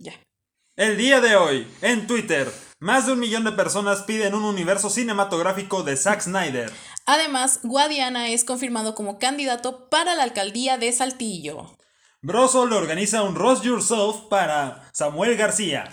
Ya. 0.00 0.14
El 0.76 0.96
día 0.96 1.20
de 1.20 1.36
hoy, 1.36 1.70
en 1.82 2.06
Twitter, 2.06 2.50
más 2.78 3.04
de 3.04 3.12
un 3.12 3.18
millón 3.18 3.44
de 3.44 3.52
personas 3.52 4.02
piden 4.04 4.34
un 4.34 4.44
universo 4.44 4.88
cinematográfico 4.88 5.82
de 5.82 5.94
Zack 5.94 6.22
Snyder. 6.22 6.72
Además, 7.04 7.60
Guadiana 7.62 8.30
es 8.30 8.44
confirmado 8.44 8.94
como 8.94 9.18
candidato 9.18 9.90
para 9.90 10.14
la 10.14 10.22
alcaldía 10.22 10.78
de 10.78 10.90
Saltillo. 10.90 11.76
Broso 12.22 12.66
le 12.66 12.76
organiza 12.76 13.22
un 13.22 13.34
Roast 13.34 13.62
Yourself 13.62 14.28
para 14.30 14.88
Samuel 14.94 15.36
García. 15.36 15.90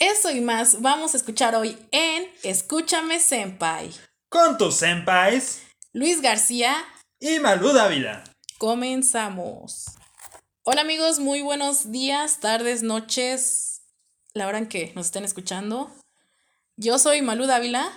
Eso 0.00 0.30
y 0.30 0.40
más 0.40 0.82
vamos 0.82 1.14
a 1.14 1.16
escuchar 1.18 1.54
hoy 1.54 1.78
en 1.92 2.26
Escúchame 2.42 3.20
Senpai. 3.20 3.92
Con 4.28 4.58
tus 4.58 4.74
senpais 4.74 5.62
Luis 5.92 6.20
García, 6.20 6.74
y 7.20 7.38
Malú 7.38 7.72
Dávila. 7.72 8.24
comenzamos. 8.58 9.86
Hola 10.68 10.80
amigos, 10.80 11.20
muy 11.20 11.42
buenos 11.42 11.92
días, 11.92 12.40
tardes, 12.40 12.82
noches, 12.82 13.82
la 14.34 14.48
hora 14.48 14.58
en 14.58 14.66
que 14.66 14.92
nos 14.96 15.06
estén 15.06 15.24
escuchando. 15.24 15.94
Yo 16.76 16.98
soy 16.98 17.22
Malú 17.22 17.46
Dávila 17.46 17.88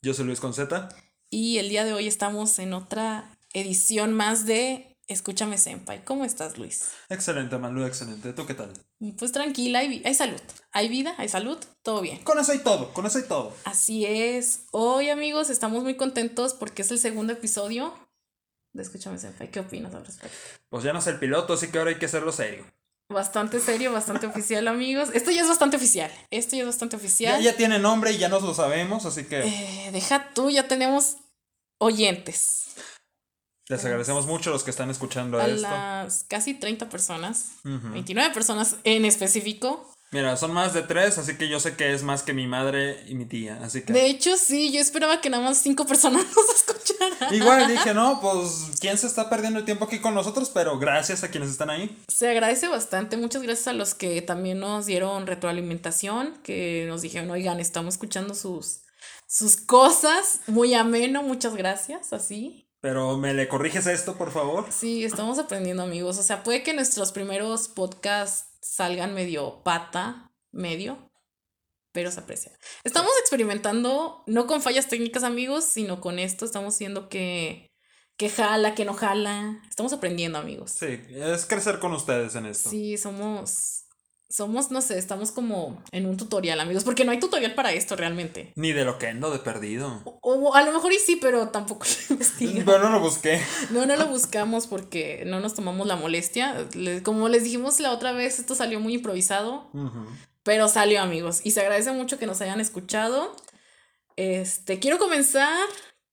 Yo 0.00 0.14
soy 0.14 0.24
Luis 0.24 0.40
Conceta. 0.40 0.88
y 1.28 1.58
el 1.58 1.68
día 1.68 1.84
de 1.84 1.92
hoy 1.92 2.06
estamos 2.06 2.58
en 2.58 2.72
otra 2.72 3.36
edición 3.52 4.14
más 4.14 4.46
de 4.46 4.96
Escúchame 5.08 5.58
Senpai. 5.58 6.06
¿Cómo 6.06 6.24
estás, 6.24 6.56
Luis? 6.56 6.88
Excelente, 7.10 7.58
Malú, 7.58 7.84
excelente. 7.84 8.32
¿Tú 8.32 8.46
qué 8.46 8.54
tal? 8.54 8.72
Pues 9.18 9.30
tranquila, 9.32 9.80
hay, 9.80 10.00
hay 10.02 10.14
salud. 10.14 10.40
Hay 10.72 10.88
vida, 10.88 11.14
hay 11.18 11.28
salud, 11.28 11.58
todo 11.82 12.00
bien. 12.00 12.24
Con 12.24 12.38
eso 12.38 12.54
y 12.54 12.60
todo, 12.60 12.94
con 12.94 13.04
eso 13.04 13.18
y 13.18 13.24
todo. 13.24 13.54
Así 13.64 14.06
es. 14.06 14.64
Hoy, 14.72 15.10
amigos, 15.10 15.50
estamos 15.50 15.84
muy 15.84 15.96
contentos 15.96 16.54
porque 16.54 16.80
es 16.80 16.90
el 16.90 16.98
segundo 16.98 17.34
episodio 17.34 17.94
de 18.76 18.82
Escúchame 18.82 19.18
Senpai. 19.18 19.50
¿Qué 19.50 19.60
opinas 19.60 19.94
al 19.94 20.04
respecto? 20.04 20.36
Pues 20.68 20.84
ya 20.84 20.92
no 20.92 20.98
es 21.00 21.06
el 21.06 21.18
piloto, 21.18 21.54
así 21.54 21.68
que 21.68 21.78
ahora 21.78 21.90
hay 21.90 21.98
que 21.98 22.06
hacerlo 22.06 22.32
serio. 22.32 22.64
Bastante 23.08 23.60
serio, 23.60 23.92
bastante 23.92 24.26
oficial, 24.26 24.66
amigos. 24.68 25.10
Esto 25.14 25.30
ya 25.30 25.42
es 25.42 25.48
bastante 25.48 25.76
oficial. 25.76 26.10
Esto 26.30 26.56
ya 26.56 26.62
es 26.62 26.66
bastante 26.66 26.96
oficial. 26.96 27.40
ya 27.40 27.56
tiene 27.56 27.78
nombre 27.78 28.10
y 28.12 28.18
ya 28.18 28.28
nos 28.28 28.42
lo 28.42 28.52
sabemos, 28.54 29.06
así 29.06 29.24
que 29.24 29.42
Eh, 29.46 29.90
deja 29.92 30.30
tú, 30.34 30.50
ya 30.50 30.66
tenemos 30.68 31.16
oyentes. 31.78 32.74
les 33.68 33.84
agradecemos 33.84 34.26
mucho 34.26 34.50
a 34.50 34.52
los 34.52 34.62
que 34.64 34.70
están 34.70 34.90
escuchando 34.90 35.38
A 35.40 35.46
esto. 35.48 35.62
las 35.62 36.24
casi 36.28 36.54
30 36.54 36.88
personas, 36.88 37.50
Ujú. 37.64 37.90
29 37.92 38.32
personas 38.34 38.76
en 38.84 39.04
específico. 39.04 39.92
Mira, 40.16 40.34
son 40.38 40.54
más 40.54 40.72
de 40.72 40.80
tres, 40.80 41.18
así 41.18 41.36
que 41.36 41.46
yo 41.46 41.60
sé 41.60 41.76
que 41.76 41.92
es 41.92 42.02
más 42.02 42.22
que 42.22 42.32
mi 42.32 42.46
madre 42.46 43.04
y 43.06 43.14
mi 43.14 43.26
tía, 43.26 43.60
así 43.62 43.82
que... 43.82 43.92
De 43.92 44.06
hecho, 44.06 44.38
sí, 44.38 44.72
yo 44.72 44.80
esperaba 44.80 45.20
que 45.20 45.28
nada 45.28 45.44
más 45.44 45.58
5 45.58 45.84
personas 45.84 46.24
nos 46.34 46.56
escucharan. 46.56 47.34
Igual 47.34 47.68
dije, 47.68 47.92
no, 47.92 48.18
pues, 48.22 48.70
¿quién 48.80 48.96
se 48.96 49.08
está 49.08 49.28
perdiendo 49.28 49.58
el 49.58 49.66
tiempo 49.66 49.84
aquí 49.84 49.98
con 49.98 50.14
nosotros? 50.14 50.50
Pero 50.54 50.78
gracias 50.78 51.22
a 51.22 51.28
quienes 51.28 51.50
están 51.50 51.68
ahí. 51.68 52.02
Se 52.08 52.30
agradece 52.30 52.66
bastante. 52.66 53.18
Muchas 53.18 53.42
gracias 53.42 53.68
a 53.68 53.74
los 53.74 53.92
que 53.92 54.22
también 54.22 54.58
nos 54.58 54.86
dieron 54.86 55.26
retroalimentación, 55.26 56.38
que 56.42 56.86
nos 56.88 57.02
dijeron, 57.02 57.30
oigan, 57.30 57.60
estamos 57.60 57.96
escuchando 57.96 58.34
sus, 58.34 58.84
sus 59.26 59.58
cosas. 59.58 60.40
Muy 60.46 60.72
ameno, 60.72 61.22
muchas 61.24 61.54
gracias. 61.56 62.14
Así. 62.14 62.70
Pero 62.80 63.18
me 63.18 63.34
le 63.34 63.48
corriges 63.48 63.86
esto, 63.86 64.16
por 64.16 64.30
favor. 64.30 64.64
Sí, 64.70 65.04
estamos 65.04 65.38
aprendiendo, 65.38 65.82
amigos. 65.82 66.16
O 66.16 66.22
sea, 66.22 66.42
puede 66.42 66.62
que 66.62 66.72
nuestros 66.72 67.12
primeros 67.12 67.68
podcasts 67.68 68.55
salgan 68.66 69.14
medio 69.14 69.62
pata, 69.62 70.32
medio, 70.52 71.10
pero 71.92 72.10
se 72.10 72.20
aprecia. 72.20 72.52
Estamos 72.84 73.12
experimentando, 73.20 74.22
no 74.26 74.46
con 74.46 74.60
fallas 74.60 74.88
técnicas, 74.88 75.22
amigos, 75.22 75.64
sino 75.64 76.00
con 76.00 76.18
esto. 76.18 76.44
Estamos 76.44 76.78
viendo 76.78 77.08
que, 77.08 77.70
que 78.18 78.28
jala, 78.28 78.74
que 78.74 78.84
no 78.84 78.92
jala. 78.94 79.62
Estamos 79.68 79.92
aprendiendo, 79.92 80.38
amigos. 80.38 80.72
Sí, 80.72 81.00
es 81.10 81.46
crecer 81.46 81.78
con 81.78 81.92
ustedes 81.92 82.34
en 82.34 82.46
esto. 82.46 82.68
Sí, 82.68 82.98
somos, 82.98 83.85
somos, 84.28 84.70
no 84.70 84.80
sé, 84.80 84.98
estamos 84.98 85.30
como 85.30 85.82
en 85.92 86.06
un 86.06 86.16
tutorial, 86.16 86.58
amigos, 86.60 86.82
porque 86.84 87.04
no 87.04 87.12
hay 87.12 87.20
tutorial 87.20 87.54
para 87.54 87.72
esto 87.72 87.94
realmente. 87.96 88.52
Ni 88.56 88.72
de 88.72 88.84
lo 88.84 88.98
que 88.98 89.06
ando 89.06 89.30
de 89.30 89.38
perdido. 89.38 90.02
O, 90.04 90.18
o 90.22 90.54
a 90.54 90.62
lo 90.62 90.72
mejor 90.72 90.92
y 90.92 90.98
sí, 90.98 91.16
pero 91.16 91.48
tampoco 91.50 91.86
lo 92.08 92.14
investigo. 92.14 92.62
Pero 92.64 92.78
no 92.80 92.90
lo 92.90 93.00
busqué. 93.00 93.40
No, 93.70 93.86
no 93.86 93.96
lo 93.96 94.06
buscamos 94.06 94.66
porque 94.66 95.22
no 95.26 95.40
nos 95.40 95.54
tomamos 95.54 95.86
la 95.86 95.96
molestia. 95.96 96.66
Le- 96.74 97.02
como 97.02 97.28
les 97.28 97.44
dijimos 97.44 97.78
la 97.80 97.92
otra 97.92 98.12
vez, 98.12 98.38
esto 98.38 98.54
salió 98.54 98.80
muy 98.80 98.94
improvisado, 98.94 99.70
pero 100.42 100.68
salió, 100.68 101.00
amigos. 101.02 101.40
Y 101.44 101.52
se 101.52 101.60
agradece 101.60 101.92
mucho 101.92 102.18
que 102.18 102.26
nos 102.26 102.40
hayan 102.40 102.60
escuchado. 102.60 103.34
Este, 104.16 104.78
quiero 104.78 104.98
comenzar 104.98 105.66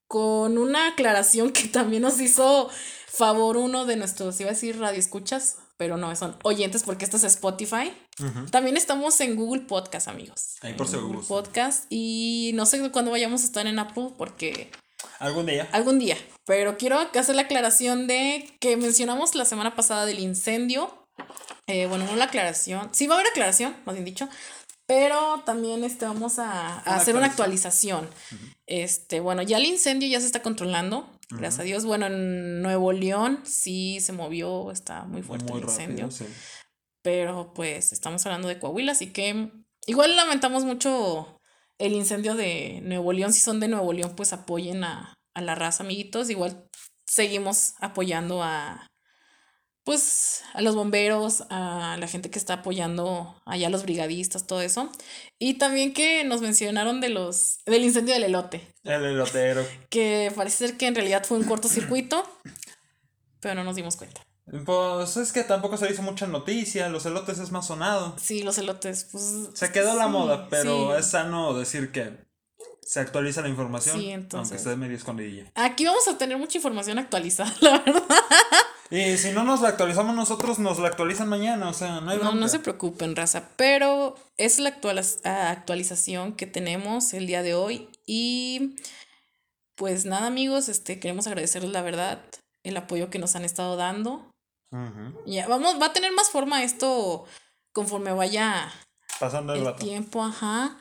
con 0.07 0.57
una 0.57 0.87
aclaración 0.89 1.51
que 1.51 1.67
también 1.67 2.03
nos 2.03 2.19
hizo 2.19 2.69
favor 3.07 3.57
uno 3.57 3.85
de 3.85 3.95
nuestros, 3.95 4.39
iba 4.39 4.49
a 4.49 4.53
decir 4.53 4.79
radio 4.79 4.99
escuchas, 4.99 5.57
pero 5.83 5.97
no, 5.97 6.15
son 6.15 6.37
oyentes 6.43 6.83
porque 6.83 7.03
esto 7.03 7.17
es 7.17 7.25
Spotify. 7.25 7.91
Ujú. 8.17 8.45
También 8.49 8.77
estamos 8.77 9.19
en 9.19 9.35
Google 9.35 9.63
Podcast, 9.63 10.07
amigos. 10.07 10.55
Ahí 10.61 10.75
por 10.75 10.87
Google 10.89 11.17
gusta. 11.17 11.27
Podcast. 11.27 11.85
Y 11.89 12.51
no 12.53 12.65
sé 12.65 12.89
cuándo 12.89 13.11
vayamos 13.11 13.41
a 13.41 13.43
estar 13.43 13.67
en 13.67 13.79
Apple 13.79 14.11
porque 14.17 14.71
Algún 15.19 15.45
día. 15.45 15.67
Algún 15.73 15.99
día. 15.99 16.15
Pero 16.45 16.77
quiero 16.77 16.99
hacer 16.99 17.35
la 17.35 17.41
aclaración 17.41 18.07
de 18.07 18.49
que 18.61 18.77
mencionamos 18.77 19.35
la 19.35 19.43
semana 19.43 19.75
pasada 19.75 20.05
del 20.05 20.19
incendio. 20.19 21.05
Eh, 21.67 21.87
bueno, 21.87 22.05
no 22.05 22.15
la 22.15 22.25
aclaración. 22.25 22.87
Sí 22.93 23.07
va 23.07 23.15
a 23.15 23.19
haber 23.19 23.31
aclaración, 23.31 23.75
más 23.83 23.95
bien 23.95 24.05
dicho. 24.05 24.29
Pero 24.87 25.43
también 25.45 25.83
este, 25.83 26.05
vamos 26.05 26.39
a, 26.39 26.79
a 26.79 26.91
Una 26.91 26.95
hacer 26.95 27.17
una 27.17 27.25
actualización. 27.25 28.09
Este, 28.67 29.19
bueno, 29.19 29.41
ya 29.41 29.57
el 29.57 29.65
incendio 29.65 30.07
ya 30.07 30.21
se 30.21 30.27
está 30.27 30.41
controlando. 30.41 31.09
Gracias 31.37 31.59
a 31.59 31.63
Dios. 31.63 31.85
Bueno, 31.85 32.07
en 32.07 32.61
Nuevo 32.61 32.91
León 32.91 33.39
sí 33.43 33.99
se 33.99 34.13
movió, 34.13 34.71
está 34.71 35.03
muy 35.05 35.21
fuerte 35.21 35.51
Muy 35.51 35.61
el 35.61 35.67
incendio. 35.67 36.05
rápido, 36.05 36.11
sí. 36.11 36.33
Pero 37.01 37.53
pues 37.53 37.91
estamos 37.91 38.25
hablando 38.25 38.47
de 38.47 38.59
Coahuila, 38.59 38.93
así 38.93 39.11
que 39.11 39.51
igual 39.87 40.15
lamentamos 40.15 40.63
mucho 40.63 41.39
el 41.77 41.93
incendio 41.93 42.35
de 42.35 42.79
Nuevo 42.83 43.11
León. 43.13 43.33
Si 43.33 43.39
son 43.39 43.59
de 43.59 43.67
Nuevo 43.67 43.91
León, 43.93 44.13
pues 44.15 44.31
apoyen 44.33 44.83
a, 44.83 45.13
a 45.35 45.41
la 45.41 45.55
raza, 45.55 45.83
amiguitos. 45.83 46.29
Igual 46.29 46.69
seguimos 47.05 47.73
apoyando 47.79 48.41
a 48.41 48.87
pues 49.83 50.41
a 50.53 50.61
los 50.61 50.75
bomberos, 50.75 51.43
a 51.49 51.97
la 51.99 52.07
gente 52.07 52.29
que 52.29 52.39
está 52.39 52.55
apoyando 52.55 53.35
allá 53.45 53.67
a 53.67 53.69
los 53.69 53.83
brigadistas, 53.83 54.47
todo 54.47 54.61
eso. 54.61 54.89
Y 55.39 55.55
también 55.55 55.93
que 55.93 56.23
nos 56.23 56.41
mencionaron 56.41 57.01
de 57.01 57.09
los 57.09 57.57
del 57.65 57.83
incendio 57.83 58.13
del 58.13 58.23
elote, 58.23 58.67
El 58.83 59.03
elotero. 59.05 59.65
que 59.89 60.31
parece 60.35 60.67
ser 60.67 60.77
que 60.77 60.87
en 60.87 60.95
realidad 60.95 61.25
fue 61.25 61.37
un 61.37 61.43
cortocircuito, 61.43 62.23
pero 63.39 63.55
no 63.55 63.63
nos 63.63 63.75
dimos 63.75 63.97
cuenta. 63.97 64.21
Pues 64.65 65.15
es 65.17 65.31
que 65.31 65.43
tampoco 65.43 65.77
se 65.77 65.89
hizo 65.91 66.01
mucha 66.01 66.27
noticia, 66.27 66.89
los 66.89 67.05
elotes 67.05 67.39
es 67.39 67.51
más 67.51 67.67
sonado. 67.67 68.15
Sí, 68.21 68.43
los 68.43 68.57
elotes, 68.57 69.07
pues 69.11 69.49
Se 69.53 69.71
quedó 69.71 69.95
la 69.95 70.05
sí, 70.05 70.11
moda, 70.11 70.47
pero 70.49 70.91
sí. 70.93 70.99
es 70.99 71.05
sano 71.07 71.53
decir 71.53 71.91
que 71.93 72.11
se 72.81 72.99
actualiza 72.99 73.41
la 73.41 73.47
información, 73.47 73.97
Sí, 73.99 74.09
entonces. 74.09 74.51
aunque 74.51 74.55
esté 74.57 74.75
medio 74.75 74.97
escondidilla. 74.97 75.49
Aquí 75.55 75.85
vamos 75.85 76.05
a 76.09 76.17
tener 76.17 76.37
mucha 76.37 76.57
información 76.57 76.99
actualizada, 76.99 77.53
la 77.61 77.79
verdad. 77.79 78.03
Y 78.95 79.17
si 79.17 79.31
no 79.31 79.43
nos 79.43 79.61
la 79.61 79.69
actualizamos 79.69 80.15
nosotros, 80.15 80.59
nos 80.59 80.77
la 80.77 80.87
actualizan 80.89 81.27
mañana, 81.27 81.67
o 81.69 81.73
sea, 81.73 81.99
no 82.01 82.11
hay 82.11 82.17
No, 82.17 82.23
bronca. 82.25 82.39
no 82.39 82.47
se 82.47 82.59
preocupen, 82.59 83.15
raza. 83.15 83.49
Pero 83.57 84.15
es 84.37 84.59
la 84.59 84.69
actualiz- 84.69 85.19
ah, 85.23 85.49
actualización 85.49 86.33
que 86.35 86.45
tenemos 86.45 87.13
el 87.13 87.25
día 87.25 87.41
de 87.41 87.55
hoy. 87.55 87.89
Y 88.05 88.75
pues 89.75 90.05
nada, 90.05 90.27
amigos, 90.27 90.69
este, 90.69 90.99
queremos 90.99 91.25
agradecerles 91.25 91.71
la 91.71 91.81
verdad, 91.81 92.21
el 92.61 92.77
apoyo 92.77 93.09
que 93.09 93.17
nos 93.19 93.35
han 93.35 93.45
estado 93.45 93.75
dando. 93.77 94.29
Ya, 95.25 95.47
vamos, 95.47 95.79
va 95.81 95.87
a 95.87 95.93
tener 95.93 96.11
más 96.13 96.29
forma 96.29 96.63
esto 96.63 97.25
conforme 97.73 98.11
vaya 98.11 98.71
Pasando 99.19 99.53
el, 99.53 99.59
el 99.59 99.65
rato. 99.65 99.83
tiempo, 99.85 100.23
ajá. 100.23 100.77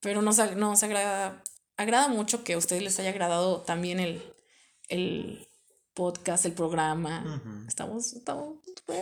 Pero 0.00 0.20
nos, 0.22 0.36
nos 0.56 0.82
agrada, 0.82 1.42
agrada 1.76 2.08
mucho 2.08 2.44
que 2.44 2.54
a 2.54 2.58
ustedes 2.58 2.82
les 2.82 2.98
haya 2.98 3.10
agradado 3.10 3.62
también 3.62 4.00
el, 4.00 4.22
el 4.88 5.48
podcast, 6.00 6.44
el 6.44 6.52
programa. 6.52 7.42
Estamos, 7.66 8.12
estamos, 8.12 8.58
güey, 8.86 9.00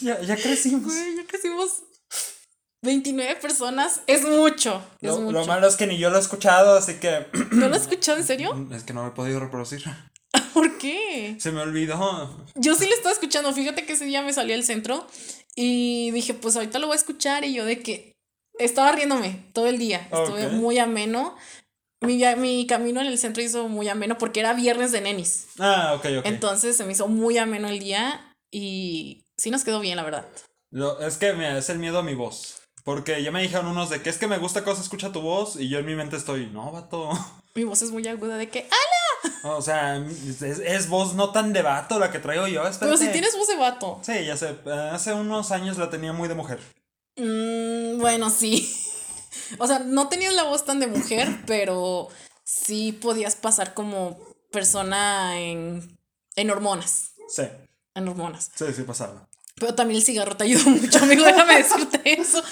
Ya, 0.00 0.18
ya 0.22 0.36
crecimos. 0.36 0.84
güey, 0.84 1.16
ya 1.16 1.26
crecimos 1.26 1.82
29 2.82 3.36
personas. 3.36 4.00
Es 4.06 4.22
mucho, 4.26 4.82
es 5.02 5.10
Lo, 5.10 5.20
mucho. 5.20 5.32
lo 5.40 5.46
malo 5.46 5.66
es 5.66 5.76
que 5.76 5.86
ni 5.86 5.98
yo 5.98 6.08
lo 6.08 6.16
he 6.16 6.20
escuchado, 6.20 6.78
así 6.78 6.94
que 6.94 7.26
¿No 7.52 7.68
lo 7.68 7.74
has 7.76 7.82
escuchado 7.82 8.16
en 8.18 8.24
serio? 8.24 8.68
es 8.72 8.84
que 8.84 8.94
no 8.94 9.02
lo 9.02 9.08
he 9.08 9.12
podido 9.14 9.40
reproducir. 9.40 9.82
¿Por 10.54 10.78
qué? 10.78 11.36
Se 11.40 11.50
me 11.52 11.60
olvidó. 11.60 12.46
Yo 12.54 12.74
sí 12.76 12.86
lo 12.86 12.94
estaba 12.94 13.12
escuchando. 13.12 13.52
Fíjate 13.52 13.84
que 13.84 13.92
ese 13.94 14.04
día 14.06 14.22
me 14.22 14.32
salí 14.32 14.52
al 14.52 14.64
centro 14.64 15.06
y 15.56 16.10
dije, 16.12 16.34
pues 16.34 16.54
ahorita 16.56 16.78
lo 16.78 16.86
voy 16.86 16.94
a 16.94 16.98
escuchar. 16.98 17.44
Y 17.44 17.52
yo 17.52 17.64
de 17.64 17.80
que 17.82 18.16
estaba 18.58 18.92
riéndome 18.92 19.50
todo 19.52 19.66
el 19.66 19.78
día. 19.78 20.08
Estuve 20.12 20.48
muy 20.48 20.78
ameno. 20.78 21.36
Mi, 22.02 22.22
mi 22.36 22.66
camino 22.66 23.00
en 23.00 23.06
el 23.08 23.18
centro 23.18 23.42
hizo 23.42 23.68
muy 23.68 23.88
ameno 23.88 24.16
porque 24.16 24.40
era 24.40 24.54
viernes 24.54 24.90
de 24.92 25.00
nenis. 25.02 25.48
Ah, 25.58 25.92
ok, 25.96 26.06
ok. 26.20 26.26
Entonces 26.26 26.76
se 26.76 26.84
me 26.84 26.92
hizo 26.92 27.08
muy 27.08 27.36
ameno 27.38 27.68
el 27.68 27.78
día 27.78 28.34
y 28.50 29.24
sí 29.36 29.50
nos 29.50 29.64
quedó 29.64 29.80
bien, 29.80 29.96
la 29.96 30.02
verdad. 30.04 30.26
Lo- 30.70 30.98
es 31.00 31.18
que 31.18 31.32
mira, 31.34 31.58
es 31.58 31.68
el 31.68 31.78
miedo 31.78 31.98
a 31.98 32.02
mi 32.02 32.14
voz. 32.14 32.56
Porque 32.84 33.22
ya 33.22 33.30
me 33.30 33.42
dijeron 33.42 33.66
unos 33.66 33.90
de 33.90 34.00
que 34.00 34.08
es 34.08 34.16
que 34.16 34.26
me 34.26 34.38
gusta 34.38 34.64
cómo 34.64 34.74
se 34.76 34.82
escucha 34.82 35.12
tu 35.12 35.20
voz 35.20 35.56
y 35.56 35.68
yo 35.68 35.78
en 35.78 35.86
mi 35.86 35.94
mente 35.94 36.16
estoy, 36.16 36.46
no, 36.46 36.72
vato. 36.72 37.10
Mi 37.54 37.64
voz 37.64 37.82
es 37.82 37.90
muy 37.90 38.06
aguda 38.06 38.36
de 38.38 38.48
que, 38.48 38.68
¡ah! 38.70 39.48
O 39.48 39.60
sea, 39.60 39.96
es, 39.96 40.40
es 40.40 40.88
voz 40.88 41.14
no 41.14 41.30
tan 41.30 41.52
de 41.52 41.62
vato 41.62 41.98
la 41.98 42.10
que 42.12 42.20
traigo 42.20 42.46
yo. 42.46 42.60
Pero 42.60 42.70
espérate. 42.70 42.98
si 43.06 43.08
tienes 43.12 43.36
voz 43.36 43.48
de 43.48 43.56
vato. 43.56 43.98
Sí, 44.02 44.24
ya 44.24 44.36
sé. 44.36 44.56
Hace 44.92 45.12
unos 45.12 45.50
años 45.50 45.76
la 45.76 45.90
tenía 45.90 46.12
muy 46.12 46.28
de 46.28 46.34
mujer. 46.34 46.60
Mm, 47.16 47.98
bueno, 48.00 48.30
sí. 48.30 48.72
O 49.58 49.66
sea, 49.66 49.80
no 49.80 50.08
tenías 50.08 50.34
la 50.34 50.44
voz 50.44 50.64
tan 50.64 50.80
de 50.80 50.86
mujer, 50.86 51.28
pero 51.46 52.08
sí 52.44 52.92
podías 52.92 53.36
pasar 53.36 53.74
como 53.74 54.18
persona 54.52 55.38
en, 55.40 55.98
en 56.36 56.50
hormonas. 56.50 57.12
Sí, 57.28 57.42
En 57.94 58.08
hormonas. 58.08 58.50
sí, 58.54 58.64
sí 58.74 58.82
pasaba. 58.82 59.28
Pero 59.56 59.74
también 59.74 59.98
el 59.98 60.04
cigarro 60.04 60.36
te 60.36 60.44
ayudó 60.44 60.70
mucho, 60.70 60.98
amigo. 61.00 61.24
Déjame 61.24 61.56
decirte 61.58 62.00
eso. 62.20 62.42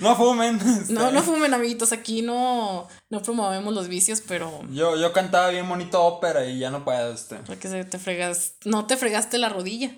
No 0.00 0.16
fumen. 0.16 0.56
este. 0.80 0.92
No, 0.92 1.12
no 1.12 1.22
fumen, 1.22 1.54
amiguitos. 1.54 1.92
Aquí 1.92 2.22
no, 2.22 2.88
no 3.10 3.22
promovemos 3.22 3.72
los 3.74 3.86
vicios, 3.88 4.20
pero 4.26 4.62
Yo, 4.70 4.96
yo 4.96 5.12
cantaba 5.12 5.50
bien 5.50 5.68
bonito 5.68 6.02
ópera 6.02 6.44
y 6.46 6.58
ya 6.58 6.70
no 6.70 6.84
puedo, 6.84 7.12
este. 7.12 7.36
porque 7.46 7.68
se 7.68 7.84
te 7.84 7.98
fregas. 7.98 8.54
No 8.64 8.86
te 8.86 8.96
fregaste 8.96 9.38
la 9.38 9.48
rodilla. 9.48 9.94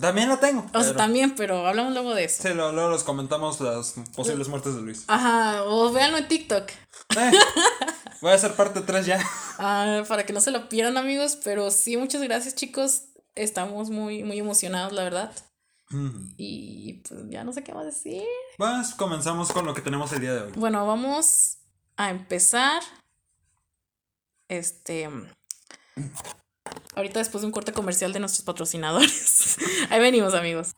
También 0.00 0.28
lo 0.28 0.38
tengo. 0.38 0.66
O 0.74 0.82
sea, 0.82 0.94
también, 0.96 1.34
pero 1.34 1.66
hablamos 1.66 1.92
luego 1.92 2.14
de 2.14 2.24
eso. 2.24 2.42
Sí, 2.42 2.54
lo- 2.54 2.72
luego 2.72 2.90
les 2.90 3.02
comentamos 3.04 3.60
las 3.60 3.94
posibles 4.14 4.48
muertes 4.48 4.74
de 4.74 4.82
Luis. 4.82 5.04
Ajá, 5.08 5.64
o 5.64 5.92
véanlo 5.92 6.18
en 6.18 6.28
TikTok. 6.28 6.70
Eh, 7.16 7.30
voy 8.20 8.32
a 8.32 8.34
hacer 8.34 8.54
parte 8.54 8.80
3 8.80 9.06
ya. 9.06 9.18
Ah, 9.62 10.04
para 10.08 10.24
que 10.24 10.32
no 10.32 10.40
se 10.40 10.50
lo 10.52 10.70
pierdan, 10.70 10.96
amigos. 10.96 11.36
Pero 11.44 11.70
sí, 11.70 11.98
muchas 11.98 12.22
gracias, 12.22 12.54
chicos. 12.54 13.02
Estamos 13.34 13.90
muy, 13.90 14.24
muy 14.24 14.38
emocionados, 14.38 14.92
la 14.94 15.04
verdad. 15.04 15.32
Mm. 15.90 16.34
Y 16.38 17.02
pues 17.06 17.20
ya 17.28 17.44
no 17.44 17.52
sé 17.52 17.62
qué 17.62 17.74
más 17.74 17.84
decir. 17.84 18.22
Pues 18.56 18.94
comenzamos 18.94 19.52
con 19.52 19.66
lo 19.66 19.74
que 19.74 19.82
tenemos 19.82 20.12
el 20.12 20.20
día 20.22 20.32
de 20.34 20.40
hoy. 20.44 20.52
Bueno, 20.56 20.86
vamos 20.86 21.58
a 21.96 22.08
empezar. 22.10 22.80
Este. 24.48 25.10
Ahorita 26.94 27.18
después 27.20 27.42
de 27.42 27.46
un 27.46 27.52
corte 27.52 27.72
comercial 27.72 28.12
de 28.12 28.20
nuestros 28.20 28.44
patrocinadores. 28.44 29.56
Ahí 29.90 30.00
venimos, 30.00 30.34
amigos. 30.34 30.72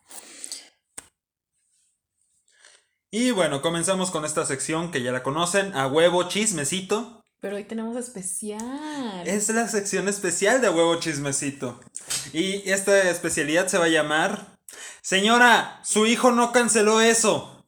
Y 3.11 3.31
bueno, 3.31 3.61
comenzamos 3.61 4.11
con 4.11 4.25
esta 4.25 4.47
sección 4.47 4.91
que 4.91 5.03
ya 5.03 5.13
la 5.13 5.23
conocen, 5.23 5.75
a 5.75 5.87
huevo 5.87 6.29
chismecito. 6.29 7.23
Pero 7.41 7.57
hoy 7.57 7.65
tenemos 7.65 7.97
especial. 7.97 9.27
Es 9.27 9.49
la 9.49 9.69
sección 9.69 10.09
especial 10.09 10.61
de 10.61 10.71
huevo 10.71 10.97
chismecito. 10.97 11.81
Y 12.33 12.71
esta 12.71 13.11
especialidad 13.11 13.67
se 13.69 13.79
va 13.79 13.87
a 13.87 13.89
llamar 13.89 14.53
Señora, 15.03 15.81
su 15.83 16.07
hijo 16.07 16.31
no 16.31 16.53
canceló 16.53 17.01
eso. 17.01 17.65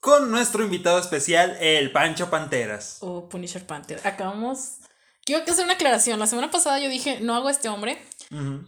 Con 0.00 0.30
nuestro 0.30 0.62
invitado 0.62 0.98
especial, 1.00 1.56
el 1.60 1.90
Pancho 1.90 2.30
Panteras. 2.30 2.98
O 3.00 3.28
Punisher 3.28 3.66
Panther. 3.66 4.00
Acabamos. 4.04 4.76
Quiero 5.28 5.44
hacer 5.46 5.64
una 5.66 5.74
aclaración. 5.74 6.18
La 6.18 6.26
semana 6.26 6.50
pasada 6.50 6.78
yo 6.78 6.88
dije, 6.88 7.20
no 7.20 7.34
hago 7.34 7.50
este 7.50 7.68
hombre. 7.68 8.02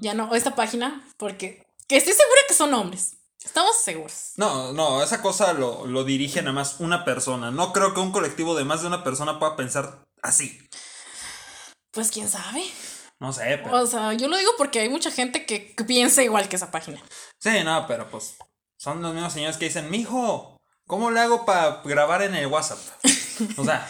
Ya 0.01 0.13
no, 0.13 0.35
esta 0.35 0.55
página. 0.55 1.03
Porque. 1.17 1.67
Que 1.89 1.97
estoy 1.97 2.13
segura 2.13 2.41
que 2.47 2.53
son 2.53 2.75
hombres. 2.75 3.17
Estamos 3.43 3.81
seguros. 3.83 4.33
No, 4.37 4.71
no, 4.75 5.03
esa 5.03 5.23
cosa 5.23 5.55
lo, 5.55 5.87
lo 5.87 6.05
dirige 6.05 6.43
nada 6.43 6.53
más 6.53 6.79
una 6.81 7.07
persona. 7.07 7.51
No 7.51 7.73
creo 7.73 7.95
que 7.95 8.01
un 8.01 8.13
colectivo 8.13 8.55
de 8.55 8.65
más 8.65 8.83
de 8.83 8.89
una 8.89 9.03
persona 9.03 9.39
pueda 9.39 9.57
pensar 9.57 10.05
así. 10.21 10.61
Pues 11.93 12.11
quién 12.11 12.29
sabe. 12.29 12.63
No 13.21 13.33
sé, 13.33 13.59
pero. 13.65 13.81
O 13.81 13.87
sea, 13.87 14.13
yo 14.13 14.29
lo 14.29 14.37
digo 14.37 14.53
porque 14.59 14.81
hay 14.81 14.91
mucha 14.91 15.11
gente 15.11 15.47
que, 15.47 15.75
que 15.75 15.85
piensa 15.85 16.23
igual 16.23 16.51
que 16.51 16.57
esa 16.57 16.71
página. 16.71 17.01
Sí, 17.39 17.65
no, 17.65 17.87
pero 17.87 18.11
pues. 18.11 18.37
Son 18.77 19.01
los 19.01 19.15
mismos 19.15 19.33
señores 19.33 19.57
que 19.57 19.65
dicen, 19.65 19.91
mijo, 19.91 20.59
¿cómo 20.87 21.11
le 21.11 21.21
hago 21.21 21.47
para 21.47 21.81
grabar 21.87 22.21
en 22.21 22.35
el 22.35 22.49
WhatsApp? 22.49 22.81
O 23.57 23.65
sea, 23.65 23.89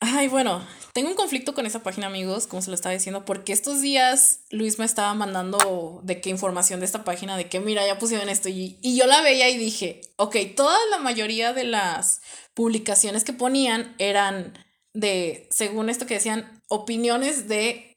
Ay, 0.00 0.28
bueno, 0.28 0.64
tengo 0.92 1.08
un 1.08 1.16
conflicto 1.16 1.54
con 1.54 1.66
esa 1.66 1.82
página, 1.82 2.06
amigos, 2.06 2.46
como 2.46 2.62
se 2.62 2.70
lo 2.70 2.74
estaba 2.76 2.92
diciendo, 2.92 3.24
porque 3.24 3.52
estos 3.52 3.80
días 3.80 4.40
Luis 4.50 4.78
me 4.78 4.84
estaba 4.84 5.12
mandando 5.14 6.00
de 6.04 6.20
qué 6.20 6.30
información 6.30 6.78
de 6.78 6.86
esta 6.86 7.02
página, 7.02 7.36
de 7.36 7.48
que 7.48 7.58
mira, 7.58 7.84
ya 7.84 7.98
pusieron 7.98 8.28
esto, 8.28 8.48
y, 8.48 8.78
y 8.80 8.96
yo 8.96 9.06
la 9.06 9.22
veía 9.22 9.48
y 9.48 9.58
dije, 9.58 10.00
ok, 10.16 10.36
toda 10.54 10.78
la 10.90 10.98
mayoría 10.98 11.52
de 11.52 11.64
las 11.64 12.20
publicaciones 12.54 13.24
que 13.24 13.32
ponían 13.32 13.96
eran 13.98 14.56
de, 14.94 15.48
según 15.50 15.90
esto 15.90 16.06
que 16.06 16.14
decían, 16.14 16.62
opiniones 16.68 17.48
de 17.48 17.96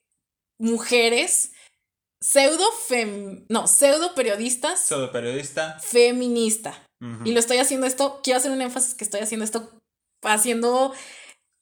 mujeres 0.59 1.51
pseudo 2.19 2.71
fem, 2.87 3.45
no, 3.49 3.67
pseudo 3.67 4.13
periodistas 4.13 4.79
pseudo 4.79 5.11
periodista. 5.11 5.79
feminista. 5.79 6.83
Y 7.25 7.31
lo 7.31 7.39
estoy 7.39 7.57
haciendo 7.57 7.87
esto, 7.87 8.19
quiero 8.23 8.37
hacer 8.37 8.51
un 8.51 8.61
énfasis 8.61 8.93
que 8.93 9.03
estoy 9.03 9.21
haciendo 9.21 9.43
esto 9.43 9.71
haciendo 10.23 10.93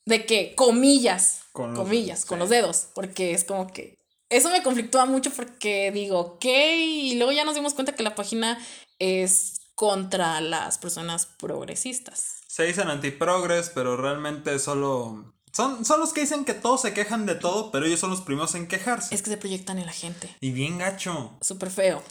de 0.10 0.26
que 0.26 0.54
comillas, 0.56 1.40
Con 1.54 1.76
comillas, 1.76 2.26
con 2.26 2.38
sí. 2.38 2.40
los 2.42 2.50
dedos, 2.50 2.88
porque 2.94 3.34
es 3.34 3.44
como 3.46 3.68
que 3.72 3.98
eso 4.30 4.50
me 4.50 4.62
conflictúa 4.62 5.06
mucho 5.06 5.32
porque 5.32 5.92
digo, 5.92 6.20
ok, 6.20 6.46
y 6.46 7.16
luego 7.16 7.32
ya 7.32 7.46
nos 7.46 7.56
dimos 7.56 7.74
cuenta 7.74 7.96
que 7.96 8.04
la 8.04 8.14
página 8.16 8.60
es 9.00 9.62
contra 9.76 10.40
las 10.42 10.78
personas 10.78 11.26
progresistas. 11.26 12.36
Se 12.48 12.64
dicen 12.66 12.90
antiprogres, 12.90 13.72
pero 13.74 13.96
realmente 13.98 14.60
solo. 14.60 15.34
Son, 15.52 15.84
son 15.84 16.00
los 16.00 16.14
que 16.14 16.22
dicen 16.22 16.46
que 16.46 16.54
todos 16.54 16.82
se 16.82 16.94
quejan 16.94 17.26
de 17.26 17.34
todo, 17.36 17.72
pero 17.72 17.86
ellos 17.88 18.00
son 18.00 18.12
los 18.12 18.22
primeros 18.22 18.54
en 18.54 18.68
quejarse. 18.68 19.16
Es 19.16 19.24
que 19.24 19.32
se 19.32 19.38
proyectan 19.38 19.80
en 19.80 19.86
la 19.88 19.92
gente, 19.94 20.30
Y 20.42 20.52
bien 20.52 20.78
gacho. 20.78 21.38
súper 21.42 21.72
feo. 21.72 22.04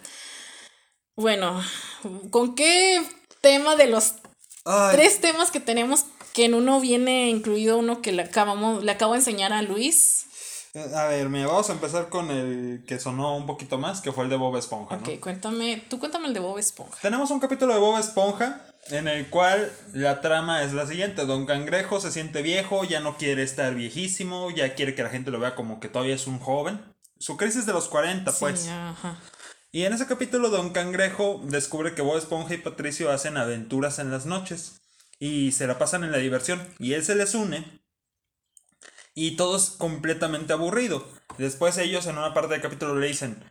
Bueno, 1.14 1.62
¿con 2.30 2.54
qué 2.54 3.04
tema 3.40 3.76
de 3.76 3.86
los 3.86 4.14
Ay, 4.64 4.96
tres 4.96 5.20
temas 5.20 5.50
que 5.50 5.60
tenemos 5.60 6.04
que 6.32 6.44
en 6.44 6.54
uno 6.54 6.80
viene 6.80 7.30
incluido 7.30 7.78
uno 7.78 8.00
que 8.02 8.12
le 8.12 8.22
acabamos 8.22 8.82
le 8.84 8.92
acabo 8.92 9.12
de 9.12 9.18
enseñar 9.18 9.52
a 9.52 9.62
Luis. 9.62 10.26
eh, 10.74 10.84
A 10.94 11.06
ver, 11.06 11.28
mira, 11.28 11.46
vamos 11.46 11.68
a 11.70 11.72
empezar 11.72 12.08
con 12.08 12.30
el 12.30 12.84
que 12.86 12.98
sonó 12.98 13.36
un 13.36 13.46
poquito 13.46 13.78
más, 13.78 14.00
que 14.00 14.12
fue 14.12 14.24
el 14.24 14.30
de 14.30 14.36
Bob 14.36 14.56
Esponja, 14.56 14.96
¿no? 14.96 15.02
Ok, 15.02 15.20
cuéntame, 15.20 15.82
tú 15.88 15.98
cuéntame 15.98 16.28
el 16.28 16.34
de 16.34 16.40
Bob 16.40 16.58
Esponja. 16.58 16.96
Tenemos 17.02 17.30
un 17.30 17.40
capítulo 17.40 17.74
de 17.74 17.80
Bob 17.80 17.98
Esponja 17.98 18.64
en 18.90 19.08
el 19.08 19.28
cual 19.28 19.70
la 19.92 20.20
trama 20.20 20.62
es 20.62 20.72
la 20.72 20.86
siguiente. 20.86 21.26
Don 21.26 21.46
Cangrejo 21.46 22.00
se 22.00 22.10
siente 22.10 22.42
viejo, 22.42 22.84
ya 22.84 23.00
no 23.00 23.16
quiere 23.16 23.42
estar 23.42 23.74
viejísimo, 23.74 24.50
ya 24.50 24.74
quiere 24.74 24.94
que 24.94 25.02
la 25.02 25.10
gente 25.10 25.30
lo 25.30 25.40
vea 25.40 25.54
como 25.54 25.80
que 25.80 25.88
todavía 25.88 26.14
es 26.14 26.26
un 26.26 26.38
joven. 26.38 26.80
Su 27.18 27.36
crisis 27.36 27.66
de 27.66 27.72
los 27.72 27.88
40, 27.88 28.30
pues. 28.38 28.60
Sí, 28.60 28.68
ajá. 28.70 29.18
Y 29.72 29.82
en 29.84 29.92
ese 29.92 30.06
capítulo 30.06 30.48
Don 30.48 30.70
Cangrejo 30.70 31.40
descubre 31.44 31.94
que 31.94 32.00
Bob 32.00 32.16
Esponja 32.16 32.54
y 32.54 32.58
Patricio 32.58 33.10
hacen 33.10 33.36
aventuras 33.36 33.98
en 33.98 34.10
las 34.10 34.24
noches 34.24 34.80
y 35.18 35.52
se 35.52 35.66
la 35.66 35.78
pasan 35.78 36.04
en 36.04 36.12
la 36.12 36.18
diversión 36.18 36.66
y 36.78 36.92
él 36.92 37.04
se 37.04 37.14
les 37.14 37.34
une 37.34 37.64
y 39.14 39.34
todo 39.34 39.56
es 39.56 39.70
completamente 39.70 40.52
aburrido. 40.52 41.04
Después 41.38 41.76
ellos 41.78 42.06
en 42.06 42.18
una 42.18 42.34
parte 42.34 42.52
del 42.52 42.62
capítulo 42.62 42.94
le 42.94 43.08
dicen, 43.08 43.42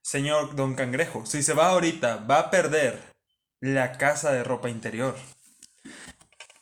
señor 0.00 0.54
Don 0.54 0.76
Cangrejo, 0.76 1.26
si 1.26 1.42
se 1.42 1.52
va 1.52 1.70
ahorita 1.70 2.18
va 2.18 2.38
a 2.38 2.50
perder 2.50 3.02
la 3.60 3.98
casa 3.98 4.32
de 4.32 4.44
ropa 4.44 4.70
interior. 4.70 5.16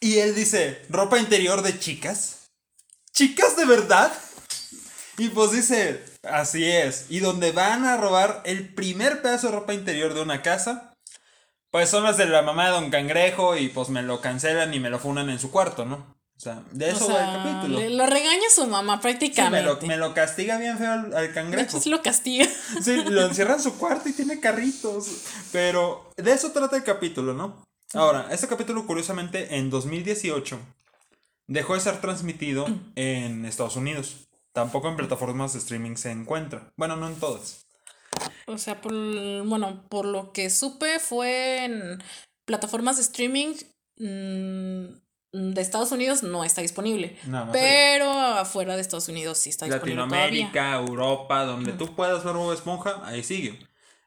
Y 0.00 0.18
él 0.18 0.34
dice, 0.34 0.82
¿ropa 0.88 1.18
interior 1.18 1.60
de 1.60 1.78
chicas? 1.78 2.50
¿Chicas 3.12 3.54
de 3.56 3.66
verdad? 3.66 4.12
Y 5.18 5.28
pues 5.28 5.52
dice, 5.52 6.02
así 6.22 6.64
es. 6.64 7.06
Y 7.10 7.20
donde 7.20 7.52
van 7.52 7.84
a 7.84 7.98
robar 7.98 8.42
el 8.46 8.74
primer 8.74 9.20
pedazo 9.20 9.48
de 9.48 9.56
ropa 9.56 9.74
interior 9.74 10.14
de 10.14 10.22
una 10.22 10.40
casa, 10.40 10.93
pues 11.74 11.90
son 11.90 12.04
las 12.04 12.16
de 12.16 12.26
la 12.26 12.40
mamá 12.42 12.66
de 12.66 12.70
Don 12.70 12.88
Cangrejo 12.88 13.56
y 13.56 13.68
pues 13.68 13.88
me 13.88 14.00
lo 14.00 14.20
cancelan 14.20 14.72
y 14.74 14.78
me 14.78 14.90
lo 14.90 15.00
funan 15.00 15.28
en 15.28 15.40
su 15.40 15.50
cuarto, 15.50 15.84
¿no? 15.84 15.96
O 16.36 16.40
sea, 16.40 16.62
de 16.70 16.90
eso 16.90 17.06
O 17.06 17.12
va 17.12 17.24
el 17.34 17.36
capítulo. 17.42 17.80
le- 17.80 17.90
lo 17.90 18.06
regaña 18.06 18.48
su 18.54 18.64
mamá 18.68 18.92
Sí, 18.92 18.96
me, 18.98 19.02
prácticamente. 19.02 19.62
lo, 19.64 19.80
me 19.88 19.96
lo 19.96 20.14
castiga 20.14 20.56
bien 20.58 20.78
feo 20.78 20.92
al, 20.92 21.00
al 21.06 21.10
de 21.10 21.24
hecho, 21.24 21.34
cangrejo. 21.34 21.80
sí 21.80 21.90
lo 21.90 22.00
castiga. 22.00 22.46
Sí, 22.80 23.02
lo 23.06 23.22
encierra 23.26 23.54
en 23.54 23.60
su 23.60 23.76
cuarto 23.76 24.08
y 24.08 24.12
tiene 24.12 24.38
carritos. 24.38 25.08
Pero 25.50 26.12
de 26.16 26.30
eso 26.32 26.52
trata 26.52 26.76
el 26.76 26.84
capítulo, 26.84 27.34
¿no? 27.34 27.64
Ahora, 27.92 28.28
este 28.30 28.46
capítulo, 28.46 28.86
curiosamente, 28.86 29.56
en 29.56 29.68
2018 29.68 30.60
dejó 31.48 31.74
de 31.74 31.80
ser 31.80 32.00
transmitido 32.00 32.66
en 32.94 33.44
Estados 33.46 33.74
Unidos. 33.74 34.28
Tampoco 34.52 34.88
en 34.88 34.96
plataformas 34.96 35.54
de 35.54 35.58
streaming 35.58 35.96
se 35.96 36.12
encuentra. 36.12 36.70
Bueno, 36.76 36.94
no 36.94 37.08
en 37.08 37.16
todas. 37.16 37.63
O 38.46 38.58
sea, 38.58 38.80
por, 38.80 38.92
bueno, 38.92 39.84
por 39.88 40.06
lo 40.06 40.32
que 40.32 40.50
supe 40.50 40.98
fue 40.98 41.64
en 41.64 42.02
plataformas 42.44 42.96
de 42.96 43.02
streaming 43.02 43.54
mm, 43.98 45.04
de 45.34 45.60
Estados 45.60 45.90
Unidos 45.92 46.22
no 46.22 46.44
está 46.44 46.62
disponible. 46.62 47.18
Pero 47.52 48.10
afuera 48.10 48.76
de 48.76 48.82
Estados 48.82 49.08
Unidos 49.08 49.38
sí 49.38 49.50
está 49.50 49.66
disponible 49.66 50.02
todavía. 50.02 50.26
Latinoamérica, 50.26 50.74
Europa, 50.76 51.44
donde 51.44 51.72
tú 51.72 51.94
puedas 51.94 52.22
ver 52.24 52.34
Bob 52.34 52.52
Esponja, 52.52 53.02
ahí 53.04 53.22
sigue. 53.22 53.58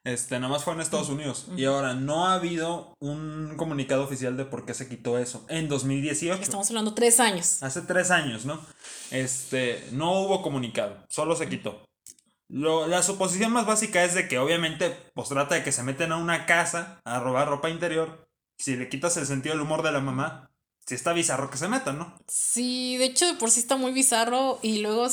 Este, 0.07 0.39
nada 0.39 0.53
más 0.53 0.63
fue 0.63 0.73
en 0.73 0.79
Estados 0.79 1.09
Unidos. 1.09 1.47
Y 1.57 1.65
ahora, 1.65 1.93
no 1.93 2.27
ha 2.27 2.35
habido 2.35 2.95
un 2.99 3.55
comunicado 3.57 4.05
oficial 4.05 4.37
de 4.37 4.45
por 4.45 4.65
qué 4.65 4.73
se 4.73 4.87
quitó 4.87 5.17
eso. 5.17 5.45
En 5.49 5.67
2018. 5.67 6.41
Estamos 6.41 6.69
hablando 6.69 6.93
tres 6.93 7.19
años. 7.19 7.61
Hace 7.61 7.81
tres 7.81 8.09
años, 8.09 8.45
¿no? 8.45 8.61
Este, 9.11 9.85
no 9.91 10.21
hubo 10.21 10.41
comunicado, 10.41 10.95
solo 11.09 11.35
se 11.35 11.49
quitó. 11.49 11.85
Lo- 12.49 12.87
la 12.87 13.03
suposición 13.03 13.51
más 13.51 13.65
básica 13.65 14.03
es 14.03 14.13
de 14.13 14.27
que 14.27 14.39
obviamente, 14.39 14.95
pues 15.13 15.29
trata 15.29 15.55
de 15.55 15.63
que 15.63 15.71
se 15.71 15.83
meten 15.83 16.11
a 16.11 16.17
una 16.17 16.45
casa 16.45 17.01
a 17.03 17.19
robar 17.19 17.47
ropa 17.49 17.69
interior. 17.69 18.27
Si 18.57 18.75
le 18.75 18.89
quitas 18.89 19.17
el 19.17 19.25
sentido 19.27 19.53
del 19.55 19.61
humor 19.63 19.83
de 19.83 19.91
la 19.91 19.99
mamá, 19.99 20.49
si 20.85 20.95
está 20.95 21.13
bizarro 21.13 21.49
que 21.49 21.57
se 21.57 21.67
metan, 21.67 21.99
¿no? 21.99 22.15
Sí, 22.27 22.97
de 22.97 23.05
hecho 23.05 23.25
de 23.27 23.33
por 23.33 23.51
sí 23.51 23.59
está 23.59 23.75
muy 23.75 23.91
bizarro 23.91 24.59
y 24.61 24.79
luego 24.79 25.07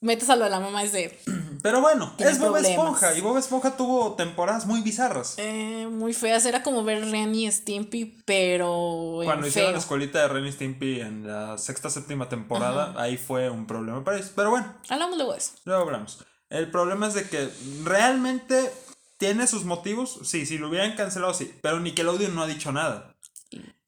metes 0.00 0.30
a 0.30 0.36
lo 0.36 0.44
de 0.44 0.50
la 0.50 0.60
mamá 0.60 0.82
es 0.82 0.92
de 0.92 1.20
Pero 1.62 1.82
bueno, 1.82 2.14
es 2.18 2.38
Bob 2.38 2.52
problemas. 2.52 2.70
Esponja. 2.70 3.14
Y 3.14 3.20
Bob 3.20 3.36
Esponja 3.36 3.76
tuvo 3.76 4.14
temporadas 4.14 4.64
muy 4.64 4.80
bizarras. 4.80 5.34
Eh, 5.36 5.86
muy 5.90 6.14
feas, 6.14 6.46
era 6.46 6.62
como 6.62 6.82
ver 6.84 7.04
Ren 7.10 7.34
y 7.34 7.52
Stimpy, 7.52 8.22
pero. 8.24 9.20
Cuando 9.24 9.46
hicieron 9.46 9.68
feo. 9.68 9.72
la 9.74 9.78
escuelita 9.78 10.22
de 10.22 10.28
Ren 10.28 10.46
y 10.46 10.52
Stimpy 10.52 11.00
en 11.02 11.26
la 11.26 11.58
sexta, 11.58 11.90
séptima 11.90 12.30
temporada, 12.30 12.94
ahí 12.96 13.18
fue 13.18 13.50
un 13.50 13.66
problema 13.66 14.02
para 14.02 14.16
ellos. 14.16 14.32
Pero 14.34 14.48
bueno, 14.48 14.74
Hablamos 14.88 15.16
luego 15.18 15.32
de 15.32 15.38
eso. 15.38 15.52
luego 15.66 15.82
hablamos. 15.82 16.24
El 16.50 16.70
problema 16.70 17.06
es 17.08 17.14
de 17.14 17.24
que 17.28 17.48
realmente 17.84 18.70
tiene 19.18 19.46
sus 19.46 19.64
motivos. 19.64 20.18
Sí, 20.24 20.46
si 20.46 20.58
lo 20.58 20.68
hubieran 20.68 20.96
cancelado, 20.96 21.32
sí. 21.34 21.52
Pero 21.62 21.80
Nickelodeon 21.80 22.34
no 22.34 22.42
ha 22.42 22.46
dicho 22.46 22.72
nada. 22.72 23.14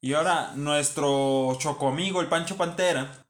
Y 0.01 0.13
ahora 0.13 0.51
nuestro 0.55 1.55
choco 1.59 1.87
amigo, 1.87 2.21
el 2.21 2.27
Pancho 2.27 2.57
Pantera, 2.57 3.25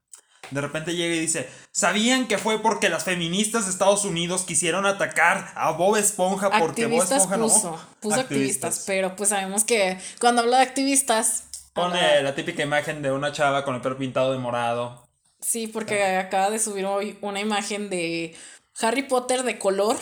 de 0.51 0.61
repente 0.61 0.95
llega 0.95 1.15
y 1.15 1.19
dice, 1.19 1.49
¿sabían 1.71 2.27
que 2.27 2.37
fue 2.37 2.59
porque 2.59 2.89
las 2.89 3.03
feministas 3.03 3.65
de 3.65 3.71
Estados 3.71 4.05
Unidos 4.05 4.43
quisieron 4.43 4.85
atacar 4.85 5.51
a 5.55 5.71
Bob 5.71 5.95
Esponja 5.97 6.49
porque 6.59 6.85
Bob 6.87 7.03
Esponja 7.03 7.37
puso, 7.37 7.71
no? 7.71 7.79
puso 7.99 8.19
activistas, 8.19 8.83
pero 8.87 9.15
pues 9.15 9.29
sabemos 9.29 9.63
que 9.63 9.99
cuando 10.19 10.41
habla 10.41 10.57
de 10.57 10.63
activistas. 10.63 11.45
Pone 11.73 11.99
habla- 11.99 12.21
la 12.21 12.35
típica 12.35 12.61
imagen 12.63 13.01
de 13.01 13.11
una 13.11 13.31
chava 13.31 13.63
con 13.65 13.75
el 13.75 13.81
pelo 13.81 13.97
pintado 13.97 14.31
de 14.31 14.37
morado. 14.39 15.07
Sí, 15.41 15.67
porque 15.67 16.03
acaba 16.17 16.49
de 16.49 16.59
subir 16.59 16.85
hoy 16.85 17.17
una 17.21 17.39
imagen 17.39 17.89
de 17.89 18.35
Harry 18.79 19.03
Potter 19.03 19.43
de 19.43 19.59
color 19.59 19.97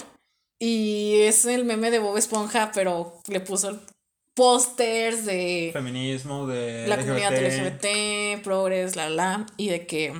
y 0.60 1.22
es 1.22 1.46
el 1.46 1.66
meme 1.66 1.92
de 1.92 2.00
Bob 2.00 2.18
Esponja, 2.18 2.72
pero 2.74 3.20
le 3.28 3.40
puso 3.40 3.80
pósters 4.36 5.26
de 5.26 5.72
Feminismo, 5.74 6.48
de 6.48 6.88
la 6.88 6.98
comunidad 6.98 7.34
LGBT, 7.34 8.44
progres, 8.44 8.96
la 8.96 9.10
la, 9.10 9.46
y 9.58 9.70
de 9.70 9.88
que 9.88 10.14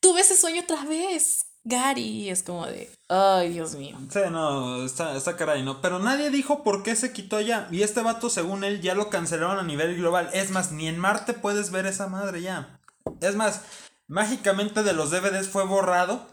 tuve 0.00 0.20
ese 0.20 0.36
sueño 0.36 0.62
otra 0.62 0.84
vez, 0.84 1.46
Gary, 1.64 2.02
y 2.02 2.30
es 2.30 2.42
como 2.42 2.66
de, 2.66 2.90
ay, 3.08 3.50
Dios 3.50 3.74
mío. 3.74 3.98
Sí, 4.12 4.20
no, 4.30 4.84
está, 4.84 5.16
está 5.16 5.36
caray, 5.36 5.62
¿no? 5.62 5.80
Pero 5.80 5.98
nadie 5.98 6.30
dijo 6.30 6.62
por 6.62 6.82
qué 6.82 6.94
se 6.94 7.12
quitó 7.12 7.40
ya. 7.40 7.66
Y 7.72 7.82
este 7.82 8.02
vato, 8.02 8.30
según 8.30 8.62
él, 8.62 8.80
ya 8.80 8.94
lo 8.94 9.10
cancelaron 9.10 9.58
a 9.58 9.64
nivel 9.64 9.96
global. 9.96 10.30
Es 10.32 10.50
más, 10.50 10.70
ni 10.70 10.86
en 10.86 10.98
Marte 10.98 11.32
puedes 11.32 11.70
ver 11.72 11.86
esa 11.86 12.06
madre 12.06 12.40
ya. 12.42 12.78
Es 13.20 13.34
más, 13.34 13.62
mágicamente 14.06 14.82
de 14.84 14.92
los 14.92 15.10
DVDs 15.10 15.48
fue 15.48 15.64
borrado. 15.64 16.26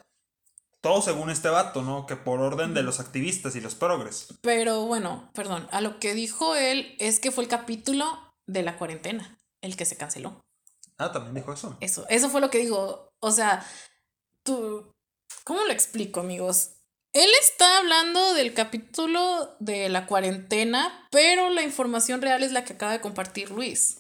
Todo 0.84 1.02
según 1.02 1.30
este 1.30 1.48
vato, 1.48 1.82
¿no? 1.82 2.06
Que 2.06 2.18
por 2.18 2.42
orden 2.42 2.74
de 2.74 2.84
los 2.84 3.00
activistas 3.00 3.56
y 3.56 3.62
los 3.62 3.74
progres. 3.74 4.28
Pero 4.42 4.82
bueno, 4.86 5.32
perdón, 5.34 5.66
a 5.72 5.80
lo 5.80 5.98
que 5.98 6.14
dijo 6.14 6.58
él 6.58 6.98
es 7.00 7.22
que 7.22 7.32
fue 7.32 7.46
el 7.46 7.50
capítulo 7.50 8.06
de 8.48 8.64
la 8.64 8.76
cuarentena, 8.78 9.40
el 9.62 9.78
que 9.78 9.86
se 9.86 9.96
canceló. 9.96 10.44
Ah, 10.98 11.14
también 11.14 11.36
dijo 11.36 11.54
eso. 11.54 11.78
Eso, 11.80 12.06
eso 12.10 12.30
fue 12.30 12.42
lo 12.42 12.50
que 12.50 12.58
digo. 12.58 13.14
O 13.22 13.32
sea, 13.32 13.66
tú, 14.44 14.94
¿cómo 15.46 15.64
lo 15.64 15.72
explico, 15.72 16.20
amigos? 16.20 16.72
Él 17.14 17.30
está 17.40 17.78
hablando 17.78 18.34
del 18.34 18.54
capítulo 18.54 19.56
de 19.62 19.88
la 19.88 20.06
cuarentena, 20.06 21.08
pero 21.12 21.50
la 21.50 21.62
información 21.62 22.22
real 22.22 22.44
es 22.44 22.52
la 22.52 22.66
que 22.66 22.74
acaba 22.74 22.92
de 22.92 23.00
compartir 23.00 23.52
Luis. 23.52 24.00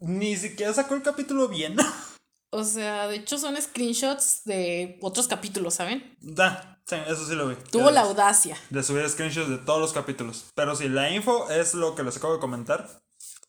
Ni 0.00 0.36
siquiera 0.36 0.72
sacó 0.72 0.94
el 0.94 1.02
capítulo 1.02 1.48
bien. 1.48 1.76
O 2.50 2.64
sea, 2.64 3.08
de 3.08 3.16
hecho 3.16 3.38
son 3.38 3.60
screenshots 3.60 4.44
de 4.44 4.98
otros 5.02 5.28
capítulos, 5.28 5.74
¿saben? 5.74 6.16
da, 6.20 6.80
sí, 6.86 6.96
eso 7.06 7.26
sí 7.26 7.34
lo 7.34 7.48
vi. 7.48 7.56
Tuvo 7.70 7.90
la 7.90 8.02
audacia. 8.02 8.56
De 8.70 8.82
subir 8.82 9.08
screenshots 9.08 9.50
de 9.50 9.58
todos 9.58 9.80
los 9.80 9.92
capítulos. 9.92 10.46
Pero 10.54 10.74
sí, 10.74 10.88
la 10.88 11.10
info 11.10 11.50
es 11.50 11.74
lo 11.74 11.94
que 11.94 12.02
les 12.02 12.16
acabo 12.16 12.34
de 12.34 12.40
comentar. 12.40 12.88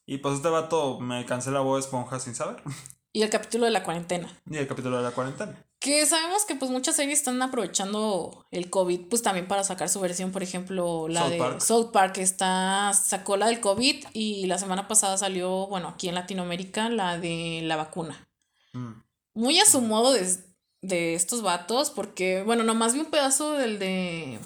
Y 0.06 0.18
pues 0.18 0.36
este 0.36 0.50
vato 0.50 1.00
me 1.00 1.25
cancela 1.25 1.62
Bob 1.62 1.77
Esponja 1.77 2.20
sin 2.20 2.36
saber. 2.36 2.62
Y 3.12 3.24
el 3.24 3.32
capítulo 3.32 3.65
de 3.65 3.72
la 3.72 3.84
cuarentena. 3.84 4.32
Y 4.48 4.58
el 4.58 4.68
capítulo 4.68 4.98
de 4.98 5.03
la 5.03 5.10
cuarentena. 5.10 5.65
Que 5.79 6.06
sabemos 6.06 6.46
que 6.46 6.53
pues 6.53 6.70
muchas 6.70 6.96
series 6.96 7.18
están 7.18 7.41
aprovechando 7.41 8.46
el 8.51 8.70
COVID 8.70 9.08
pues 9.10 9.24
también 9.24 9.48
para 9.48 9.63
sacar 9.63 9.89
su 9.89 10.00
versión, 10.00 10.32
por 10.32 10.44
ejemplo, 10.44 11.08
la 11.08 11.22
South 11.22 11.29
de 11.32 11.38
Park. 11.39 11.60
South 11.60 11.91
Park 11.91 12.18
está 12.20 12.91
sacó 12.94 13.36
la 13.36 13.48
del 13.48 13.62
COVID 13.62 14.06
y 14.13 14.46
la 14.46 14.60
semana 14.60 14.88
pasada 14.88 15.18
salió, 15.18 15.65
bueno, 15.68 15.88
aquí 15.88 16.08
en 16.08 16.15
Latinoamérica 16.15 16.89
la 16.89 17.18
de 17.18 17.62
la 17.63 17.77
vacuna. 17.77 18.28
Mm. 18.73 19.01
Muy 19.35 19.59
a 19.59 19.65
su 19.65 19.81
modo 19.81 20.13
de, 20.13 20.38
de 20.81 21.15
estos 21.15 21.41
vatos 21.41 21.91
porque 21.91 22.43
bueno, 22.43 22.63
nomás 22.63 22.93
vi 22.93 22.99
un 22.99 23.11
pedazo 23.11 23.53
del 23.53 23.79
de 23.79 24.39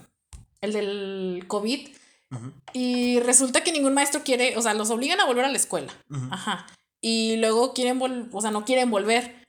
el 0.61 0.73
del 0.73 1.45
COVID 1.47 1.89
y 2.73 3.19
resulta 3.19 3.63
que 3.63 3.71
ningún 3.71 3.93
maestro 3.93 4.23
quiere, 4.23 4.57
o 4.57 4.61
sea, 4.61 4.73
los 4.73 4.89
obligan 4.89 5.19
a 5.19 5.25
volver 5.25 5.45
a 5.45 5.49
la 5.49 5.57
escuela. 5.57 5.93
Ajá. 6.31 6.65
Y 6.99 7.37
luego 7.37 7.73
quieren 7.73 7.99
vol 7.99 8.29
o 8.31 8.41
sea, 8.41 8.51
no 8.51 8.65
quieren 8.65 8.89
volver. 8.89 9.43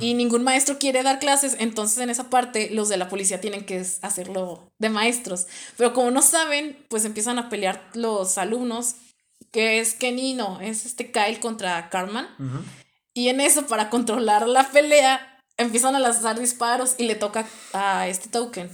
Y 0.00 0.14
ningún 0.14 0.42
maestro 0.42 0.78
quiere 0.78 1.04
dar 1.04 1.20
clases, 1.20 1.54
entonces 1.60 1.98
en 1.98 2.10
esa 2.10 2.28
parte 2.28 2.70
los 2.72 2.88
de 2.88 2.96
la 2.96 3.08
policía 3.08 3.40
tienen 3.40 3.64
que 3.64 3.86
hacerlo 4.02 4.68
de 4.80 4.88
maestros. 4.88 5.46
Pero 5.76 5.92
como 5.92 6.10
no 6.10 6.22
saben, 6.22 6.84
pues 6.88 7.04
empiezan 7.04 7.38
a 7.38 7.48
pelear 7.48 7.88
los 7.94 8.36
alumnos, 8.36 8.96
que 9.52 9.78
es 9.78 9.94
Kenny, 9.94 10.34
no, 10.34 10.60
es 10.60 10.86
este 10.86 11.12
Kyle 11.12 11.38
contra 11.38 11.88
Carmen. 11.88 12.26
Y 13.16 13.30
en 13.30 13.40
eso, 13.40 13.66
para 13.66 13.88
controlar 13.88 14.46
la 14.46 14.68
pelea, 14.70 15.42
empiezan 15.56 15.96
a 15.96 15.98
lanzar 15.98 16.38
disparos 16.38 16.96
y 16.98 17.04
le 17.04 17.14
toca 17.14 17.46
a 17.72 18.06
este 18.08 18.28
token, 18.28 18.70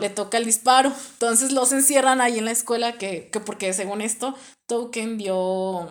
le 0.00 0.08
toca 0.08 0.38
el 0.38 0.46
disparo. 0.46 0.90
Entonces 1.12 1.52
los 1.52 1.70
encierran 1.70 2.22
ahí 2.22 2.38
en 2.38 2.46
la 2.46 2.50
escuela, 2.50 2.92
que, 2.96 3.28
que 3.30 3.40
porque 3.40 3.74
según 3.74 4.00
esto, 4.00 4.34
token 4.66 5.18
dio 5.18 5.86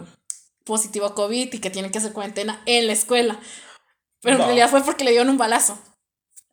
positivo 0.66 1.06
a 1.06 1.14
COVID 1.14 1.54
y 1.54 1.60
que 1.60 1.70
tienen 1.70 1.92
que 1.92 2.00
hacer 2.00 2.14
cuarentena 2.14 2.60
en 2.66 2.88
la 2.88 2.94
escuela. 2.94 3.40
Pero 4.22 4.38
en 4.38 4.42
realidad 4.46 4.72
fue 4.72 4.82
porque 4.84 5.04
le 5.04 5.12
dieron 5.12 5.30
un 5.30 5.38
balazo. 5.38 5.78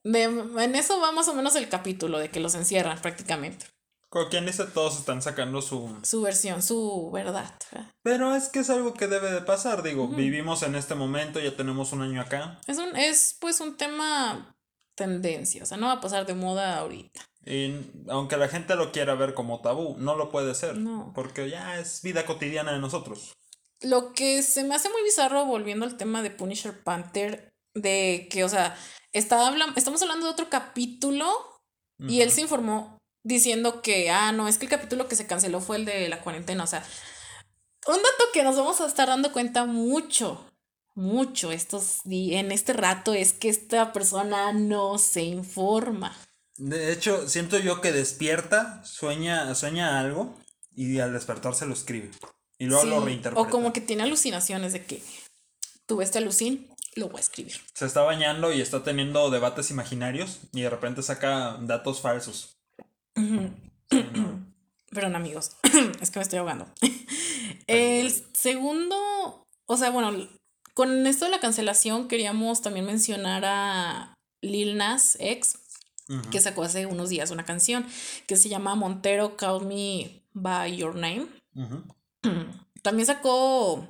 De- 0.05 0.25
en 0.25 0.75
eso 0.75 1.01
va 1.01 1.11
más 1.13 1.29
o 1.29 1.35
menos 1.35 1.57
el 1.57 1.71
capítulo 1.71 2.19
de 2.19 2.29
que 2.31 2.41
los 2.41 2.55
encierran 2.55 3.01
prácticamente. 3.01 3.65
Como 4.11 4.29
quien 4.29 4.45
dice, 4.45 4.65
todos 4.65 4.99
están 4.99 5.23
sacando 5.23 5.63
su... 5.63 5.97
Su 6.03 6.21
versión, 6.23 6.63
su 6.63 7.11
verdad. 7.13 7.55
Pero 8.03 8.35
es 8.35 8.49
que 8.49 8.59
es 8.59 8.69
algo 8.69 8.93
que 8.93 9.07
debe 9.07 9.31
de 9.31 9.41
pasar, 9.41 9.85
digo, 9.85 10.09
vivimos 10.09 10.65
en 10.65 10.75
este 10.75 10.97
momento, 10.97 11.39
ya 11.39 11.57
tenemos 11.57 11.93
un 11.93 12.03
año 12.03 12.21
acá. 12.21 12.61
Es, 12.67 12.79
un, 12.79 12.97
es 12.97 13.37
pues 13.41 13.61
un 13.61 13.77
tema 13.77 14.53
tendencia, 14.97 15.63
o 15.63 15.67
sea, 15.67 15.77
no 15.77 15.87
va 15.87 15.93
a 15.95 16.01
pasar 16.01 16.27
de 16.27 16.35
moda 16.35 16.79
ahorita. 16.79 17.25
Y 17.47 17.73
aunque 18.09 18.37
la 18.37 18.49
gente 18.49 18.75
lo 18.75 18.91
quiera 18.91 19.15
ver 19.15 19.33
como 19.33 19.61
tabú, 19.61 19.97
no 19.97 20.17
lo 20.17 20.29
puede 20.29 20.57
ser. 20.57 20.77
No. 20.77 21.13
Porque 21.15 21.49
ya 21.49 21.79
es 21.79 22.03
vida 22.03 22.27
cotidiana 22.27 22.73
de 22.73 22.81
nosotros. 22.81 23.33
Lo 23.81 24.13
que 24.13 24.43
se 24.43 24.65
me 24.65 24.75
hace 24.75 24.91
muy 24.91 25.05
bizarro, 25.05 25.47
volviendo 25.47 25.87
al 25.87 25.97
tema 25.97 26.21
de 26.21 26.31
Punisher 26.31 26.83
Panther, 26.83 27.49
de 27.75 28.27
que, 28.29 28.43
o 28.43 28.49
sea, 28.49 28.77
está 29.13 29.55
estamos 29.77 30.03
hablando 30.03 30.27
de 30.27 30.33
otro 30.33 30.51
capítulo 30.51 31.31
y 31.99 32.23
él 32.23 32.31
se 32.31 32.41
informó 32.41 33.00
diciendo 33.23 33.83
que, 33.83 34.11
ah, 34.11 34.33
no, 34.33 34.49
es 34.49 34.59
que 34.59 34.67
el 34.67 34.71
capítulo 34.71 35.09
que 35.09 35.17
se 35.17 35.27
canceló 35.27 35.61
fue 35.61 35.77
el 35.77 35.85
de 35.85 36.09
la 36.09 36.21
cuarentena, 36.21 36.65
o 36.65 36.67
sea, 36.67 36.85
un 37.87 37.97
dato 37.97 38.25
que 38.33 38.43
nos 38.43 38.57
vamos 38.57 38.81
a 38.81 38.87
estar 38.87 39.09
dando 39.09 39.33
cuenta 39.33 39.65
mucho, 39.65 40.45
mucho 40.95 41.53
estos 41.53 42.01
en 42.05 42.53
este 42.53 42.73
rato 42.73 43.15
es 43.15 43.33
que 43.33 43.49
esta 43.49 43.93
persona 43.93 44.53
no 44.53 44.99
se 44.99 45.23
informa. 45.23 46.17
De 46.57 46.93
hecho, 46.93 47.27
siento 47.29 47.59
yo 47.59 47.81
que 47.81 47.93
despierta, 47.93 48.85
sueña, 48.85 49.55
sueña 49.55 49.99
algo 49.99 50.39
y 50.77 50.99
al 51.01 51.13
despertar 51.13 51.55
se 51.55 51.67
lo 51.67 51.73
escribe. 51.73 52.11
Y 52.59 52.67
luego 52.67 52.85
lo 52.85 53.05
reinterpreta. 53.05 53.41
o 53.41 53.51
como 53.51 53.73
que 53.73 53.81
tiene 53.81 54.03
alucinaciones 54.03 54.75
de 54.75 54.85
que 54.85 55.03
tuve 55.87 56.05
este 56.05 56.19
alucin, 56.19 56.69
lo 56.97 57.09
voy 57.09 57.19
a 57.19 57.23
escribir. 57.23 57.57
Se 57.73 57.87
está 57.87 58.03
bañando 58.03 58.53
y 58.53 58.61
está 58.61 58.83
teniendo 58.83 59.31
debates 59.31 59.71
imaginarios 59.71 60.41
y 60.53 60.61
de 60.61 60.71
repente 60.71 61.03
saca 61.03 61.57
datos 61.63 62.03
falsos. 62.03 62.60
Perdón, 64.91 65.15
amigos, 65.17 65.57
es 66.01 66.11
que 66.11 66.19
me 66.19 66.23
estoy 66.23 66.39
ahogando. 66.39 66.67
El 67.67 68.13
segundo, 68.33 69.47
o 69.67 69.77
sea, 69.77 69.91
bueno, 69.91 70.29
con 70.75 71.07
esto 71.07 71.27
de 71.27 71.31
la 71.31 71.41
cancelación 71.41 72.09
queríamos 72.09 72.63
también 72.63 72.87
mencionar 72.87 73.45
a 73.45 74.15
Lil 74.41 74.77
Nas 74.77 75.17
X, 75.21 75.59
que 76.33 76.41
sacó 76.41 76.65
hace 76.65 76.87
unos 76.87 77.09
días 77.09 77.31
una 77.31 77.45
canción 77.45 77.87
que 78.27 78.37
se 78.37 78.49
llama 78.49 78.75
Montero 78.75 79.37
Call 79.37 79.65
Me 79.65 80.25
By 80.33 80.77
Your 80.77 80.97
Name. 80.97 81.29
También 82.83 83.07
sacó 83.07 83.87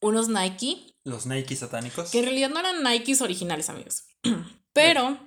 unos 0.00 0.28
Nike, 0.28 0.94
Los 1.02 1.26
Nike 1.26 1.56
satánicos. 1.56 2.10
que 2.10 2.20
en 2.20 2.24
realidad 2.26 2.50
no 2.50 2.60
eran 2.60 2.84
Nikes 2.84 3.20
originales, 3.20 3.68
amigos. 3.68 4.04
Pero 4.72 5.18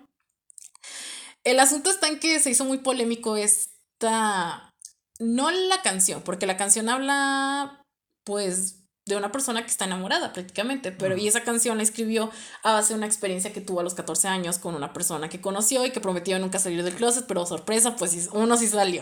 el 1.44 1.60
asunto 1.60 1.90
está 1.90 2.08
en 2.08 2.20
que 2.20 2.40
se 2.40 2.52
hizo 2.52 2.66
muy 2.66 2.80
polémico 2.80 3.38
esta, 3.38 4.74
no 5.20 5.52
la 5.52 5.82
canción, 5.82 6.22
porque 6.22 6.48
la 6.48 6.58
canción 6.58 6.90
habla, 6.90 7.84
pues, 8.24 8.80
de 9.06 9.16
una 9.16 9.32
persona 9.32 9.62
que 9.62 9.72
está 9.72 9.86
enamorada 9.86 10.34
prácticamente, 10.34 10.92
pero 10.92 11.18
y 11.18 11.28
esa 11.28 11.44
canción 11.44 11.78
la 11.78 11.84
escribió 11.84 12.30
a 12.64 12.74
base 12.74 12.94
de 12.94 12.98
una 12.98 13.08
experiencia 13.08 13.52
que 13.52 13.60
tuvo 13.60 13.80
a 13.80 13.84
los 13.84 13.96
14 13.96 14.28
años 14.28 14.60
con 14.60 14.76
una 14.76 14.94
persona 14.94 15.30
que 15.30 15.42
conoció 15.42 15.86
y 15.86 15.92
que 15.92 16.00
prometió 16.00 16.38
nunca 16.38 16.60
salir 16.60 16.84
del 16.84 16.94
closet, 16.94 17.26
pero 17.26 17.46
sorpresa, 17.46 17.96
pues 17.96 18.30
uno 18.32 18.56
sí 18.56 18.68
salió. 18.68 19.02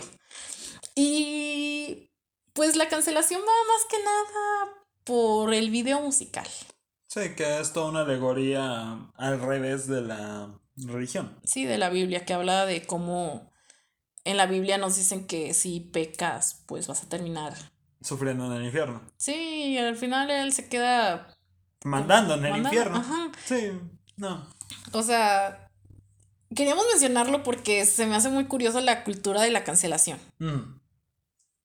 Y 0.94 2.10
pues 2.54 2.74
la 2.74 2.88
cancelación 2.88 3.42
va 3.42 3.72
más 3.72 3.84
que 3.88 4.02
nada 4.02 4.74
por 5.04 5.54
el 5.54 5.70
video 5.70 6.00
musical. 6.00 6.48
Sí, 7.06 7.34
que 7.36 7.60
es 7.60 7.72
toda 7.72 7.90
una 7.90 8.00
alegoría 8.00 9.10
al 9.14 9.40
revés 9.40 9.86
de 9.86 10.00
la 10.00 10.58
religión. 10.86 11.38
Sí, 11.44 11.64
de 11.64 11.78
la 11.78 11.90
Biblia, 11.90 12.24
que 12.24 12.34
habla 12.34 12.66
de 12.66 12.86
cómo 12.86 13.50
en 14.24 14.36
la 14.36 14.46
Biblia 14.46 14.78
nos 14.78 14.96
dicen 14.96 15.26
que 15.26 15.54
si 15.54 15.80
pecas, 15.80 16.62
pues 16.66 16.86
vas 16.86 17.02
a 17.02 17.08
terminar. 17.08 17.54
Sufriendo 18.00 18.46
en 18.46 18.52
el 18.60 18.66
infierno. 18.66 19.02
Sí, 19.16 19.32
y 19.34 19.78
al 19.78 19.96
final 19.96 20.30
él 20.30 20.52
se 20.52 20.68
queda. 20.68 21.34
Mandando 21.84 22.34
en 22.34 22.44
el 22.44 22.50
mandando, 22.52 22.68
infierno. 22.68 22.98
ajá. 22.98 23.30
Sí, 23.44 23.70
no. 24.16 24.46
O 24.92 25.02
sea, 25.02 25.70
queríamos 26.54 26.84
mencionarlo 26.92 27.42
porque 27.42 27.86
se 27.86 28.06
me 28.06 28.16
hace 28.16 28.28
muy 28.28 28.44
curioso 28.44 28.80
la 28.80 29.04
cultura 29.04 29.42
de 29.42 29.50
la 29.50 29.64
cancelación. 29.64 30.18
Mm. 30.38 30.78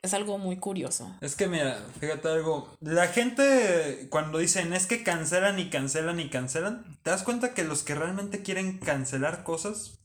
Es 0.03 0.13
algo 0.13 0.37
muy 0.37 0.57
curioso. 0.57 1.15
Es 1.21 1.35
que 1.37 1.47
mira, 1.47 1.81
fíjate 2.01 2.27
algo. 2.27 2.69
La 2.81 3.07
gente 3.07 4.07
cuando 4.09 4.37
dicen 4.37 4.73
es 4.73 4.85
que 4.85 5.01
cancelan 5.01 5.57
y 5.59 5.69
cancelan 5.69 6.19
y 6.19 6.29
cancelan, 6.29 6.99
¿te 7.03 7.09
das 7.09 7.23
cuenta 7.23 7.53
que 7.53 7.63
los 7.63 7.83
que 7.83 7.95
realmente 7.95 8.43
quieren 8.43 8.79
cancelar 8.79 9.43
cosas 9.45 9.99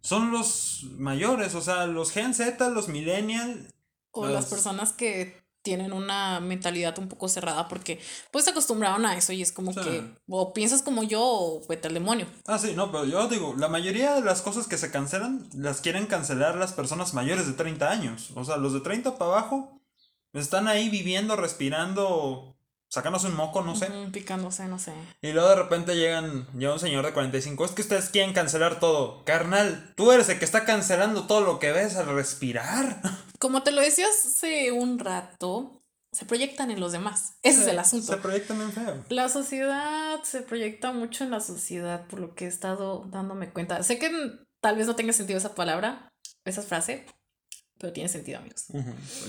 son 0.00 0.30
los 0.32 0.84
mayores? 0.96 1.54
O 1.54 1.60
sea, 1.60 1.86
los 1.86 2.10
Gen 2.10 2.32
Z, 2.34 2.70
los 2.70 2.88
millennials. 2.88 3.68
O 4.12 4.24
Las- 4.24 4.32
las 4.32 4.46
personas 4.46 4.92
que 4.94 5.36
tienen 5.62 5.92
una 5.92 6.40
mentalidad 6.40 6.98
un 6.98 7.08
poco 7.08 7.28
cerrada 7.28 7.68
porque 7.68 8.00
pues 8.30 8.44
se 8.44 8.52
acostumbraron 8.52 9.04
a 9.04 9.16
eso 9.16 9.32
y 9.32 9.42
es 9.42 9.52
como 9.52 9.72
Sí. 9.72 9.80
que 9.80 10.04
o 10.28 10.52
piensas 10.54 10.82
como 10.82 11.02
yo 11.02 11.20
o 11.22 11.66
vete 11.68 11.88
al 11.88 11.94
demonio. 11.94 12.26
Ah, 12.46 12.58
sí, 12.58 12.72
no, 12.74 12.90
pero 12.90 13.04
yo 13.04 13.28
digo, 13.28 13.54
la 13.56 13.68
mayoría 13.68 14.14
de 14.14 14.22
las 14.22 14.40
cosas 14.42 14.66
que 14.66 14.78
se 14.78 14.90
cancelan 14.90 15.48
las 15.54 15.80
quieren 15.80 16.06
cancelar 16.06 16.56
las 16.56 16.72
personas 16.72 17.12
mayores 17.14 17.46
de 17.46 17.52
30 17.54 17.90
años. 17.90 18.30
O 18.34 18.44
sea, 18.44 18.56
los 18.56 18.72
de 18.72 18.80
30 18.80 19.18
para 19.18 19.32
abajo 19.32 19.82
están 20.32 20.68
ahí 20.68 20.88
viviendo, 20.88 21.36
respirando, 21.36 22.56
sacándose 22.88 23.26
un 23.26 23.34
moco, 23.36 23.62
no 23.62 23.74
sé. 23.76 23.88
Picándose, 24.12 24.66
no 24.66 24.78
sé. 24.78 24.92
Y 25.20 25.32
luego 25.32 25.48
de 25.50 25.56
repente 25.56 25.96
llegan, 25.96 26.46
llega 26.56 26.72
un 26.72 26.80
señor 26.80 27.04
de 27.04 27.12
45, 27.12 27.64
es 27.64 27.70
que 27.72 27.82
ustedes 27.82 28.08
quieren 28.10 28.32
cancelar 28.32 28.78
todo. 28.80 29.24
Carnal, 29.24 29.92
tú 29.96 30.12
eres 30.12 30.28
el 30.28 30.38
que 30.38 30.44
está 30.44 30.64
cancelando 30.64 31.26
todo 31.26 31.40
lo 31.42 31.58
que 31.58 31.72
ves 31.72 31.96
al 31.96 32.06
respirar. 32.14 33.02
Como 33.38 33.62
te 33.62 33.70
lo 33.70 33.80
decía 33.80 34.06
hace 34.08 34.72
un 34.72 34.98
rato, 34.98 35.82
se 36.12 36.24
proyectan 36.24 36.70
en 36.70 36.80
los 36.80 36.92
demás. 36.92 37.34
Ese 37.42 37.62
es 37.62 37.66
el 37.68 37.78
asunto. 37.78 38.06
Se 38.06 38.18
proyecta 38.18 38.54
bien 38.54 38.72
feo. 38.72 39.04
La 39.08 39.28
sociedad 39.28 40.22
se 40.24 40.42
proyecta 40.42 40.92
mucho 40.92 41.24
en 41.24 41.30
la 41.30 41.40
sociedad, 41.40 42.06
por 42.06 42.20
lo 42.20 42.34
que 42.34 42.46
he 42.46 42.48
estado 42.48 43.04
dándome 43.10 43.50
cuenta. 43.50 43.82
Sé 43.82 43.98
que 43.98 44.10
tal 44.60 44.76
vez 44.76 44.86
no 44.86 44.96
tenga 44.96 45.12
sentido 45.12 45.38
esa 45.38 45.54
palabra, 45.54 46.12
esa 46.44 46.62
frase, 46.62 47.06
pero 47.78 47.92
tiene 47.92 48.08
sentido, 48.08 48.38
amigos. 48.38 48.66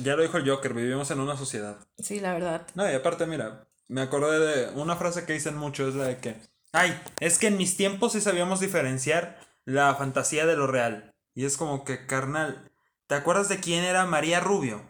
Ya 0.02 0.16
lo 0.16 0.24
dijo 0.24 0.38
el 0.38 0.50
Joker, 0.50 0.74
vivimos 0.74 1.12
en 1.12 1.20
una 1.20 1.38
sociedad. 1.38 1.78
Sí, 2.00 2.20
la 2.20 2.34
verdad. 2.34 2.66
No, 2.74 2.90
y 2.90 2.96
aparte, 2.96 3.28
mira, 3.28 3.68
me 3.88 4.02
acordé 4.02 4.40
de 4.40 4.70
una 4.80 4.96
frase 4.96 5.26
que 5.26 5.34
dicen 5.34 5.56
mucho, 5.56 5.88
es 5.88 5.96
la 5.96 6.06
de 6.06 6.18
que, 6.18 6.36
ay, 6.72 7.00
es 7.20 7.38
que 7.38 7.48
en 7.48 7.58
mis 7.58 7.78
tiempos 7.78 8.14
sí 8.14 8.22
sabíamos 8.22 8.60
diferenciar 8.60 9.40
la 9.66 9.94
fantasía 9.96 10.46
de 10.46 10.56
lo 10.56 10.66
real. 10.66 11.14
Y 11.36 11.46
es 11.46 11.58
como 11.58 11.84
que, 11.84 12.08
carnal, 12.08 12.69
¿te 13.10 13.16
acuerdas 13.16 13.50
de 13.50 13.60
quién 13.60 13.84
era 13.84 14.06
María 14.06 14.40
Rubio? 14.40 14.84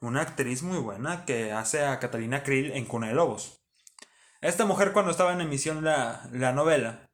Una 0.00 0.20
actriz 0.20 0.62
muy 0.62 0.76
buena 0.76 1.24
que 1.24 1.52
hace 1.52 1.82
a 1.86 1.98
Catalina 1.98 2.42
Krill 2.42 2.70
en 2.72 2.84
Cuna 2.84 3.08
de 3.08 3.14
Lobos. 3.14 3.62
Esta 4.42 4.66
mujer 4.66 4.92
cuando 4.92 5.10
estaba 5.10 5.32
en 5.32 5.40
emisión 5.40 5.82
la, 5.82 6.28
la 6.32 6.52
novela, 6.52 7.08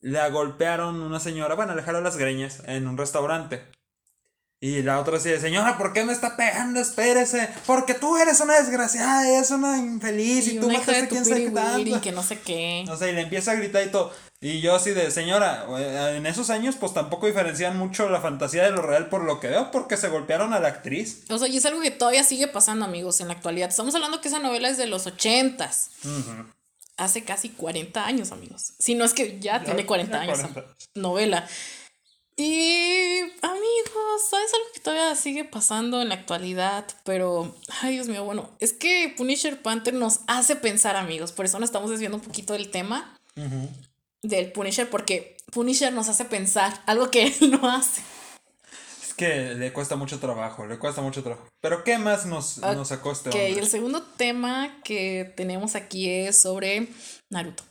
la 0.00 0.28
golpearon 0.28 1.02
una 1.02 1.18
señora, 1.18 1.56
bueno, 1.56 1.74
le 1.74 1.82
jaló 1.82 2.00
las 2.00 2.16
greñas 2.16 2.62
en 2.66 2.86
un 2.86 2.96
restaurante. 2.96 3.64
Y 4.60 4.82
la 4.82 5.00
otra 5.00 5.16
así 5.16 5.28
de, 5.28 5.40
señora, 5.40 5.76
¿por 5.76 5.92
qué 5.92 6.04
me 6.04 6.12
está 6.12 6.36
pegando? 6.36 6.80
Espérese. 6.80 7.50
Porque 7.66 7.94
tú 7.94 8.16
eres 8.16 8.40
una 8.40 8.54
desgraciada, 8.54 9.28
eres 9.28 9.50
una 9.50 9.76
infeliz 9.78 10.46
y, 10.46 10.52
Y 10.52 10.60
tú 10.60 10.68
una 10.68 10.78
tu 10.78 11.08
quién 11.08 11.24
sabe 11.24 11.44
qué 11.46 11.50
tanto. 11.50 12.00
que 12.00 12.12
no 12.12 12.22
sé 12.22 12.38
qué. 12.38 12.84
O 12.88 12.96
sea, 12.96 13.10
y 13.10 13.12
le 13.12 13.22
empieza 13.22 13.50
a 13.50 13.56
gritar 13.56 13.84
y 13.84 13.90
todo. 13.90 14.12
Y 14.44 14.60
yo 14.60 14.74
así 14.74 14.90
de, 14.90 15.10
señora, 15.10 15.66
eh, 15.78 16.16
en 16.18 16.26
esos 16.26 16.50
años 16.50 16.76
pues 16.78 16.92
tampoco 16.92 17.26
diferencian 17.26 17.78
mucho 17.78 18.10
la 18.10 18.20
fantasía 18.20 18.64
de 18.64 18.72
lo 18.72 18.82
real 18.82 19.08
por 19.08 19.24
lo 19.24 19.40
que 19.40 19.48
veo, 19.48 19.70
porque 19.70 19.96
se 19.96 20.10
golpearon 20.10 20.52
a 20.52 20.60
la 20.60 20.68
actriz. 20.68 21.22
O 21.30 21.38
sea, 21.38 21.48
y 21.48 21.56
es 21.56 21.64
algo 21.64 21.80
que 21.80 21.90
todavía 21.90 22.24
sigue 22.24 22.46
pasando, 22.46 22.84
amigos, 22.84 23.20
en 23.20 23.28
la 23.28 23.32
actualidad. 23.32 23.70
Estamos 23.70 23.94
hablando 23.94 24.20
que 24.20 24.28
esa 24.28 24.40
novela 24.40 24.68
es 24.68 24.76
de 24.76 24.86
los 24.86 25.06
ochentas. 25.06 25.92
Hace 26.98 27.24
casi 27.24 27.48
40 27.48 28.04
años, 28.04 28.32
amigos. 28.32 28.74
Si 28.78 28.94
no 28.94 29.06
es 29.06 29.14
que 29.14 29.40
ya, 29.40 29.64
tiene 29.64 29.86
40 29.86 30.12
ya 30.14 30.22
años. 30.24 30.38
40. 30.40 30.60
esa 30.60 30.74
Novela. 30.94 31.48
Y 32.36 33.20
amigos, 33.40 34.28
¿sabes 34.28 34.52
algo 34.52 34.66
que 34.74 34.80
todavía 34.80 35.14
sigue 35.14 35.44
pasando 35.44 36.02
en 36.02 36.10
la 36.10 36.16
actualidad? 36.16 36.84
Pero, 37.04 37.56
ay 37.80 37.94
Dios 37.94 38.08
mío, 38.08 38.24
bueno, 38.24 38.50
es 38.58 38.74
que 38.74 39.14
Punisher 39.16 39.62
Panther 39.62 39.94
nos 39.94 40.20
hace 40.26 40.54
pensar, 40.54 40.96
amigos. 40.96 41.32
Por 41.32 41.46
eso 41.46 41.58
nos 41.58 41.68
estamos 41.68 41.88
desviando 41.88 42.18
un 42.18 42.22
poquito 42.22 42.52
del 42.52 42.70
tema 42.70 43.18
del 44.24 44.50
Punisher, 44.52 44.88
porque 44.88 45.36
Punisher 45.52 45.92
nos 45.92 46.08
hace 46.08 46.24
pensar 46.24 46.82
algo 46.86 47.10
que 47.10 47.26
él 47.40 47.50
no 47.50 47.70
hace. 47.70 48.02
Es 49.02 49.14
que 49.14 49.54
le 49.54 49.72
cuesta 49.72 49.96
mucho 49.96 50.18
trabajo, 50.18 50.66
le 50.66 50.78
cuesta 50.78 51.02
mucho 51.02 51.22
trabajo. 51.22 51.46
Pero 51.60 51.84
¿qué 51.84 51.98
más 51.98 52.26
nos, 52.26 52.58
nos 52.58 52.88
sacó 52.88 53.12
este 53.12 53.28
Ok, 53.28 53.36
el 53.36 53.68
segundo 53.68 54.02
tema 54.02 54.80
que 54.82 55.32
tenemos 55.36 55.76
aquí 55.76 56.10
es 56.10 56.40
sobre 56.40 56.88
Naruto. 57.30 57.62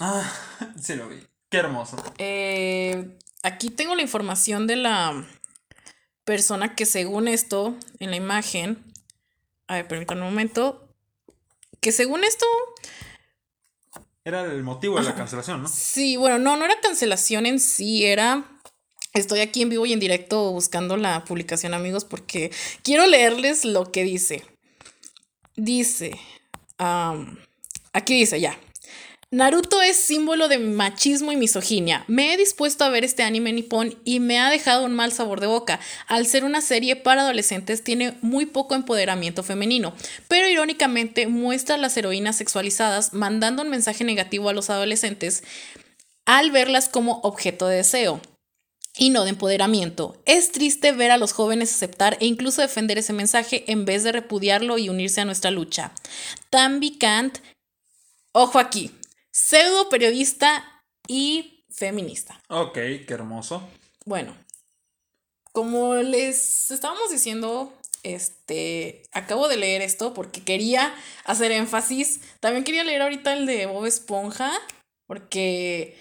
Ah, 0.00 0.28
sí 0.80 0.96
lo 0.96 1.08
vi. 1.08 1.22
Qué 1.50 1.58
hermoso. 1.58 1.96
Eh, 2.18 3.18
aquí 3.42 3.70
tengo 3.70 3.94
la 3.94 4.02
información 4.02 4.66
de 4.66 4.76
la 4.76 5.26
persona 6.24 6.74
que 6.74 6.86
según 6.86 7.28
esto, 7.28 7.76
en 7.98 8.10
la 8.10 8.16
imagen, 8.16 8.82
a 9.66 9.74
ver, 9.74 9.88
permítanme 9.88 10.22
un 10.22 10.28
momento, 10.28 10.88
que 11.80 11.92
según 11.92 12.24
esto, 12.24 12.46
Era 14.24 14.44
el 14.44 14.62
motivo 14.62 14.98
de 14.98 15.04
la 15.04 15.14
cancelación, 15.14 15.62
¿no? 15.62 15.68
sí, 15.68 16.16
bueno, 16.16 16.38
no, 16.38 16.56
no 16.56 16.64
era 16.64 16.80
cancelación 16.80 17.46
en 17.46 17.58
sí, 17.58 18.04
era... 18.04 18.44
Estoy 19.12 19.40
aquí 19.40 19.62
en 19.62 19.70
vivo 19.70 19.86
y 19.86 19.92
en 19.92 19.98
directo 19.98 20.52
buscando 20.52 20.96
la 20.96 21.24
publicación, 21.24 21.74
amigos, 21.74 22.04
porque 22.04 22.52
quiero 22.84 23.06
leerles 23.08 23.64
lo 23.64 23.90
que 23.90 24.04
dice. 24.04 24.44
Dice, 25.56 26.12
aquí 27.92 28.14
dice 28.14 28.40
ya. 28.40 28.56
Naruto 29.32 29.80
es 29.80 29.96
símbolo 29.96 30.48
de 30.48 30.58
machismo 30.58 31.30
y 31.30 31.36
misoginia. 31.36 32.04
Me 32.08 32.34
he 32.34 32.36
dispuesto 32.36 32.82
a 32.82 32.88
ver 32.88 33.04
este 33.04 33.22
anime 33.22 33.52
nipón 33.52 33.96
y 34.04 34.18
me 34.18 34.40
ha 34.40 34.50
dejado 34.50 34.84
un 34.84 34.92
mal 34.92 35.12
sabor 35.12 35.38
de 35.38 35.46
boca. 35.46 35.78
Al 36.08 36.26
ser 36.26 36.42
una 36.42 36.60
serie 36.60 36.96
para 36.96 37.22
adolescentes 37.22 37.84
tiene 37.84 38.18
muy 38.22 38.46
poco 38.46 38.74
empoderamiento 38.74 39.44
femenino, 39.44 39.94
pero 40.26 40.48
irónicamente 40.48 41.28
muestra 41.28 41.76
a 41.76 41.78
las 41.78 41.96
heroínas 41.96 42.38
sexualizadas 42.38 43.14
mandando 43.14 43.62
un 43.62 43.70
mensaje 43.70 44.02
negativo 44.02 44.48
a 44.48 44.52
los 44.52 44.68
adolescentes 44.68 45.44
al 46.26 46.50
verlas 46.50 46.88
como 46.88 47.20
objeto 47.22 47.68
de 47.68 47.76
deseo 47.76 48.20
y 48.96 49.10
no 49.10 49.22
de 49.22 49.30
empoderamiento. 49.30 50.20
Es 50.26 50.50
triste 50.50 50.90
ver 50.90 51.12
a 51.12 51.18
los 51.18 51.34
jóvenes 51.34 51.72
aceptar 51.72 52.16
e 52.18 52.26
incluso 52.26 52.62
defender 52.62 52.98
ese 52.98 53.12
mensaje 53.12 53.62
en 53.70 53.84
vez 53.84 54.02
de 54.02 54.10
repudiarlo 54.10 54.76
y 54.76 54.88
unirse 54.88 55.20
a 55.20 55.24
nuestra 55.24 55.52
lucha. 55.52 55.92
Tambi 56.50 56.98
Kant, 56.98 57.38
ojo 58.32 58.58
aquí, 58.58 58.90
pseudo 59.40 59.88
periodista 59.88 60.82
y 61.08 61.64
feminista. 61.70 62.40
Ok, 62.48 62.74
qué 62.74 63.06
hermoso. 63.08 63.66
Bueno, 64.04 64.36
como 65.52 65.94
les 65.96 66.70
estábamos 66.70 67.10
diciendo, 67.10 67.72
este, 68.02 69.02
acabo 69.12 69.48
de 69.48 69.56
leer 69.56 69.82
esto 69.82 70.14
porque 70.14 70.42
quería 70.44 70.94
hacer 71.24 71.52
énfasis. 71.52 72.20
También 72.40 72.64
quería 72.64 72.84
leer 72.84 73.02
ahorita 73.02 73.32
el 73.32 73.46
de 73.46 73.66
Bob 73.66 73.86
Esponja, 73.86 74.52
porque 75.06 75.96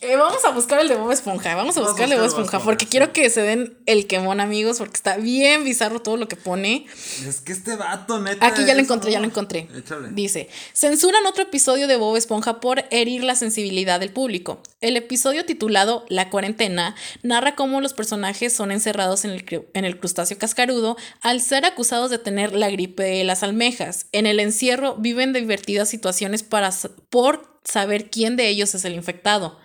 eh, 0.00 0.16
vamos 0.16 0.42
a 0.46 0.50
buscar 0.50 0.80
el 0.80 0.88
de 0.88 0.94
Bob 0.94 1.12
Esponja, 1.12 1.54
vamos 1.54 1.76
a 1.76 1.80
Vamos 1.80 1.92
buscar 1.92 2.04
el 2.04 2.10
de 2.10 2.16
Bob 2.16 2.26
Esponja, 2.26 2.58
porque 2.60 2.86
quiero 2.86 3.12
que 3.12 3.28
se 3.28 3.42
den 3.42 3.76
el 3.84 4.06
quemón, 4.06 4.40
amigos, 4.40 4.78
porque 4.78 4.94
está 4.94 5.18
bien 5.18 5.62
bizarro 5.62 6.00
todo 6.00 6.16
lo 6.16 6.26
que 6.26 6.36
pone. 6.36 6.86
Es 7.26 7.42
que 7.42 7.52
este 7.52 7.76
vato, 7.76 8.18
neta. 8.18 8.46
Aquí 8.46 8.64
ya 8.64 8.74
lo 8.74 8.80
encontré, 8.80 9.12
ya 9.12 9.20
lo 9.20 9.26
encontré. 9.26 9.68
Échale. 9.76 10.08
Dice, 10.12 10.48
censuran 10.72 11.26
otro 11.26 11.42
episodio 11.42 11.86
de 11.86 11.96
Bob 11.96 12.16
Esponja 12.16 12.60
por 12.60 12.84
herir 12.90 13.24
la 13.24 13.34
sensibilidad 13.34 14.00
del 14.00 14.10
público. 14.10 14.62
El 14.80 14.96
episodio 14.96 15.44
titulado 15.44 16.06
La 16.08 16.30
cuarentena 16.30 16.94
narra 17.22 17.54
cómo 17.54 17.82
los 17.82 17.92
personajes 17.92 18.54
son 18.54 18.72
encerrados 18.72 19.26
en 19.26 19.32
el, 19.32 19.66
en 19.74 19.84
el 19.84 19.98
crustáceo 19.98 20.38
cascarudo 20.38 20.96
al 21.20 21.42
ser 21.42 21.66
acusados 21.66 22.10
de 22.10 22.18
tener 22.18 22.54
la 22.54 22.70
gripe 22.70 23.02
de 23.02 23.24
las 23.24 23.42
almejas. 23.42 24.06
En 24.12 24.24
el 24.24 24.40
encierro 24.40 24.96
viven 24.96 25.34
divertidas 25.34 25.90
situaciones 25.90 26.42
para, 26.42 26.70
por 27.10 27.60
saber 27.64 28.08
quién 28.10 28.36
de 28.36 28.48
ellos 28.48 28.74
es 28.74 28.86
el 28.86 28.94
infectado. 28.94 29.58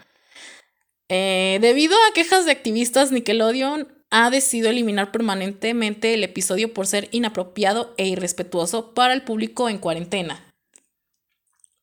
Eh, 1.09 1.57
debido 1.61 1.95
a 1.95 2.13
quejas 2.13 2.45
de 2.45 2.51
activistas, 2.51 3.11
Nickelodeon 3.11 3.87
ha 4.11 4.29
decidido 4.29 4.69
eliminar 4.69 5.11
permanentemente 5.11 6.13
el 6.13 6.23
episodio 6.23 6.73
por 6.73 6.87
ser 6.87 7.09
inapropiado 7.11 7.93
e 7.97 8.07
irrespetuoso 8.07 8.93
para 8.93 9.13
el 9.13 9.23
público 9.23 9.69
en 9.69 9.79
cuarentena. 9.79 10.45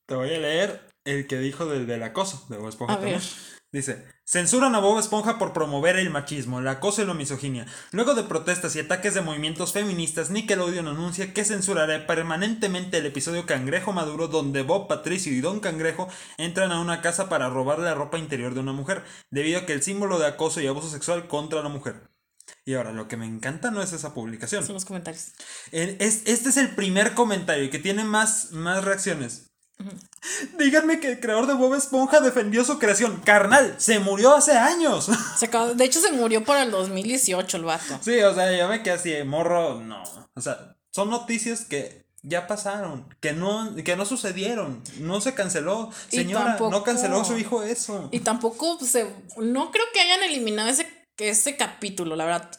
Te 0.05 0.15
voy 0.15 0.33
a 0.33 0.39
leer 0.39 0.81
el 1.05 1.27
que 1.27 1.37
dijo 1.37 1.65
del, 1.65 1.87
del 1.87 2.03
acoso 2.03 2.45
de 2.49 2.57
Bob 2.57 2.69
Esponja 2.69 2.93
A 2.93 2.97
también. 2.97 3.19
ver. 3.19 3.56
Dice, 3.69 4.05
censuran 4.25 4.75
a 4.75 4.79
Bob 4.79 4.97
Esponja 4.97 5.37
por 5.37 5.51
promover 5.51 5.97
el 5.97 6.09
machismo, 6.09 6.59
el 6.59 6.67
acoso 6.69 7.01
y 7.01 7.05
la 7.05 7.13
misoginia. 7.13 7.65
Luego 7.91 8.13
de 8.15 8.23
protestas 8.23 8.73
y 8.75 8.79
ataques 8.79 9.13
de 9.13 9.21
movimientos 9.21 9.73
feministas, 9.73 10.29
Nickelodeon 10.31 10.87
anuncia 10.87 11.33
que 11.33 11.43
censurará 11.43 12.07
permanentemente 12.07 12.97
el 12.97 13.05
episodio 13.05 13.45
Cangrejo 13.45 13.91
Maduro 13.91 14.29
donde 14.29 14.61
Bob, 14.61 14.87
Patricio 14.87 15.33
y 15.33 15.41
Don 15.41 15.59
Cangrejo 15.59 16.07
entran 16.37 16.71
a 16.71 16.79
una 16.79 17.01
casa 17.01 17.27
para 17.27 17.49
robar 17.49 17.79
la 17.79 17.93
ropa 17.93 18.17
interior 18.17 18.53
de 18.53 18.61
una 18.61 18.71
mujer, 18.71 19.03
debido 19.31 19.59
a 19.59 19.65
que 19.65 19.73
el 19.73 19.83
símbolo 19.83 20.17
de 20.17 20.27
acoso 20.27 20.61
y 20.61 20.67
abuso 20.67 20.89
sexual 20.89 21.27
contra 21.27 21.61
la 21.61 21.69
mujer. 21.69 22.09
Y 22.63 22.75
ahora, 22.75 22.93
lo 22.93 23.09
que 23.09 23.17
me 23.17 23.25
encanta 23.25 23.71
no 23.71 23.81
es 23.81 23.91
esa 23.91 24.13
publicación. 24.13 24.65
Son 24.65 24.75
los 24.75 24.85
comentarios. 24.85 25.33
En- 25.73 25.97
es- 25.99 26.23
este 26.25 26.49
es 26.49 26.55
el 26.57 26.69
primer 26.73 27.13
comentario 27.13 27.69
que 27.69 27.79
tiene 27.79 28.05
más, 28.05 28.51
más 28.53 28.85
reacciones. 28.85 29.46
Díganme 30.57 30.99
que 30.99 31.09
el 31.11 31.19
creador 31.19 31.47
de 31.47 31.53
Bob 31.53 31.75
Esponja 31.75 32.19
defendió 32.19 32.63
su 32.65 32.79
creación. 32.79 33.21
Carnal, 33.23 33.75
se 33.77 33.99
murió 33.99 34.35
hace 34.35 34.53
años. 34.53 35.09
Se 35.37 35.47
de 35.75 35.85
hecho, 35.85 35.99
se 36.01 36.11
murió 36.11 36.43
para 36.43 36.63
el 36.63 36.71
2018 36.71 37.57
el 37.57 37.63
vato. 37.63 37.99
sí, 38.01 38.19
o 38.19 38.33
sea, 38.33 38.55
yo 38.57 38.67
me 38.67 38.83
quedé 38.83 38.93
así, 38.95 39.13
morro, 39.23 39.79
no. 39.81 40.03
O 40.35 40.41
sea, 40.41 40.75
son 40.91 41.09
noticias 41.09 41.65
que 41.65 42.05
ya 42.23 42.47
pasaron, 42.47 43.07
que 43.21 43.33
no, 43.33 43.73
que 43.85 43.95
no 43.95 44.05
sucedieron, 44.05 44.81
no 44.99 45.21
se 45.21 45.33
canceló. 45.33 45.91
Señora, 46.09 46.57
no 46.59 46.83
canceló 46.83 47.23
su 47.23 47.37
hijo 47.37 47.63
eso. 47.63 48.09
Y 48.11 48.19
tampoco 48.21 48.77
pues, 48.79 48.91
se. 48.91 49.07
No 49.37 49.71
creo 49.71 49.85
que 49.93 50.01
hayan 50.01 50.23
eliminado 50.23 50.67
ese, 50.69 50.87
ese 51.19 51.55
capítulo, 51.55 52.15
la 52.15 52.25
verdad. 52.25 52.51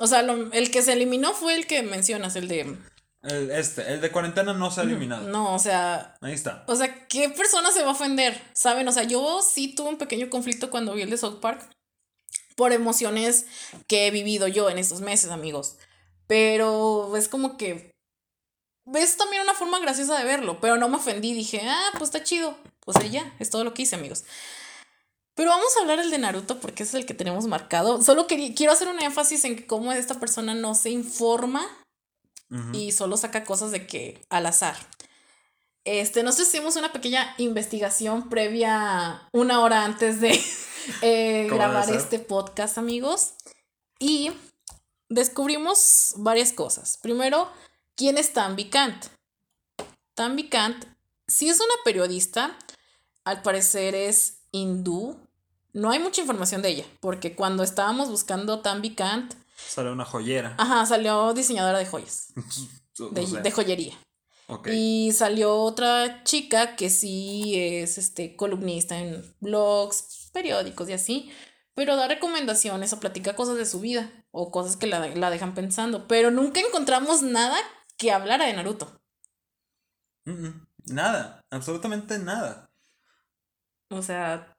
O 0.00 0.06
sea, 0.08 0.22
lo- 0.22 0.52
el 0.52 0.70
que 0.70 0.82
se 0.82 0.92
eliminó 0.92 1.32
fue 1.32 1.54
el 1.54 1.66
que 1.66 1.82
mencionas, 1.82 2.36
el 2.36 2.48
de. 2.48 2.76
El, 3.24 3.50
este, 3.50 3.92
el 3.92 4.00
de 4.00 4.12
cuarentena 4.12 4.52
no 4.52 4.70
se 4.70 4.80
ha 4.80 4.84
eliminado. 4.84 5.26
No, 5.28 5.54
o 5.54 5.58
sea. 5.58 6.14
Ahí 6.20 6.32
está. 6.34 6.64
O 6.66 6.76
sea, 6.76 7.06
¿qué 7.08 7.30
persona 7.30 7.70
se 7.72 7.82
va 7.82 7.88
a 7.88 7.92
ofender? 7.92 8.40
¿Saben? 8.52 8.86
O 8.86 8.92
sea, 8.92 9.04
yo 9.04 9.40
sí 9.42 9.74
tuve 9.74 9.88
un 9.88 9.96
pequeño 9.98 10.28
conflicto 10.28 10.70
cuando 10.70 10.92
vi 10.94 11.02
el 11.02 11.10
de 11.10 11.16
South 11.16 11.40
Park. 11.40 11.68
Por 12.56 12.72
emociones 12.72 13.46
que 13.88 14.06
he 14.06 14.10
vivido 14.10 14.46
yo 14.46 14.68
en 14.70 14.78
estos 14.78 15.00
meses, 15.00 15.30
amigos. 15.30 15.76
Pero 16.26 17.16
es 17.16 17.28
como 17.28 17.56
que. 17.56 17.90
Es 18.92 19.16
también 19.16 19.42
una 19.42 19.54
forma 19.54 19.78
graciosa 19.80 20.18
de 20.18 20.24
verlo. 20.24 20.60
Pero 20.60 20.76
no 20.76 20.88
me 20.88 20.96
ofendí. 20.96 21.32
Dije, 21.32 21.62
ah, 21.64 21.90
pues 21.92 22.04
está 22.04 22.22
chido. 22.22 22.58
Pues 22.80 22.98
ya, 23.10 23.34
es 23.38 23.48
todo 23.48 23.64
lo 23.64 23.72
que 23.72 23.82
hice, 23.82 23.96
amigos. 23.96 24.24
Pero 25.34 25.50
vamos 25.50 25.74
a 25.76 25.80
hablar 25.80 25.98
el 25.98 26.10
de 26.10 26.18
Naruto 26.18 26.60
porque 26.60 26.82
es 26.84 26.94
el 26.94 27.06
que 27.06 27.14
tenemos 27.14 27.46
marcado. 27.46 28.02
Solo 28.02 28.26
quería- 28.26 28.54
quiero 28.54 28.72
hacer 28.72 28.88
un 28.88 29.02
énfasis 29.02 29.44
en 29.44 29.56
que 29.56 29.66
cómo 29.66 29.90
esta 29.92 30.20
persona 30.20 30.54
no 30.54 30.74
se 30.74 30.90
informa 30.90 31.66
Y 32.72 32.92
solo 32.92 33.16
saca 33.16 33.42
cosas 33.42 33.72
de 33.72 33.86
que 33.86 34.24
al 34.28 34.46
azar. 34.46 34.76
Este, 35.84 36.22
nosotros 36.22 36.48
hicimos 36.48 36.76
una 36.76 36.92
pequeña 36.92 37.34
investigación 37.36 38.28
previa 38.28 39.28
una 39.32 39.60
hora 39.60 39.84
antes 39.84 40.20
de 40.20 40.40
eh, 41.02 41.48
grabar 41.50 41.90
este 41.90 42.18
podcast, 42.18 42.78
amigos. 42.78 43.34
Y 43.98 44.32
descubrimos 45.08 46.14
varias 46.16 46.52
cosas. 46.52 46.98
Primero, 47.02 47.50
¿quién 47.96 48.18
es 48.18 48.32
Tambi 48.32 48.70
Kant? 48.70 49.06
Tambi 50.14 50.48
Kant, 50.48 50.84
si 51.26 51.48
es 51.48 51.58
una 51.58 51.74
periodista, 51.84 52.56
al 53.24 53.42
parecer 53.42 53.94
es 53.94 54.38
hindú. 54.52 55.18
No 55.72 55.90
hay 55.90 55.98
mucha 55.98 56.20
información 56.20 56.62
de 56.62 56.70
ella, 56.70 56.84
porque 57.00 57.34
cuando 57.34 57.62
estábamos 57.62 58.08
buscando 58.08 58.60
Tambi 58.60 58.94
Kant, 58.94 59.34
Sale 59.56 59.90
una 59.90 60.04
joyera. 60.04 60.54
ajá, 60.58 60.86
salió 60.86 61.32
diseñadora 61.34 61.78
de 61.78 61.86
joyas, 61.86 62.32
O 63.00 63.08
de, 63.10 63.26
sea, 63.26 63.40
de 63.40 63.50
joyería. 63.50 63.94
ok. 64.46 64.68
Y 64.72 65.12
salió 65.12 65.56
otra 65.56 66.22
chica 66.24 66.76
que 66.76 66.90
sí 66.90 67.54
es 67.56 67.98
este, 67.98 68.36
columnista 68.36 68.98
en 68.98 69.34
blogs, 69.40 70.30
periódicos 70.32 70.88
y 70.88 70.92
así, 70.92 71.32
pero 71.74 71.96
da 71.96 72.06
recomendaciones 72.08 72.92
o 72.92 73.00
platica 73.00 73.34
cosas 73.34 73.56
de 73.56 73.66
su 73.66 73.80
vida 73.80 74.10
o 74.30 74.50
cosas 74.50 74.76
que 74.76 74.86
la, 74.86 75.06
la 75.08 75.30
dejan 75.30 75.54
pensando, 75.54 76.06
pero 76.08 76.30
nunca 76.30 76.60
encontramos 76.60 77.22
nada 77.22 77.56
que 77.96 78.12
hablara 78.12 78.46
de 78.46 78.52
Naruto. 78.54 79.00
Mm, 80.24 80.46
mm. 80.46 80.66
Nada, 80.86 81.40
absolutamente 81.50 82.18
nada. 82.18 82.66
O 83.90 84.02
sea, 84.02 84.52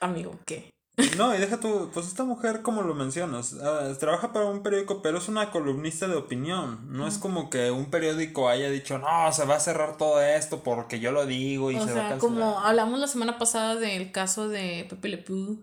amigo, 0.00 0.38
¿qué? 0.46 0.70
No, 1.16 1.34
y 1.34 1.38
deja 1.38 1.60
tú, 1.60 1.90
pues 1.94 2.06
esta 2.08 2.24
mujer, 2.24 2.62
como 2.62 2.82
lo 2.82 2.94
mencionas, 2.94 3.54
ah, 3.62 3.92
trabaja 4.00 4.32
para 4.32 4.46
un 4.46 4.62
periódico, 4.62 5.00
pero 5.00 5.18
es 5.18 5.28
una 5.28 5.50
columnista 5.50 6.08
de 6.08 6.16
opinión. 6.16 6.86
No 6.90 7.06
es 7.06 7.18
como 7.18 7.50
que 7.50 7.70
un 7.70 7.90
periódico 7.90 8.48
haya 8.48 8.68
dicho, 8.70 8.98
no, 8.98 9.32
se 9.32 9.44
va 9.44 9.56
a 9.56 9.60
cerrar 9.60 9.96
todo 9.96 10.20
esto 10.20 10.62
porque 10.62 10.98
yo 11.00 11.12
lo 11.12 11.24
digo 11.26 11.70
y 11.70 11.76
O 11.76 11.80
se 11.80 11.92
va 11.92 12.00
a 12.00 12.04
sea, 12.04 12.08
cancelar. 12.08 12.18
como 12.18 12.58
hablamos 12.60 12.98
la 12.98 13.06
semana 13.06 13.38
pasada 13.38 13.76
del 13.76 14.10
caso 14.12 14.48
de 14.48 14.86
Pepe 14.88 15.08
Le 15.08 15.18
Pew. 15.18 15.62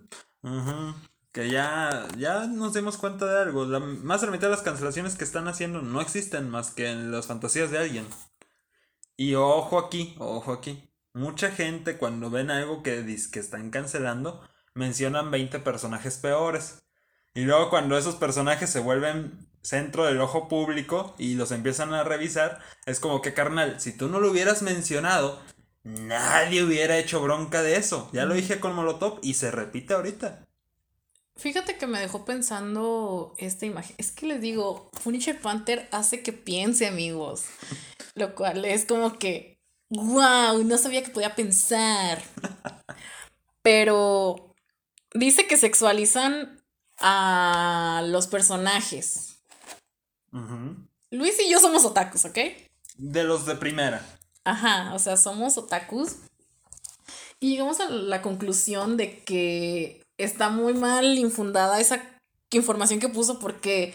Que 1.32 1.50
ya, 1.50 2.08
ya 2.18 2.48
nos 2.48 2.74
dimos 2.74 2.98
cuenta 2.98 3.26
de 3.26 3.42
algo. 3.42 3.66
La, 3.66 3.80
más 3.80 4.22
de 4.22 4.28
la 4.28 4.32
mitad 4.32 4.48
de 4.48 4.52
las 4.52 4.62
cancelaciones 4.62 5.16
que 5.18 5.26
están 5.26 5.50
haciendo 5.50 5.82
no 5.82 6.00
existen 6.00 6.50
más 6.50 6.72
que 6.72 6.90
en 6.90 7.12
las 7.12 7.28
fantasías 7.28 7.72
de 7.72 7.80
alguien. 7.80 8.06
Y 9.18 9.36
ojo 9.36 9.80
aquí, 9.80 10.16
ojo 10.18 10.54
aquí. 10.54 10.90
Mucha 11.14 11.52
gente 11.52 11.98
cuando 11.98 12.30
ven 12.30 12.52
algo 12.52 12.84
que 12.84 13.04
que 13.32 13.40
están 13.40 13.70
cancelando, 13.70 14.42
mencionan 14.76 15.32
20 15.32 15.60
personajes 15.60 16.18
peores. 16.18 16.84
Y 17.34 17.42
luego 17.42 17.70
cuando 17.70 17.98
esos 17.98 18.16
personajes 18.16 18.70
se 18.70 18.80
vuelven 18.80 19.50
centro 19.62 20.06
del 20.06 20.22
ojo 20.22 20.48
público 20.48 21.16
y 21.18 21.34
los 21.34 21.52
empiezan 21.52 21.94
a 21.94 22.04
revisar, 22.04 22.60
es 22.86 23.00
como 23.00 23.22
que 23.22 23.34
carnal, 23.34 23.82
si 23.82 23.92
tú 23.92 24.08
no 24.08 24.20
lo 24.20 24.30
hubieras 24.30 24.62
mencionado, 24.62 25.42
nadie 25.84 26.64
hubiera 26.64 26.98
hecho 26.98 27.22
bronca 27.22 27.64
de 27.64 27.78
eso. 27.78 28.10
Ya 28.14 28.26
lo 28.26 28.36
dije 28.36 28.60
con 28.60 28.76
Molotov 28.76 29.20
y 29.24 29.34
se 29.34 29.52
repite 29.52 29.96
ahorita. 29.96 30.46
Fíjate 31.38 31.78
que 31.78 31.88
me 31.88 32.00
dejó 32.00 32.24
pensando 32.24 33.34
esta 33.38 33.66
imagen. 33.66 33.96
Es 33.98 34.12
que 34.12 34.26
les 34.26 34.40
digo, 34.40 34.90
Punisher 35.04 35.40
Panther 35.40 35.90
hace 35.92 36.22
que 36.22 36.32
piense, 36.32 36.88
amigos. 36.88 37.46
Lo 38.16 38.36
cual 38.36 38.64
es 38.64 38.86
como 38.86 39.18
que, 39.20 39.60
wow, 39.90 40.64
no 40.64 40.78
sabía 40.78 41.04
que 41.04 41.12
podía 41.12 41.36
pensar. 41.36 42.22
Pero 43.62 44.55
dice 45.16 45.48
que 45.48 45.58
sexualizan 45.58 46.62
a 47.00 48.04
los 48.08 48.28
personajes. 48.28 49.40
Luis 51.12 51.36
y 51.40 51.50
yo 51.50 51.60
somos 51.60 51.86
otakus, 51.86 52.26
¿ok? 52.26 52.38
De 52.98 53.24
los 53.24 53.46
de 53.46 53.56
primera. 53.56 54.06
Ajá, 54.44 54.94
o 54.94 55.00
sea, 55.00 55.18
somos 55.18 55.58
otakus. 55.58 56.18
Y 57.40 57.52
llegamos 57.52 57.80
a 57.80 57.90
la 57.90 58.22
conclusión 58.22 58.98
de 58.98 59.20
que 59.24 60.04
está 60.18 60.50
muy 60.50 60.74
mal 60.74 61.18
infundada 61.18 61.80
esa 61.80 62.02
información 62.52 63.00
que 63.00 63.10
puso 63.10 63.40
porque, 63.40 63.94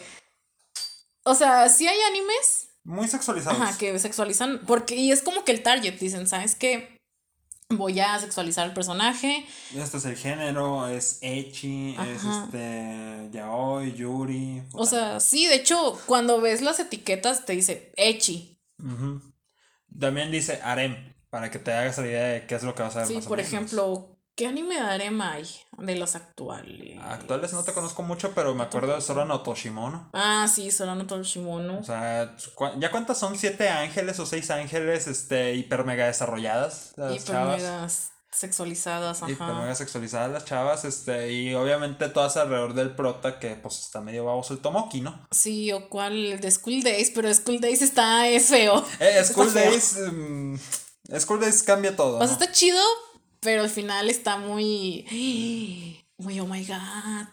o 1.25 1.35
sea, 1.35 1.69
sí 1.69 1.87
hay 1.89 1.99
animes, 2.11 2.69
Muy 2.85 3.09
sexualizados. 3.09 3.61
ajá, 3.61 3.79
que 3.79 3.99
sexualizan, 3.99 4.61
porque, 4.67 4.97
y 4.97 5.13
es 5.13 5.23
como 5.23 5.45
que 5.45 5.53
el 5.53 5.63
target, 5.63 5.99
dicen, 5.99 6.27
¿sabes 6.27 6.55
qué? 6.55 7.00
Voy 7.71 8.01
a 8.01 8.19
sexualizar 8.19 8.67
al 8.67 8.75
personaje. 8.75 9.47
Este 9.75 9.99
es 9.99 10.05
el 10.05 10.17
género, 10.17 10.89
es 10.89 11.19
Echi, 11.23 11.97
es 11.97 12.25
este 12.25 13.29
Yaoi, 13.33 13.93
Yuri. 13.95 14.63
O 14.73 14.85
sea, 14.87 15.21
sí, 15.21 15.47
de 15.47 15.55
hecho, 15.55 15.99
cuando 16.07 16.41
ves 16.41 16.63
las 16.63 16.81
etiquetas 16.81 17.45
te 17.47 17.53
dice 17.53 17.93
Echi. 17.97 18.61
Ujú. 18.79 19.21
También 19.99 20.33
dice 20.33 20.61
harem, 20.63 21.15
para 21.31 21.51
que 21.51 21.59
te 21.61 21.73
hagas 21.73 21.99
la 21.99 22.07
idea 22.07 22.25
de 22.25 22.47
qué 22.47 22.57
es 22.57 22.63
lo 22.65 22.75
que 22.75 22.83
vas 22.83 22.97
a 22.97 23.01
ver 23.01 23.09
Sí, 23.09 23.15
más 23.15 23.27
por 23.27 23.39
ejemplo, 23.39 24.19
¿qué 24.41 24.47
anime 24.47 24.79
harem 24.81 25.21
hay 25.21 25.45
de 25.77 25.97
los 25.97 26.15
actuales? 26.15 26.99
Actuales 27.03 27.53
no 27.53 27.63
te 27.63 27.75
conozco 27.75 28.03
mucho, 28.03 28.33
pero 28.35 28.55
me 28.55 28.63
acuerdo 28.63 28.95
de 28.95 29.03
Sora 29.03 29.27
no 29.27 29.43
Toshimono. 29.43 30.09
Ah, 30.15 30.49
sí, 30.51 30.71
Solano 30.71 31.07
Toshimono. 31.07 31.81
O 31.81 31.85
sea, 31.85 32.35
¿cu- 32.55 32.71
¿ya 32.79 32.91
cuántas 32.91 33.19
son? 33.19 33.37
¿Siete 33.37 33.69
ángeles 33.69 34.19
o 34.19 34.25
seis 34.25 34.51
ángeles 34.51 35.07
este, 35.09 35.55
hiper 35.57 35.85
mega 35.85 36.07
desarrolladas? 36.07 36.95
Las 36.97 37.13
Hiper 37.17 37.27
chavas. 37.27 37.57
megas 37.59 38.11
sexualizadas, 38.33 39.21
Hiper 39.29 39.43
ajá. 39.43 39.53
mega 39.61 39.75
sexualizadas 39.75 40.31
las 40.31 40.47
chavas, 40.47 40.87
este, 40.87 41.33
y 41.33 41.55
obviamente 41.55 42.09
todas 42.09 42.39
alrededor 42.39 42.73
del 42.73 42.95
prota 42.97 43.39
que 43.39 43.57
pues 43.57 43.79
está 43.81 44.01
medio 44.01 44.25
baboso 44.25 44.55
el 44.55 44.61
Tomoki, 44.61 45.03
¿no? 45.03 45.27
Sí, 45.31 45.71
o 45.73 45.91
cuál, 45.91 46.41
de 46.41 46.51
School 46.51 46.83
Days, 46.83 47.11
pero 47.15 47.33
School 47.35 47.61
Days 47.61 47.83
está 47.83 48.27
es 48.27 48.47
feo. 48.47 48.83
Eh, 49.01 49.19
Está 49.19 49.25
School 49.35 49.51
feo. 49.51 49.71
Days. 49.71 49.97
mm, 50.13 50.55
School 51.19 51.41
Days 51.41 51.63
cambia 51.63 51.95
todo. 51.95 52.17
O 52.17 52.19
sea, 52.21 52.29
¿no? 52.29 52.33
está 52.33 52.51
chido, 52.53 52.81
pero 53.41 53.63
al 53.63 53.71
final 53.71 54.09
está 54.09 54.37
muy. 54.37 55.07
Muy, 56.19 56.39
oh 56.39 56.45
my 56.45 56.63
god. 56.67 57.29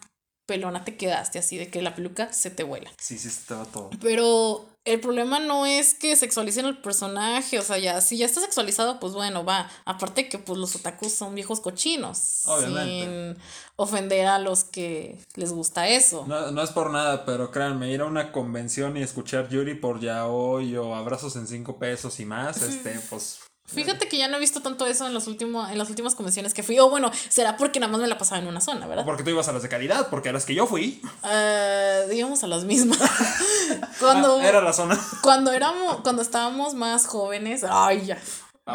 Pelona 0.46 0.82
te 0.82 0.96
quedaste 0.96 1.38
así 1.38 1.58
de 1.58 1.68
que 1.68 1.82
la 1.82 1.94
peluca 1.94 2.32
se 2.32 2.50
te 2.50 2.62
vuela. 2.62 2.90
Sí, 2.96 3.18
sí, 3.18 3.28
estaba 3.28 3.66
todo. 3.66 3.90
Pero 4.00 4.66
el 4.86 5.00
problema 5.00 5.38
no 5.40 5.66
es 5.66 5.92
que 5.92 6.16
sexualicen 6.16 6.64
al 6.64 6.80
personaje, 6.80 7.58
o 7.58 7.62
sea, 7.62 7.76
ya, 7.76 8.00
si 8.00 8.16
ya 8.16 8.24
está 8.24 8.40
sexualizado, 8.40 8.98
pues 8.98 9.12
bueno, 9.12 9.44
va. 9.44 9.70
Aparte 9.84 10.30
que 10.30 10.38
pues 10.38 10.58
los 10.58 10.74
otakus 10.74 11.12
son 11.12 11.34
viejos 11.34 11.60
cochinos. 11.60 12.44
Obviamente. 12.46 13.34
Sin 13.34 13.42
ofender 13.76 14.26
a 14.26 14.38
los 14.38 14.64
que 14.64 15.22
les 15.34 15.52
gusta 15.52 15.86
eso. 15.86 16.24
No, 16.26 16.50
no 16.50 16.62
es 16.62 16.70
por 16.70 16.90
nada, 16.90 17.26
pero 17.26 17.50
créanme, 17.50 17.92
ir 17.92 18.00
a 18.00 18.06
una 18.06 18.32
convención 18.32 18.96
y 18.96 19.02
escuchar 19.02 19.50
Yuri 19.50 19.74
por 19.74 20.00
Yaoi 20.00 20.74
o 20.78 20.94
abrazos 20.94 21.36
en 21.36 21.46
cinco 21.46 21.78
pesos 21.78 22.18
y 22.20 22.24
más, 22.24 22.62
este, 22.62 22.98
pues. 23.10 23.40
Fíjate 23.72 24.08
que 24.08 24.16
ya 24.16 24.28
no 24.28 24.36
he 24.38 24.40
visto 24.40 24.62
tanto 24.62 24.86
eso 24.86 25.06
en 25.06 25.12
los 25.14 25.26
últimos, 25.26 25.70
en 25.70 25.78
las 25.78 25.88
últimas 25.90 26.14
convenciones 26.14 26.54
que 26.54 26.62
fui. 26.62 26.78
O 26.78 26.88
bueno, 26.88 27.10
será 27.28 27.56
porque 27.56 27.80
nada 27.80 27.92
más 27.92 28.00
me 28.00 28.06
la 28.08 28.16
pasaba 28.16 28.40
en 28.40 28.48
una 28.48 28.60
zona, 28.60 28.86
o 28.86 28.88
¿verdad? 28.88 29.04
Porque 29.04 29.22
tú 29.22 29.30
ibas 29.30 29.48
a 29.48 29.52
las 29.52 29.62
de 29.62 29.68
calidad, 29.68 30.08
porque 30.08 30.30
a 30.30 30.32
las 30.32 30.44
que 30.46 30.54
yo 30.54 30.66
fui, 30.66 31.02
Eh, 31.30 32.06
digamos 32.10 32.42
a 32.44 32.46
las 32.46 32.64
mismas. 32.64 32.98
cuando, 34.00 34.38
ah, 34.40 34.48
era 34.48 34.60
la 34.62 34.72
zona. 34.72 34.98
cuando 35.22 35.52
éramos, 35.52 36.00
cuando 36.02 36.22
estábamos 36.22 36.74
más 36.74 37.06
jóvenes, 37.06 37.64
ay 37.68 38.06
ya, 38.06 38.18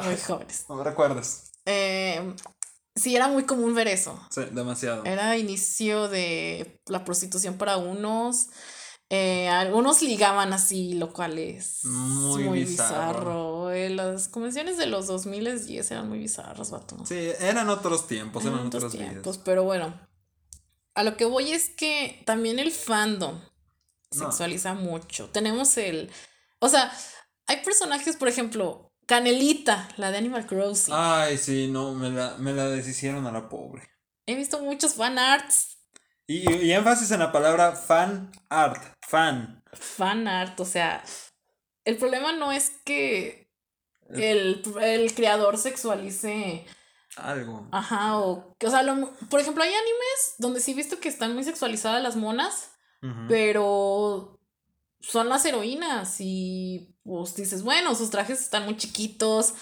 muy 0.04 0.18
jóvenes. 0.18 0.66
No 0.70 0.76
me 0.76 0.84
recuerdes. 0.84 1.52
Eh, 1.66 2.36
sí 2.96 3.16
era 3.16 3.28
muy 3.28 3.44
común 3.46 3.74
ver 3.74 3.88
eso. 3.88 4.20
Sí, 4.30 4.42
demasiado. 4.52 5.06
Era 5.06 5.38
inicio 5.38 6.08
de 6.08 6.80
la 6.88 7.04
prostitución 7.04 7.58
para 7.58 7.78
unos. 7.78 8.48
Eh, 9.16 9.48
algunos 9.48 10.02
ligaban 10.02 10.54
así, 10.54 10.94
lo 10.96 11.14
cual 11.14 11.38
es 11.38 11.86
Muy 11.86 12.46
muy 12.46 12.60
bizarro. 12.64 13.68
bizarro. 13.68 13.72
Eh, 13.72 13.90
las 13.92 14.28
convenciones 14.28 14.78
de 14.78 14.88
los 14.88 15.06
2010 15.06 15.92
eran 15.92 16.10
muy 16.10 16.18
bizarras, 16.18 16.72
vato. 16.72 16.98
Sí, 17.06 17.30
eran 17.40 17.70
otros 17.70 18.08
tiempos, 18.08 18.42
eran 18.44 18.56
Eran 18.56 18.68
otros 18.68 18.92
vidas. 18.94 19.10
tiempos, 19.10 19.38
pero 19.38 19.64
bueno. 19.64 19.94
A 20.96 21.04
lo 21.04 21.16
que 21.16 21.26
voy 21.26 21.52
es 21.52 21.70
que 21.70 22.24
también 22.26 22.58
el 22.58 22.72
fandom 22.72 23.40
No. 23.40 24.26
sexualiza 24.26 24.74
mucho. 24.74 25.30
Tenemos 25.30 25.78
el. 25.78 26.10
O 26.60 26.70
sea, 26.70 26.92
hay 27.46 27.58
personajes, 27.64 28.16
por 28.16 28.30
ejemplo, 28.30 28.92
Canelita, 29.06 29.90
la 29.98 30.10
de 30.10 30.18
Animal 30.18 30.48
Crossing. 30.48 30.94
Ay, 30.98 31.38
sí, 31.38 31.68
no, 31.68 31.94
me 31.94 32.10
la, 32.10 32.36
me 32.38 32.54
la 32.54 32.68
deshicieron 32.68 33.28
a 33.28 33.32
la 33.32 33.48
pobre. 33.50 33.90
He 34.26 34.34
visto 34.36 34.60
muchos 34.62 34.94
fan 34.96 35.20
arts. 35.20 35.73
Y, 36.28 36.52
y 36.52 36.72
énfasis 36.72 37.12
en 37.12 37.20
la 37.20 37.32
palabra 37.32 37.74
fan 37.74 38.32
art, 38.50 38.82
fan. 39.02 39.62
Fan 39.74 40.28
art, 40.28 40.60
o 40.60 40.66
sea. 40.66 41.04
El 41.86 41.98
problema 41.98 42.32
no 42.32 42.52
es 42.52 42.70
que 42.86 43.50
el, 44.10 44.62
el 44.82 45.14
creador 45.14 45.58
sexualice. 45.58 46.66
Algo. 47.18 47.68
Ajá, 47.72 48.18
o. 48.20 48.56
O 48.64 48.70
sea, 48.70 48.84
lo- 48.84 49.12
por 49.30 49.40
ejemplo, 49.40 49.64
hay 49.64 49.70
animes 49.74 50.36
donde 50.38 50.60
sí 50.62 50.72
he 50.72 50.76
visto 50.76 51.00
que 51.00 51.10
están 51.10 51.34
muy 51.34 51.44
sexualizadas 51.44 52.02
las 52.02 52.16
monas. 52.16 52.70
Pero 53.28 54.40
son 55.02 55.28
las 55.28 55.44
heroínas 55.44 56.16
y 56.20 56.96
pues 57.04 57.36
dices, 57.36 57.62
bueno, 57.62 57.96
sus 57.96 58.10
trajes 58.10 58.40
están 58.40 58.64
muy 58.64 58.78
chiquitos, 58.78 59.54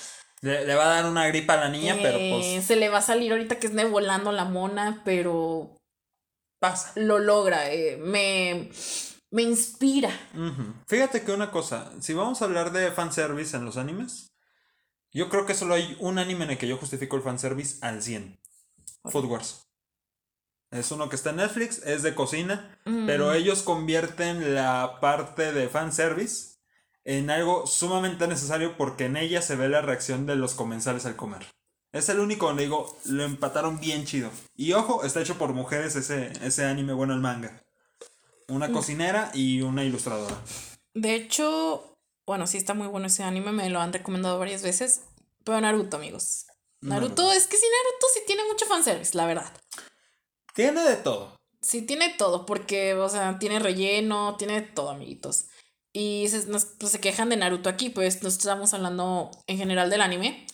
Le, 0.41 0.63
le 0.67 0.76
va 0.76 0.84
a 0.86 0.95
dar 1.02 1.06
una 1.08 1.28
gripa 1.28 1.56
a 1.56 1.62
la 1.62 1.69
niña, 1.69 1.97
pero 2.00 2.19
eh, 2.19 2.30
pues 2.32 2.65
se 2.65 2.76
le 2.76 2.89
va 2.89 3.00
a 3.00 3.02
salir 3.02 3.32
ahorita 3.32 3.58
que 3.58 3.65
es 3.65 3.89
volando 3.89 4.32
la 4.32 4.45
mona, 4.45 5.02
pero 5.04 5.76
pasa. 6.62 6.93
lo 6.95 7.19
logra, 7.19 7.69
eh, 7.71 7.97
me, 7.97 8.69
me 9.32 9.41
inspira. 9.41 10.12
Fíjate 10.88 11.24
que 11.24 11.34
una 11.34 11.52
cosa, 11.52 11.91
si 12.00 12.13
vamos 12.13 12.41
a 12.41 12.45
hablar 12.45 12.71
de 12.71 12.91
fanservice 12.91 13.58
en 13.58 13.65
los 13.65 13.76
animes, 13.76 14.32
yo 15.12 15.28
creo 15.28 15.45
que 15.45 15.56
solo 15.56 15.74
hay 15.74 15.97
un 16.00 16.19
anime 16.19 16.45
en 16.45 16.52
el 16.52 16.58
que 16.58 16.67
yo 16.67 16.78
justifico 16.78 17.17
el 17.17 17.24
fanservice 17.24 17.78
al 17.82 18.02
100. 18.02 18.39
Food 19.06 19.26
Wars. 19.26 19.67
Es 20.69 20.91
uno 20.91 21.10
que 21.10 21.17
está 21.17 21.32
en 21.32 21.38
Netflix, 21.38 21.82
es 21.86 22.04
de 22.04 22.15
cocina, 22.15 22.80
Mm, 22.86 23.06
pero 23.06 23.34
ellos 23.34 23.62
convierten 23.62 24.56
la 24.56 25.00
parte 25.02 25.52
de 25.52 25.69
fanservice 25.69 26.58
en 27.04 27.30
algo 27.30 27.67
sumamente 27.67 28.28
necesario 28.28 28.78
porque 28.78 29.06
en 29.06 29.17
ella 29.17 29.41
se 29.41 29.56
ve 29.56 29.69
la 29.69 29.82
reacción 29.82 30.26
de 30.26 30.36
los 30.36 30.54
comensales 30.54 31.06
al 31.06 31.15
comer. 31.15 31.45
Es 31.92 32.08
el 32.10 32.20
único 32.20 32.48
donde 32.48 32.64
digo, 32.64 32.98
lo 33.06 33.24
empataron 33.24 33.80
bien 33.80 34.06
chido. 34.06 34.32
Y 34.56 34.74
ojo, 34.74 35.04
está 35.04 35.22
hecho 35.22 35.38
por 35.38 35.54
mujeres 35.54 35.96
ese, 35.96 36.32
ese 36.42 36.66
anime, 36.66 36.94
bueno, 36.94 37.14
el 37.14 37.20
manga. 37.20 37.62
Una 38.48 38.70
Mm. 38.70 38.74
cocinera 38.74 39.32
y 39.34 39.62
una 39.62 39.84
ilustradora. 39.84 40.36
De 40.94 41.16
hecho, 41.16 41.98
bueno, 42.26 42.48
sí 42.48 42.58
está 42.58 42.74
muy 42.74 42.88
bueno 42.88 43.08
ese 43.08 43.24
anime, 43.24 43.52
me 43.52 43.70
lo 43.70 43.82
han 43.82 43.92
recomendado 43.94 44.40
varias 44.40 44.62
veces, 44.62 45.02
pero 45.44 45.60
Naruto, 45.60 45.98
amigos. 45.98 46.46
Naruto, 46.82 47.24
Naruto. 47.24 47.32
es 47.34 47.48
que 47.48 47.58
sí, 47.58 47.66
Naruto 47.66 48.08
sí 48.14 48.22
tiene 48.26 48.44
mucho 48.46 48.66
fanservice, 48.66 49.16
la 49.18 49.26
verdad. 49.26 49.52
Tiene 50.54 50.84
de 50.84 50.96
todo. 50.96 51.36
Sí, 51.62 51.84
tiene 51.84 52.16
todo, 52.18 52.46
porque, 52.46 52.94
o 52.96 53.08
sea, 53.10 53.38
tiene 53.38 53.60
relleno, 53.60 54.36
tiene 54.38 54.62
todo, 54.62 54.90
amiguitos. 54.92 55.46
Y 55.94 56.28
se, 56.30 56.46
nos- 56.48 56.66
pues, 56.80 56.92
se 56.94 57.00
quejan 57.00 57.30
de 57.30 57.38
Naruto 57.38 57.70
aquí, 57.70 57.90
pues 57.90 58.24
no 58.24 58.30
estamos 58.30 58.74
hablando 58.74 59.30
en 59.48 59.58
general 59.58 59.90
del 59.90 60.02
anime. 60.02 60.48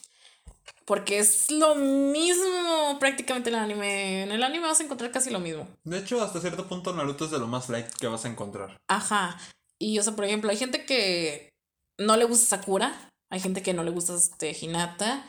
Porque 0.85 1.19
es 1.19 1.51
lo 1.51 1.75
mismo 1.75 2.97
prácticamente 2.99 3.49
el 3.49 3.55
anime. 3.55 4.23
En 4.23 4.31
el 4.31 4.43
anime 4.43 4.67
vas 4.67 4.79
a 4.79 4.83
encontrar 4.83 5.11
casi 5.11 5.29
lo 5.29 5.39
mismo. 5.39 5.67
De 5.83 5.99
hecho, 5.99 6.21
hasta 6.21 6.39
cierto 6.39 6.67
punto 6.67 6.93
Naruto 6.93 7.25
es 7.25 7.31
de 7.31 7.39
lo 7.39 7.47
más 7.47 7.69
light 7.69 7.87
que 7.99 8.07
vas 8.07 8.25
a 8.25 8.29
encontrar. 8.29 8.77
Ajá. 8.87 9.37
Y, 9.79 9.99
o 9.99 10.03
sea, 10.03 10.15
por 10.15 10.25
ejemplo, 10.25 10.49
hay 10.49 10.57
gente 10.57 10.85
que 10.85 11.53
no 11.97 12.15
le 12.15 12.25
gusta 12.25 12.57
Sakura. 12.57 13.11
Hay 13.29 13.39
gente 13.39 13.61
que 13.61 13.73
no 13.73 13.83
le 13.83 13.91
gusta 13.91 14.15
este, 14.15 14.55
Hinata. 14.59 15.25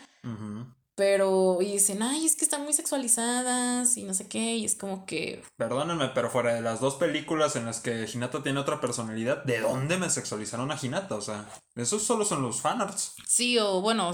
Pero, 0.94 1.59
y 1.62 1.72
dicen, 1.72 2.03
ay, 2.03 2.27
es 2.27 2.35
que 2.35 2.44
están 2.44 2.64
muy 2.64 2.72
sexualizadas 2.72 3.96
y 3.96 4.03
no 4.03 4.14
sé 4.14 4.29
qué. 4.29 4.57
Y 4.57 4.64
es 4.64 4.74
como 4.74 5.07
que, 5.07 5.44
Perdónenme, 5.57 6.09
pero 6.09 6.29
fuera 6.29 6.55
de 6.55 6.61
las 6.61 6.81
dos 6.81 6.96
películas 6.96 7.55
en 7.55 7.66
las 7.66 7.81
que 7.81 8.09
Hinata 8.12 8.42
tiene 8.42 8.59
otra 8.59 8.81
personalidad, 8.81 9.44
¿de 9.44 9.61
dónde 9.61 9.96
me 9.96 10.11
sexualizaron 10.11 10.72
a 10.72 10.79
Hinata? 10.81 11.14
O 11.14 11.20
sea, 11.20 11.48
esos 11.77 12.03
solo 12.03 12.24
son 12.24 12.42
los 12.42 12.61
fanarts. 12.61 13.14
Sí, 13.27 13.59
o 13.59 13.81
bueno, 13.81 14.12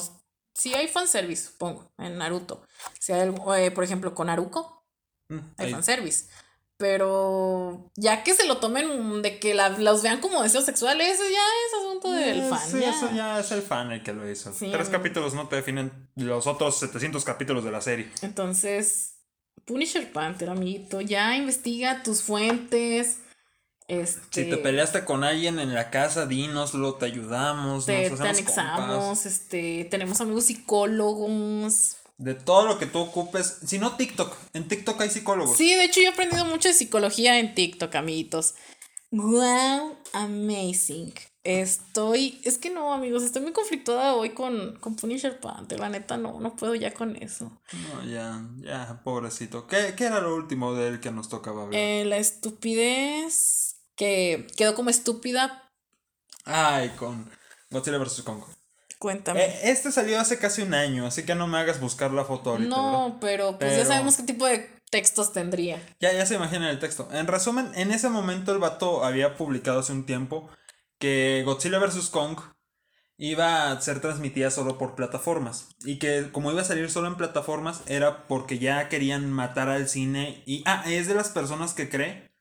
sí 0.55 0.73
hay 0.75 0.89
fanservice, 0.89 1.47
supongo, 1.49 1.91
en 1.99 2.17
Naruto. 2.19 2.63
Si 2.99 3.13
hay 3.13 3.21
algo, 3.23 3.55
eh, 3.55 3.71
por 3.71 3.85
ejemplo, 3.85 4.15
con 4.15 4.29
Naruko, 4.29 4.83
Mm, 5.29 5.39
hay 5.59 5.67
ahí. 5.67 5.73
fanservice. 5.73 6.27
Pero 6.77 7.91
ya 7.97 8.23
que 8.25 8.35
se 8.35 8.47
lo 8.47 8.59
tomen 8.59 9.23
de 9.23 9.39
que 9.39 9.55
la- 9.55 9.71
los 9.71 10.03
vean 10.03 10.21
como 10.21 10.43
deseos 10.43 10.65
sexuales, 10.65 11.15
eso 11.15 11.23
ya 11.25 11.39
es 11.39 11.75
asunto 11.87 12.11
del 12.13 12.41
Eh, 12.41 12.49
fan. 12.49 12.71
Sí, 12.71 12.81
ya. 12.81 12.91
eso 12.91 13.11
ya 13.15 13.41
es 13.41 13.51
el 13.53 13.63
fan 13.63 13.91
el 13.93 14.03
que 14.03 14.13
lo 14.13 14.29
hizo. 14.29 14.53
Sí, 14.53 14.71
Tres 14.71 14.89
capítulos 14.89 15.35
no 15.35 15.49
te 15.49 15.57
definen 15.57 16.11
los 16.17 16.47
otros 16.47 16.79
700 16.79 17.25
capítulos 17.25 17.65
de 17.65 17.71
la 17.71 17.81
serie. 17.81 18.11
Entonces, 18.23 19.15
Punisher 19.65 20.13
Panther, 20.13 20.51
amiguito, 20.51 21.01
ya 21.01 21.37
investiga 21.37 22.03
tus 22.03 22.23
fuentes. 22.23 23.19
Este, 23.87 24.45
Si 24.45 24.51
te 24.51 24.57
peleaste 24.57 25.05
con 25.05 25.25
alguien 25.25 25.59
en 25.59 25.75
la 25.75 25.91
casa, 25.91 26.27
dínoslo, 26.27 26.95
te 26.95 27.05
ayudamos, 27.07 27.85
te, 27.85 28.09
nos 28.09 28.19
te 28.19 28.29
anexamos, 28.29 29.05
compas. 29.05 29.27
este, 29.27 29.85
tenemos 29.91 30.21
amigos 30.21 30.45
psicólogos. 30.45 31.97
De 32.17 32.35
todo 32.35 32.67
lo 32.67 32.79
que 32.79 32.87
tú 32.87 33.01
ocupes, 33.01 33.59
si 33.67 33.79
no 33.79 33.97
TikTok, 33.97 34.35
en 34.55 34.69
TikTok 34.69 35.01
hay 35.01 35.11
psicólogos. 35.11 35.57
Sí, 35.57 35.75
de 35.75 35.85
hecho 35.85 36.01
yo 36.01 36.07
he 36.07 36.13
aprendido 36.13 36.45
mucho 36.47 36.69
de 36.69 36.75
psicología 36.75 37.39
en 37.39 37.55
TikTok, 37.55 37.95
amiguitos. 37.95 38.55
Wow, 39.11 39.97
amazing. 40.13 41.13
Estoy, 41.43 42.41
es 42.43 42.57
que 42.57 42.71
no, 42.71 42.95
amigos, 42.95 43.23
estoy 43.23 43.43
muy 43.43 43.53
conflictuada 43.53 44.15
hoy 44.15 44.31
con, 44.31 44.79
con 44.81 44.97
Punisher 44.97 45.39
Panther. 45.41 45.79
La 45.79 45.91
neta, 45.91 46.17
no, 46.17 46.41
no 46.41 46.57
puedo 46.57 46.75
ya 46.75 46.95
con 46.95 47.17
eso. 47.17 47.61
No, 47.73 48.05
ya, 48.11 48.49
ya, 48.63 49.03
pobrecito. 49.05 49.67
¿Qué, 49.67 49.95
qué 49.95 50.07
era 50.07 50.21
lo 50.21 50.35
último 50.35 50.75
de 50.75 50.89
él 50.89 51.01
que 51.01 51.11
nos 51.11 51.29
tocaba 51.29 51.67
ver? 51.67 51.79
Eh, 51.79 52.05
la 52.07 52.17
estupidez 52.17 53.74
que 53.97 54.47
quedó 54.57 54.75
como 54.75 54.91
estúpida, 54.91 55.61
Ay, 56.45 56.91
con 56.91 57.31
Godzilla 57.71 57.99
vs. 57.99 58.23
Kong. 58.23 58.43
cuéntame. 58.99 59.45
Eh, 59.45 59.61
este 59.65 59.91
salió 59.93 60.21
hace 60.21 60.39
casi 60.39 60.63
un 60.63 60.75
año, 60.75 61.07
así 61.07 61.25
que 61.25 61.35
no 61.35 61.47
me 61.47 61.59
hagas 61.59 61.81
buscar 61.81 62.13
la 62.13 62.25
foto 62.25 62.51
ahorita. 62.51 62.69
¿verdad? 62.69 62.93
no, 62.93 63.19
pero 63.21 63.59
pues 63.59 63.77
ya 63.77 63.85
sabemos 63.85 64.17
qué 64.17 64.23
tipo 64.25 64.47
de 64.47 64.69
textos 64.91 65.33
tendría. 65.33 65.83
Ya, 66.01 66.13
ya 66.13 66.27
se 66.27 66.35
imaginan 66.35 66.69
el 66.69 66.79
texto. 66.79 67.09
En 67.13 67.27
resumen, 67.27 67.71
en 67.75 67.91
ese 67.93 68.09
momento 68.09 68.53
el 68.53 68.59
vato 68.59 69.05
había 69.05 69.37
publicado 69.37 69.81
hace 69.81 69.93
un 69.93 70.07
tiempo 70.07 70.49
que 70.99 71.43
Godzilla 71.45 71.79
vs. 71.79 72.11
Kong 72.11 72.39
iba 73.17 73.71
a 73.71 73.81
ser 73.81 74.01
transmitida 74.01 74.51
solo 74.51 74.77
por 74.79 74.95
plataformas. 74.95 75.69
Y 75.85 75.99
que 75.99 76.31
como 76.33 76.51
iba 76.53 76.61
a 76.63 76.65
salir 76.65 76.91
solo 76.91 77.09
en 77.09 77.17
plataformas 77.17 77.83
era 77.87 78.27
porque 78.27 78.59
ya 78.59 78.89
querían 78.89 79.31
matar 79.33 79.69
al 79.69 79.89
cine. 79.89 80.43
Y, 80.47 80.63
ah, 80.67 80.85
es 80.87 81.09
de 81.09 81.15
las 81.15 81.31
personas 81.31 81.75
que 81.75 81.89
cree 81.89 82.34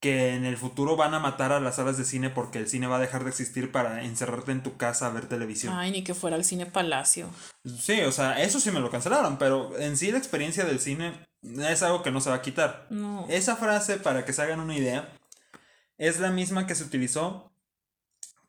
que 0.00 0.34
en 0.34 0.44
el 0.44 0.56
futuro 0.56 0.96
van 0.96 1.14
a 1.14 1.18
matar 1.18 1.52
a 1.52 1.60
las 1.60 1.76
salas 1.76 1.98
de 1.98 2.04
cine 2.04 2.30
porque 2.30 2.58
el 2.58 2.68
cine 2.68 2.86
va 2.86 2.96
a 2.96 3.00
dejar 3.00 3.24
de 3.24 3.30
existir 3.30 3.72
para 3.72 4.04
encerrarte 4.04 4.52
en 4.52 4.62
tu 4.62 4.76
casa 4.76 5.06
a 5.06 5.10
ver 5.10 5.26
televisión. 5.26 5.74
Ay, 5.74 5.90
ni 5.90 6.04
que 6.04 6.14
fuera 6.14 6.36
el 6.36 6.44
cine 6.44 6.66
Palacio. 6.66 7.28
Sí, 7.64 8.00
o 8.02 8.12
sea, 8.12 8.40
eso 8.42 8.60
sí 8.60 8.70
me 8.70 8.80
lo 8.80 8.90
cancelaron, 8.90 9.38
pero 9.38 9.76
en 9.78 9.96
sí 9.96 10.12
la 10.12 10.18
experiencia 10.18 10.64
del 10.64 10.78
cine 10.78 11.26
es 11.42 11.82
algo 11.82 12.02
que 12.02 12.12
no 12.12 12.20
se 12.20 12.30
va 12.30 12.36
a 12.36 12.42
quitar. 12.42 12.86
No. 12.90 13.26
Esa 13.28 13.56
frase, 13.56 13.96
para 13.96 14.24
que 14.24 14.32
se 14.32 14.42
hagan 14.42 14.60
una 14.60 14.76
idea, 14.76 15.12
es 15.96 16.20
la 16.20 16.30
misma 16.30 16.66
que 16.66 16.76
se 16.76 16.84
utilizó 16.84 17.52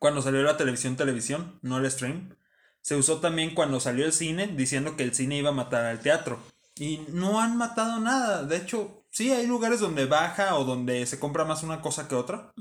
cuando 0.00 0.22
salió 0.22 0.42
la 0.42 0.56
televisión 0.56 0.96
televisión, 0.96 1.58
no 1.60 1.76
el 1.76 1.90
stream. 1.90 2.34
Se 2.80 2.96
usó 2.96 3.20
también 3.20 3.54
cuando 3.54 3.80
salió 3.80 4.06
el 4.06 4.14
cine, 4.14 4.46
diciendo 4.46 4.96
que 4.96 5.02
el 5.02 5.14
cine 5.14 5.36
iba 5.36 5.50
a 5.50 5.52
matar 5.52 5.84
al 5.84 6.00
teatro. 6.00 6.40
Y 6.74 7.04
no 7.08 7.38
han 7.40 7.58
matado 7.58 8.00
nada. 8.00 8.44
De 8.44 8.56
hecho, 8.56 8.99
sí 9.10 9.30
hay 9.32 9.46
lugares 9.46 9.80
donde 9.80 10.06
baja 10.06 10.56
o 10.56 10.64
donde 10.64 11.04
se 11.06 11.18
compra 11.18 11.44
más 11.44 11.62
una 11.62 11.80
cosa 11.80 12.08
que 12.08 12.14
otra. 12.14 12.52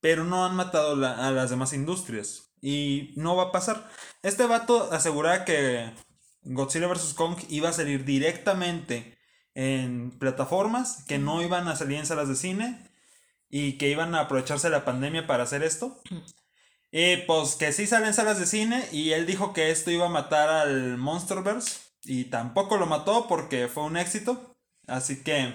Pero 0.00 0.24
no 0.24 0.44
han 0.44 0.54
matado 0.54 0.94
la- 0.96 1.26
a 1.26 1.30
las 1.32 1.50
demás 1.50 1.72
industrias. 1.72 2.52
Y 2.60 3.12
no 3.16 3.36
va 3.36 3.44
a 3.44 3.52
pasar. 3.52 3.88
Este 4.22 4.46
vato 4.46 4.92
aseguraba 4.92 5.44
que 5.44 5.92
Godzilla 6.42 6.86
vs. 6.88 7.14
Kong 7.14 7.36
iba 7.48 7.68
a 7.68 7.72
salir 7.72 8.04
directamente 8.04 9.16
en 9.54 10.16
plataformas, 10.18 11.04
que 11.06 11.18
no 11.18 11.42
iban 11.42 11.66
a 11.68 11.76
salir 11.76 11.98
en 11.98 12.06
salas 12.06 12.28
de 12.28 12.36
cine 12.36 12.88
y 13.50 13.72
que 13.78 13.88
iban 13.88 14.14
a 14.14 14.20
aprovecharse 14.20 14.70
la 14.70 14.84
pandemia 14.84 15.26
para 15.26 15.42
hacer 15.44 15.62
esto. 15.64 16.00
Y 16.90 17.16
pues 17.26 17.54
que 17.56 17.72
sí 17.72 17.86
salen 17.86 18.14
salas 18.14 18.38
de 18.38 18.46
cine 18.46 18.88
y 18.92 19.10
él 19.12 19.26
dijo 19.26 19.52
que 19.52 19.70
esto 19.70 19.90
iba 19.90 20.06
a 20.06 20.10
matar 20.10 20.48
al 20.48 20.96
Monsterverse 20.96 21.80
y 22.04 22.24
tampoco 22.24 22.76
lo 22.76 22.86
mató 22.86 23.26
porque 23.28 23.68
fue 23.68 23.82
un 23.84 23.96
éxito. 23.96 24.54
Así 24.86 25.22
que 25.22 25.54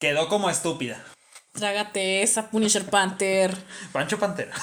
quedó 0.00 0.28
como 0.28 0.50
estúpida. 0.50 1.04
Trágate 1.52 2.22
esa 2.22 2.50
Punisher 2.50 2.84
Panther. 2.86 3.56
Pancho 3.92 4.18
Pantera. 4.18 4.54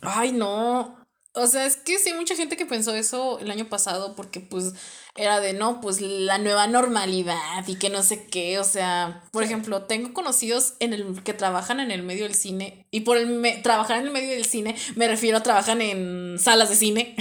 Ay, 0.00 0.32
no. 0.32 0.96
O 1.34 1.46
sea, 1.46 1.66
es 1.66 1.76
que 1.76 1.98
sí 1.98 2.10
hay 2.10 2.16
mucha 2.16 2.34
gente 2.34 2.56
que 2.56 2.64
pensó 2.64 2.94
eso 2.94 3.38
el 3.40 3.50
año 3.50 3.68
pasado 3.68 4.16
porque 4.16 4.40
pues 4.40 4.72
era 5.16 5.40
de 5.40 5.52
no, 5.52 5.82
pues 5.82 6.00
la 6.00 6.38
nueva 6.38 6.66
normalidad 6.66 7.66
y 7.66 7.76
que 7.76 7.90
no 7.90 8.02
sé 8.02 8.26
qué. 8.26 8.58
O 8.58 8.64
sea, 8.64 9.22
por 9.32 9.42
ejemplo, 9.42 9.82
tengo 9.82 10.14
conocidos 10.14 10.74
en 10.80 10.94
el 10.94 11.22
que 11.22 11.34
trabajan 11.34 11.80
en 11.80 11.90
el 11.90 12.02
medio 12.02 12.24
del 12.24 12.34
cine 12.34 12.86
y 12.90 13.00
por 13.00 13.18
el 13.18 13.62
trabajar 13.62 13.98
en 13.98 14.06
el 14.06 14.12
medio 14.12 14.30
del 14.30 14.46
cine 14.46 14.76
me 14.94 15.08
refiero 15.08 15.36
a 15.36 15.42
trabajan 15.42 15.82
en 15.82 16.38
salas 16.38 16.70
de 16.70 16.76
cine. 16.76 17.16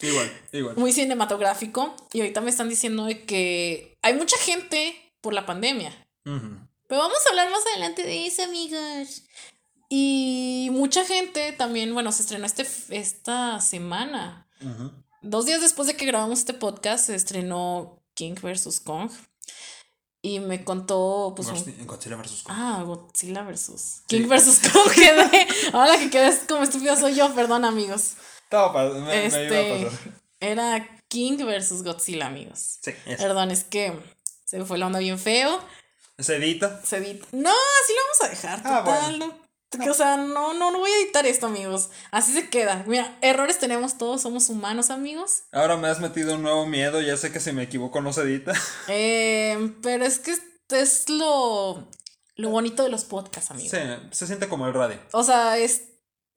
igual, 0.00 0.32
igual. 0.52 0.76
Muy 0.76 0.92
cinematográfico 0.92 1.96
y 2.12 2.20
ahorita 2.20 2.42
me 2.42 2.50
están 2.50 2.68
diciendo 2.68 3.06
de 3.06 3.24
que 3.24 3.96
hay 4.02 4.14
mucha 4.14 4.36
gente 4.38 4.94
por 5.20 5.34
la 5.34 5.46
pandemia. 5.46 5.92
Pero 6.92 7.04
vamos 7.04 7.24
a 7.24 7.30
hablar 7.30 7.50
más 7.50 7.66
adelante 7.68 8.02
de 8.02 8.26
eso, 8.26 8.42
amigos. 8.42 9.22
Y 9.88 10.68
mucha 10.72 11.06
gente 11.06 11.52
también, 11.52 11.94
bueno, 11.94 12.12
se 12.12 12.20
estrenó 12.20 12.44
este, 12.44 12.66
esta 12.90 13.62
semana. 13.62 14.46
Dos 15.22 15.46
días 15.46 15.62
después 15.62 15.88
de 15.88 15.96
que 15.96 16.04
grabamos 16.04 16.40
este 16.40 16.52
podcast, 16.52 17.06
se 17.06 17.14
estrenó 17.14 18.04
King 18.12 18.34
vs. 18.34 18.80
Kong. 18.80 19.10
Y 20.20 20.40
me 20.40 20.64
contó. 20.64 21.32
Pues, 21.34 21.48
Godzilla 21.86 22.16
vs. 22.16 22.42
Kong. 22.42 22.54
Ah, 22.54 22.82
Godzilla 22.84 23.42
vs. 23.42 24.02
King 24.06 24.28
vs. 24.28 24.60
Kong. 24.70 24.92
Quedé. 24.94 25.46
Ahora 25.72 25.98
que 25.98 26.10
quedé 26.10 26.46
como 26.46 26.62
estúpido 26.62 26.94
soy 26.94 27.14
yo, 27.14 27.34
perdón, 27.34 27.64
amigos. 27.64 28.16
me, 28.50 28.58
iba 28.58 29.08
a 29.08 29.14
este, 29.14 29.86
pasar. 29.86 30.14
Era 30.40 31.00
King 31.08 31.38
vs. 31.38 31.84
Godzilla, 31.84 32.26
amigos. 32.26 32.80
Sí. 32.82 32.92
Perdón, 33.16 33.50
es 33.50 33.64
que 33.64 33.98
se 34.44 34.58
me 34.58 34.66
fue 34.66 34.76
la 34.76 34.88
onda 34.88 34.98
bien 34.98 35.18
feo. 35.18 35.58
¿Se 36.18 36.36
edita? 36.36 36.80
Se 36.84 36.98
edita. 36.98 37.26
No, 37.32 37.50
así 37.50 37.92
lo 37.94 38.02
vamos 38.02 38.20
a 38.22 38.28
dejar. 38.28 38.60
Ah, 38.64 38.84
total. 38.84 39.42
O 39.88 39.94
sea, 39.94 40.16
no, 40.16 40.52
no, 40.54 40.70
no 40.70 40.78
voy 40.78 40.90
a 40.90 40.96
editar 41.02 41.24
esto, 41.26 41.46
amigos. 41.46 41.90
Así 42.10 42.32
se 42.32 42.50
queda. 42.50 42.84
Mira, 42.86 43.16
errores 43.22 43.58
tenemos 43.58 43.96
todos, 43.96 44.20
somos 44.20 44.48
humanos, 44.50 44.90
amigos. 44.90 45.44
Ahora 45.50 45.76
me 45.76 45.88
has 45.88 46.00
metido 46.00 46.34
un 46.34 46.42
nuevo 46.42 46.66
miedo, 46.66 47.00
ya 47.00 47.16
sé 47.16 47.32
que 47.32 47.40
si 47.40 47.52
me 47.52 47.62
equivoco 47.62 48.00
no 48.00 48.12
se 48.12 48.22
edita. 48.22 48.52
Eh, 48.88 49.74
pero 49.82 50.04
es 50.04 50.18
que 50.18 50.34
es 50.70 51.08
lo, 51.08 51.88
lo 52.36 52.50
bonito 52.50 52.82
de 52.82 52.90
los 52.90 53.04
podcasts, 53.04 53.50
amigos. 53.50 53.70
Sí, 53.70 53.78
se 54.10 54.26
siente 54.26 54.48
como 54.48 54.66
el 54.66 54.74
radio. 54.74 54.98
O 55.12 55.22
sea, 55.22 55.56
es, 55.56 55.84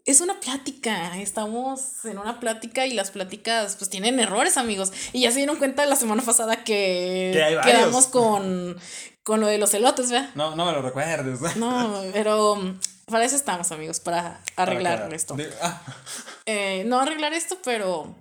es 0.05 0.21
una 0.21 0.39
plática. 0.39 1.17
Estamos 1.19 2.05
en 2.05 2.17
una 2.17 2.39
plática 2.39 2.85
y 2.85 2.93
las 2.93 3.11
pláticas 3.11 3.75
pues 3.75 3.89
tienen 3.89 4.19
errores, 4.19 4.57
amigos. 4.57 4.93
Y 5.11 5.21
ya 5.21 5.31
se 5.31 5.37
dieron 5.37 5.57
cuenta 5.57 5.85
la 5.85 5.95
semana 5.95 6.21
pasada 6.21 6.63
que, 6.63 7.31
que 7.33 7.59
quedamos 7.69 8.07
con, 8.07 8.77
con 9.25 9.41
lo 9.41 9.47
de 9.47 9.57
los 9.57 9.73
elotes, 9.73 10.11
¿verdad? 10.11 10.29
No, 10.35 10.55
no 10.55 10.65
me 10.65 10.71
lo 10.71 10.81
recuerdes. 10.81 11.39
No, 11.57 12.03
pero 12.13 12.77
para 13.07 13.25
eso 13.25 13.35
estamos, 13.35 13.71
amigos, 13.71 13.99
para 13.99 14.39
arreglar 14.55 15.13
esto. 15.13 15.35
Ah. 15.61 15.81
Eh, 16.47 16.83
no 16.85 16.99
arreglar 16.99 17.33
esto, 17.33 17.57
pero 17.63 18.15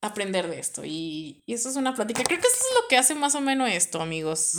aprender 0.00 0.48
de 0.48 0.58
esto. 0.58 0.82
Y, 0.82 1.42
eso 1.46 1.68
es 1.68 1.76
una 1.76 1.94
plática. 1.94 2.22
Creo 2.24 2.40
que 2.40 2.46
eso 2.46 2.56
es 2.56 2.74
lo 2.82 2.88
que 2.88 2.96
hace 2.96 3.14
más 3.14 3.34
o 3.34 3.42
menos 3.42 3.68
esto, 3.70 4.00
amigos. 4.00 4.54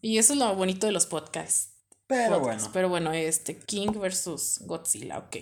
Y 0.00 0.18
eso 0.18 0.34
es 0.34 0.38
lo 0.38 0.54
bonito 0.54 0.86
de 0.86 0.92
los 0.92 1.06
podcasts. 1.06 1.72
Pero 2.06 2.38
bueno. 2.38 2.70
Pero 2.72 2.88
bueno, 2.88 3.12
este, 3.12 3.58
King 3.58 3.90
versus 3.98 4.60
Godzilla, 4.60 5.18
ok. 5.18 5.38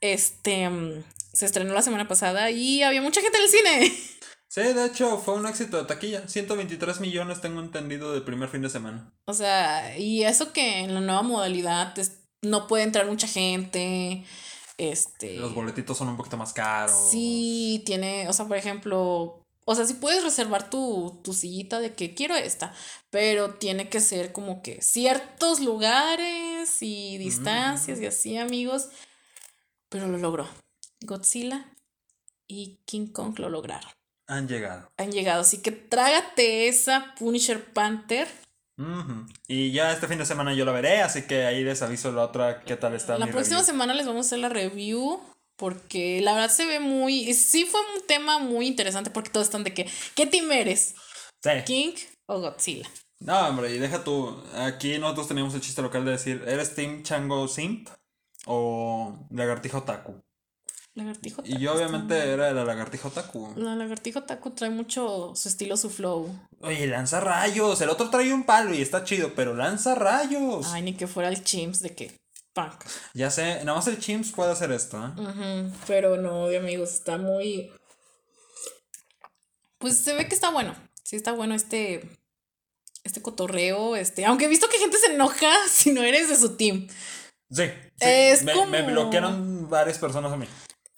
Este, 0.00 0.70
mm, 0.70 1.02
se 1.32 1.46
estrenó 1.46 1.74
la 1.74 1.82
semana 1.82 2.06
pasada 2.06 2.52
y 2.52 2.84
había 2.84 3.02
mucha 3.02 3.20
gente 3.20 3.38
en 3.38 3.44
el 3.44 3.50
cine. 3.50 3.92
Sí, 4.50 4.62
de 4.62 4.84
hecho 4.84 5.16
fue 5.18 5.34
un 5.34 5.46
éxito 5.46 5.76
de 5.76 5.84
taquilla. 5.84 6.26
123 6.26 6.98
millones 6.98 7.40
tengo 7.40 7.60
entendido 7.60 8.12
del 8.12 8.24
primer 8.24 8.48
fin 8.48 8.62
de 8.62 8.68
semana. 8.68 9.14
O 9.26 9.32
sea, 9.32 9.96
y 9.96 10.24
eso 10.24 10.52
que 10.52 10.80
en 10.80 10.92
la 10.92 11.00
nueva 11.00 11.22
modalidad 11.22 11.94
no 12.42 12.66
puede 12.66 12.82
entrar 12.82 13.06
mucha 13.06 13.28
gente. 13.28 14.24
Este. 14.76 15.36
Los 15.36 15.54
boletitos 15.54 15.96
son 15.96 16.08
un 16.08 16.16
poquito 16.16 16.36
más 16.36 16.52
caros. 16.52 17.10
Sí, 17.12 17.84
tiene, 17.86 18.28
o 18.28 18.32
sea, 18.32 18.48
por 18.48 18.56
ejemplo, 18.56 19.40
o 19.66 19.74
sea, 19.76 19.86
si 19.86 19.94
puedes 19.94 20.24
reservar 20.24 20.68
tu, 20.68 21.20
tu 21.22 21.32
sillita 21.32 21.78
de 21.78 21.94
que 21.94 22.16
quiero 22.16 22.34
esta, 22.34 22.74
pero 23.10 23.54
tiene 23.54 23.88
que 23.88 24.00
ser 24.00 24.32
como 24.32 24.62
que 24.62 24.82
ciertos 24.82 25.60
lugares 25.60 26.76
y 26.82 27.18
distancias 27.18 28.00
y 28.00 28.06
así, 28.06 28.36
amigos. 28.36 28.88
Pero 29.88 30.08
lo 30.08 30.18
logró. 30.18 30.48
Godzilla 31.02 31.72
y 32.48 32.80
King 32.84 33.12
Kong 33.12 33.38
lo 33.38 33.48
lograron. 33.48 33.99
Han 34.30 34.48
llegado. 34.48 34.90
Han 34.96 35.12
llegado. 35.12 35.42
Así 35.42 35.58
que 35.58 35.72
trágate 35.72 36.68
esa 36.68 37.14
Punisher 37.18 37.62
Panther 37.62 38.28
y 39.46 39.72
ya 39.72 39.92
este 39.92 40.06
fin 40.06 40.16
de 40.16 40.24
semana 40.24 40.54
yo 40.54 40.64
lo 40.64 40.72
veré, 40.72 41.02
así 41.02 41.26
que 41.26 41.44
ahí 41.44 41.62
les 41.62 41.82
aviso 41.82 42.12
la 42.12 42.22
otra 42.24 42.62
qué 42.62 42.76
tal 42.76 42.94
está. 42.94 43.18
La 43.18 43.26
próxima 43.26 43.62
semana 43.62 43.92
les 43.92 44.06
vamos 44.06 44.24
a 44.24 44.28
hacer 44.28 44.38
la 44.38 44.48
review. 44.48 45.20
Porque 45.56 46.22
la 46.22 46.32
verdad 46.32 46.48
se 46.48 46.64
ve 46.64 46.80
muy. 46.80 47.34
Sí, 47.34 47.66
fue 47.66 47.80
un 47.94 48.06
tema 48.06 48.38
muy 48.38 48.66
interesante. 48.66 49.10
Porque 49.10 49.28
todos 49.28 49.48
están 49.48 49.62
de 49.62 49.74
que. 49.74 49.86
¿Qué 50.14 50.26
team 50.26 50.50
eres? 50.50 50.94
¿King 51.66 51.92
o 52.24 52.40
Godzilla? 52.40 52.88
No, 53.18 53.46
hombre, 53.46 53.74
y 53.74 53.78
deja 53.78 54.02
tú. 54.02 54.42
Aquí 54.54 54.96
nosotros 54.98 55.28
teníamos 55.28 55.52
el 55.54 55.60
chiste 55.60 55.82
local 55.82 56.06
de 56.06 56.12
decir: 56.12 56.42
¿eres 56.46 56.74
Team 56.74 57.02
Chango 57.02 57.46
Simp 57.46 57.90
o 58.46 59.18
Lagartijo 59.28 59.82
Taku? 59.82 60.22
Lagartijo 60.94 61.42
Y 61.44 61.58
yo 61.58 61.74
obviamente 61.74 62.18
era 62.18 62.52
la 62.52 62.64
lagartijo 62.64 63.10
Taku. 63.10 63.52
La 63.56 63.76
lagartijo 63.76 64.24
Taku 64.24 64.50
trae 64.50 64.70
mucho 64.70 65.32
su 65.36 65.48
estilo, 65.48 65.76
su 65.76 65.88
flow. 65.88 66.36
Oye, 66.60 66.86
lanza 66.88 67.20
rayos. 67.20 67.80
El 67.80 67.90
otro 67.90 68.10
trae 68.10 68.32
un 68.32 68.44
palo 68.44 68.74
y 68.74 68.82
está 68.82 69.04
chido, 69.04 69.32
pero 69.34 69.54
lanza 69.54 69.94
rayos. 69.94 70.66
Ay, 70.72 70.82
ni 70.82 70.94
que 70.94 71.06
fuera 71.06 71.28
el 71.28 71.44
Chimps 71.44 71.80
de 71.80 71.94
que 71.94 72.20
punk. 72.52 72.84
Ya 73.14 73.30
sé, 73.30 73.64
nada 73.64 73.74
más 73.74 73.86
el 73.86 74.00
Chimps 74.00 74.32
puede 74.32 74.50
hacer 74.50 74.72
esto, 74.72 74.98
¿eh? 74.98 75.70
Pero 75.86 76.16
no, 76.16 76.46
amigos, 76.46 76.94
está 76.94 77.18
muy. 77.18 77.72
Pues 79.78 79.98
se 79.98 80.14
ve 80.14 80.26
que 80.26 80.34
está 80.34 80.50
bueno. 80.50 80.74
Sí, 81.04 81.14
está 81.14 81.32
bueno 81.32 81.54
este. 81.54 82.18
Este 83.04 83.22
cotorreo. 83.22 83.94
Este. 83.94 84.26
Aunque 84.26 84.46
he 84.46 84.48
visto 84.48 84.68
que 84.68 84.78
gente 84.78 84.98
se 84.98 85.14
enoja 85.14 85.52
si 85.70 85.92
no 85.92 86.02
eres 86.02 86.28
de 86.28 86.36
su 86.36 86.56
team. 86.56 86.88
Sí. 87.48 87.64
Es 88.00 88.42
me, 88.42 88.66
me 88.66 88.82
bloquearon 88.82 89.68
varias 89.68 89.98
personas 89.98 90.32
a 90.32 90.36
mí. 90.36 90.46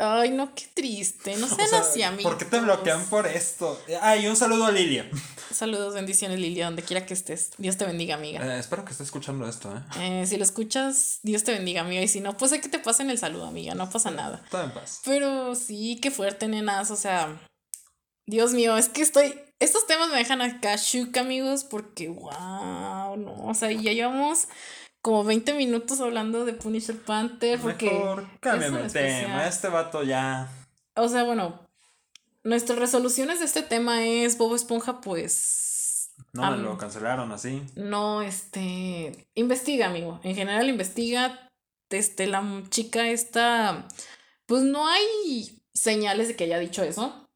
Ay, 0.04 0.30
no, 0.30 0.52
qué 0.52 0.64
triste. 0.74 1.36
No 1.36 1.46
sean 1.46 1.72
así, 1.74 2.02
amigos. 2.02 2.32
¿Por 2.32 2.36
qué 2.36 2.44
te 2.44 2.58
bloquean 2.58 3.04
por 3.04 3.24
esto? 3.24 3.80
Ay, 4.00 4.26
un 4.26 4.34
saludo 4.34 4.64
a 4.64 4.72
Lilia. 4.72 5.08
Saludos, 5.52 5.94
bendiciones, 5.94 6.40
Lilia, 6.40 6.64
donde 6.64 6.82
quiera 6.82 7.06
que 7.06 7.14
estés. 7.14 7.52
Dios 7.56 7.76
te 7.76 7.84
bendiga, 7.84 8.16
amiga. 8.16 8.44
Eh, 8.44 8.58
espero 8.58 8.84
que 8.84 8.90
estés 8.90 9.06
escuchando 9.06 9.48
esto, 9.48 9.72
¿eh? 9.72 10.22
¿eh? 10.22 10.26
Si 10.26 10.36
lo 10.38 10.42
escuchas, 10.42 11.20
Dios 11.22 11.44
te 11.44 11.52
bendiga, 11.52 11.82
amiga. 11.82 12.02
Y 12.02 12.08
si 12.08 12.20
no, 12.20 12.36
pues 12.36 12.50
hay 12.50 12.60
que 12.60 12.68
te 12.68 12.80
pasen 12.80 13.10
el 13.10 13.18
saludo, 13.18 13.46
amiga. 13.46 13.76
No 13.76 13.88
pasa 13.88 14.10
nada. 14.10 14.42
Todo 14.50 14.64
en 14.64 14.72
paz. 14.72 15.02
Pero 15.04 15.54
sí, 15.54 16.00
qué 16.02 16.10
fuerte, 16.10 16.48
nenas. 16.48 16.90
O 16.90 16.96
sea, 16.96 17.40
Dios 18.26 18.54
mío, 18.54 18.76
es 18.76 18.88
que 18.88 19.02
estoy. 19.02 19.38
Estos 19.60 19.86
temas 19.86 20.10
me 20.10 20.16
dejan 20.16 20.42
acá 20.42 20.74
shook, 20.74 21.16
amigos, 21.16 21.62
porque, 21.62 22.08
wow, 22.08 23.16
no. 23.16 23.46
O 23.46 23.54
sea, 23.54 23.70
ya 23.70 23.92
llevamos 23.92 24.48
como 25.02 25.24
20 25.24 25.54
minutos 25.54 26.00
hablando 26.00 26.44
de 26.44 26.54
Punisher 26.54 26.96
Panther. 26.96 27.60
Porque 27.60 27.86
Mejor 27.86 28.26
cámbiame 28.40 28.82
el 28.82 28.92
tema. 28.92 29.46
Este 29.46 29.68
vato 29.68 30.02
ya. 30.02 30.48
O 30.94 31.08
sea, 31.08 31.24
bueno, 31.24 31.68
nuestras 32.44 32.78
resoluciones 32.78 33.40
de 33.40 33.46
este 33.46 33.62
tema 33.62 34.04
es 34.06 34.38
Bobo 34.38 34.56
Esponja, 34.56 35.00
pues. 35.00 36.12
No 36.32 36.50
me 36.50 36.58
lo 36.58 36.78
cancelaron 36.78 37.32
así. 37.32 37.62
No, 37.74 38.22
este. 38.22 39.28
Investiga, 39.34 39.86
amigo. 39.86 40.20
En 40.22 40.34
general, 40.34 40.68
investiga. 40.68 41.50
Este, 41.90 42.26
la 42.26 42.62
chica 42.70 43.08
esta. 43.08 43.86
Pues 44.46 44.62
no 44.62 44.86
hay 44.86 45.62
señales 45.74 46.28
de 46.28 46.36
que 46.36 46.44
haya 46.44 46.58
dicho 46.58 46.82
eso. 46.82 47.28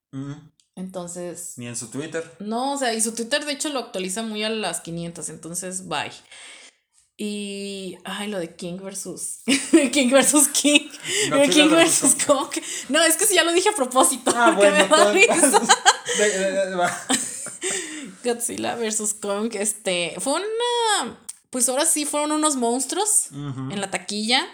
Entonces. 0.77 1.55
Ni 1.57 1.67
en 1.67 1.77
su 1.77 1.91
Twitter. 1.91 2.37
No, 2.39 2.75
o 2.75 2.79
sea, 2.79 2.95
y 2.95 3.01
su 3.01 3.15
Twitter 3.15 3.45
de 3.45 3.53
hecho 3.53 3.71
lo 3.71 3.81
actualiza 3.81 4.23
muy 4.23 4.45
a 4.45 4.51
las 4.51 4.81
500. 4.81 5.29
Entonces, 5.31 5.89
bye. 5.89 6.13
Y. 7.19 7.97
Ay, 8.05 8.29
lo 8.29 8.39
de 8.39 8.55
King 8.55 8.79
versus. 8.83 9.41
King 9.93 10.11
versus 10.11 10.49
King. 10.49 10.91
King 11.51 11.71
versus 11.71 12.15
Kong. 12.25 12.51
No, 12.89 13.03
es 13.03 13.17
que 13.17 13.25
si 13.27 13.35
ya 13.35 13.45
lo 13.45 13.53
dije 13.53 13.71
a 13.71 13.75
propósito. 13.75 14.33
Ah, 14.35 14.53
bueno, 14.53 14.77
me 15.15 15.27
da 15.27 17.07
Godzilla 18.25 18.75
versus 18.77 19.15
Kong. 19.15 19.55
Este. 19.55 20.15
Fue 20.19 20.35
una. 20.35 21.19
Pues 21.49 21.69
ahora 21.69 21.87
sí 21.87 22.05
fueron 22.05 22.33
unos 22.33 22.57
monstruos 22.57 23.29
en 23.31 23.81
la 23.81 23.91
taquilla. 23.91 24.47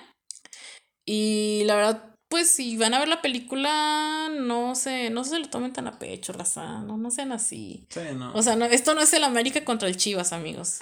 Y 1.05 1.63
la 1.65 1.75
verdad, 1.75 2.15
pues 2.29 2.55
si 2.55 2.77
van 2.77 2.95
a 2.95 3.01
ver 3.01 3.09
la 3.09 3.23
película, 3.23 4.29
no 4.31 4.77
se, 4.77 5.11
no 5.11 5.25
se 5.25 5.39
lo 5.39 5.49
tomen 5.51 5.73
tan 5.73 5.89
a 5.89 5.99
pecho, 5.99 6.33
raza. 6.33 6.81
No, 6.81 6.97
no 6.97 7.11
sean 7.11 7.33
así. 7.33 7.87
Sí, 7.91 8.01
no. 8.15 8.33
O 8.35 8.43
sea, 8.43 8.55
no, 8.55 8.67
esto 8.67 8.95
no 8.95 9.01
es 9.01 9.13
el 9.15 9.25
América 9.25 9.65
contra 9.65 9.89
el 9.89 9.97
Chivas, 9.97 10.33
amigos. 10.33 10.79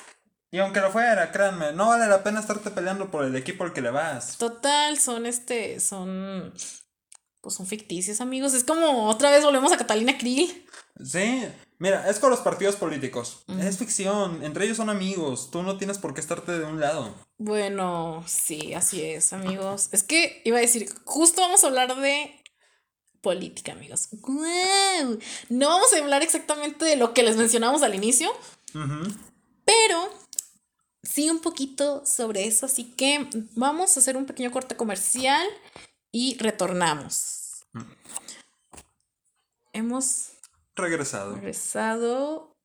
Y 0.53 0.59
aunque 0.59 0.81
lo 0.81 0.91
fuera, 0.91 1.31
créanme, 1.31 1.73
no 1.73 1.89
vale 1.89 2.09
la 2.09 2.23
pena 2.25 2.41
estarte 2.41 2.71
peleando 2.71 3.11
por 3.11 3.25
el 3.25 3.37
equipo 3.37 3.63
al 3.65 3.73
que 3.73 3.81
le 3.81 3.91
vas. 3.91 4.37
Total, 4.37 4.99
son 4.99 5.27
este, 5.27 5.79
son, 5.79 6.53
pues 7.41 7.55
son 7.55 7.67
ficticios, 7.67 8.21
amigos. 8.21 8.55
Es 8.55 8.65
como 8.65 9.09
otra 9.09 9.31
vez 9.31 9.45
volvemos 9.45 9.73
a 9.73 9.77
Catalina 9.77 10.19
Krill. 10.19 10.67
Sí, 11.05 11.45
mira, 11.79 12.11
es 12.11 12.19
con 12.19 12.31
los 12.31 12.41
partidos 12.41 12.75
políticos. 12.75 13.45
Es 13.61 13.79
ficción, 13.79 14.43
entre 14.45 14.65
ellos 14.65 14.77
son 14.77 14.91
amigos. 14.91 15.51
Tú 15.53 15.63
no 15.63 15.79
tienes 15.79 15.99
por 15.99 16.15
qué 16.15 16.21
estarte 16.21 16.59
de 16.59 16.65
un 16.65 16.81
lado. 16.81 17.15
Bueno, 17.39 18.25
sí, 18.27 18.75
así 18.75 19.03
es, 19.03 19.33
amigos. 19.33 19.89
Es 19.93 20.03
que 20.03 20.43
iba 20.45 20.59
a 20.59 20.63
decir, 20.63 20.89
justo 21.05 21.43
vamos 21.43 21.63
a 21.63 21.69
hablar 21.69 21.95
de 21.95 22.43
política, 23.21 23.73
amigos. 23.73 24.09
¡Guau! 24.13 25.19
No 25.49 25.69
vamos 25.69 25.93
a 25.93 25.99
hablar 25.99 26.23
exactamente 26.23 26.85
de 26.85 26.97
lo 26.97 27.15
que 27.15 27.23
les 27.23 27.37
mencionamos 27.37 27.83
al 27.83 27.95
inicio, 27.95 28.31
Ujú. 28.75 29.15
pero 29.65 30.11
sí 31.03 31.31
un 31.31 31.41
poquito 31.41 32.05
sobre 32.07 32.47
eso. 32.47 32.67
Así 32.67 32.85
que 32.93 33.29
vamos 33.55 33.97
a 33.97 34.01
hacer 34.01 34.17
un 34.17 34.27
pequeño 34.27 34.51
corte 34.51 34.77
comercial 34.77 35.47
y 36.13 36.37
retornamos. 36.39 37.65
Hemos 39.73 40.33
Regresado. 40.75 41.35
regresado. 41.37 42.57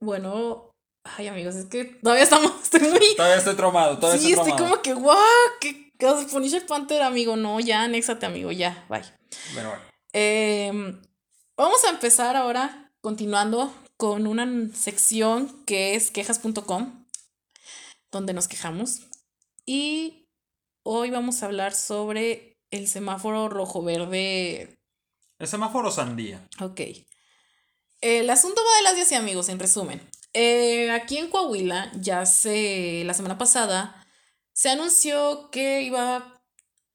Bueno, 0.00 0.70
ay 1.04 1.26
amigos, 1.28 1.54
es 1.56 1.66
que 1.66 1.84
todavía 1.84 2.24
estamos, 2.24 2.52
estoy 2.62 2.80
muy... 2.80 3.16
Todavía 3.16 3.38
estoy 3.38 3.54
traumado, 3.56 3.98
todavía 3.98 4.20
Sí, 4.20 4.32
estoy 4.32 4.50
estoy 4.50 4.56
traumado. 4.56 4.82
como 4.82 4.82
que, 4.82 4.94
guau, 4.94 5.18
que 5.60 5.92
Punisher 6.30 6.64
Panther, 6.66 7.02
amigo, 7.02 7.36
no, 7.36 7.58
ya, 7.60 7.82
anéxate, 7.82 8.26
amigo, 8.26 8.52
ya, 8.52 8.84
bye. 8.88 9.02
Bueno, 9.54 9.70
bueno. 9.70 9.82
Em, 10.12 11.02
vamos 11.56 11.84
a 11.84 11.90
empezar 11.90 12.36
ahora, 12.36 12.92
continuando 13.00 13.72
con 13.96 14.26
una 14.26 14.46
sección 14.74 15.64
que 15.64 15.94
es 15.96 16.10
quejas.com, 16.10 17.06
donde 18.10 18.32
nos 18.32 18.48
quejamos. 18.48 19.08
Y 19.66 20.28
hoy 20.82 21.10
vamos 21.10 21.42
a 21.42 21.46
hablar 21.46 21.74
sobre 21.74 22.58
el 22.70 22.88
semáforo 22.88 23.48
rojo-verde. 23.48 24.78
El 25.38 25.48
semáforo 25.48 25.90
sandía. 25.90 26.46
Ok. 26.60 26.80
El 28.00 28.30
asunto 28.30 28.60
va 28.64 28.76
de 28.76 28.82
las 28.82 28.94
10 28.94 29.12
y 29.12 29.14
amigos, 29.16 29.48
en 29.48 29.58
resumen. 29.58 30.00
Eh, 30.32 30.90
aquí 30.90 31.18
en 31.18 31.30
Coahuila, 31.30 31.90
ya 31.96 32.26
se, 32.26 33.02
la 33.04 33.14
semana 33.14 33.38
pasada, 33.38 34.06
se 34.52 34.68
anunció 34.68 35.50
que 35.50 35.82
iba 35.82 36.40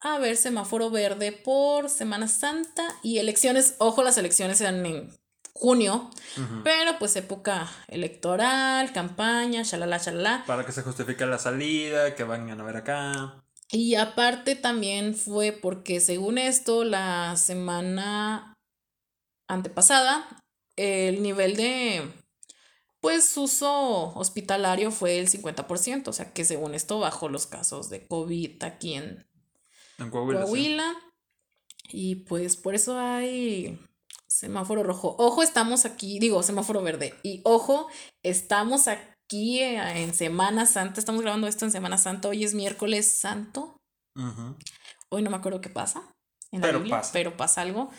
a 0.02 0.16
haber 0.16 0.38
semáforo 0.38 0.90
verde 0.90 1.32
por 1.32 1.90
Semana 1.90 2.28
Santa 2.28 2.84
y 3.04 3.18
elecciones. 3.20 3.76
Ojo, 3.80 4.04
las 4.04 4.18
elecciones 4.18 4.62
eran 4.62 4.86
en 4.86 5.14
junio, 5.54 6.10
pero 6.64 6.98
pues 7.00 7.16
época 7.16 7.72
electoral, 7.88 8.92
campaña, 8.92 9.62
shalala, 9.64 9.98
shalala. 9.98 10.44
Para 10.46 10.66
que 10.66 10.72
se 10.72 10.82
justifique 10.82 11.26
la 11.26 11.38
salida, 11.38 12.16
que 12.16 12.24
vengan 12.24 12.60
a 12.60 12.64
ver 12.64 12.78
acá. 12.78 13.44
Y 13.72 13.96
aparte 13.96 14.56
también 14.56 15.16
fue 15.16 15.52
porque 15.52 16.00
según 16.00 16.38
esto, 16.38 16.84
la 16.84 17.36
semana 17.38 18.54
antepasada, 19.48 20.44
el 20.76 21.22
nivel 21.22 21.56
de 21.56 22.12
pues 23.00 23.36
uso 23.36 24.14
hospitalario 24.16 24.90
fue 24.90 25.20
el 25.20 25.30
50%, 25.30 26.08
o 26.08 26.14
sea 26.14 26.34
que 26.34 26.46
según 26.46 26.74
esto 26.74 27.00
bajó 27.00 27.30
los 27.30 27.48
casos 27.48 27.90
de 27.90 28.08
COVID 28.08 28.64
aquí 28.64 28.94
en 28.94 29.28
En 30.00 30.10
Coahuila. 30.10 30.40
sí. 30.40 30.46
Coahuila. 30.46 30.96
Y 31.90 32.16
pues 32.16 32.56
por 32.56 32.76
eso 32.76 32.98
hay 32.98 33.78
semáforo 34.34 34.84
rojo. 34.84 35.16
Ojo, 35.20 35.44
estamos 35.44 35.86
aquí, 35.86 36.20
digo, 36.20 36.42
semáforo 36.44 36.82
verde. 36.82 37.14
Y 37.24 37.42
ojo, 37.44 37.88
estamos 38.24 38.88
aquí 38.88 39.60
eh, 39.60 40.04
en 40.04 40.14
Semana 40.14 40.66
Santa. 40.66 41.00
Estamos 41.00 41.22
grabando 41.22 41.48
esto 41.48 41.66
en 41.66 41.72
Semana 41.72 41.98
Santa. 41.98 42.30
Hoy 42.30 42.44
es 42.44 42.54
miércoles 42.54 43.20
santo. 43.20 43.78
Hoy 45.10 45.22
no 45.22 45.30
me 45.30 45.38
acuerdo 45.38 45.62
qué 45.62 45.70
pasa. 45.70 46.02
En 46.52 46.62
la 46.62 46.68
Pero 46.68 46.80
Biblia, 46.80 46.98
pasa. 46.98 47.14
pero 47.14 47.38
pasa 47.38 47.62
algo. 47.62 47.92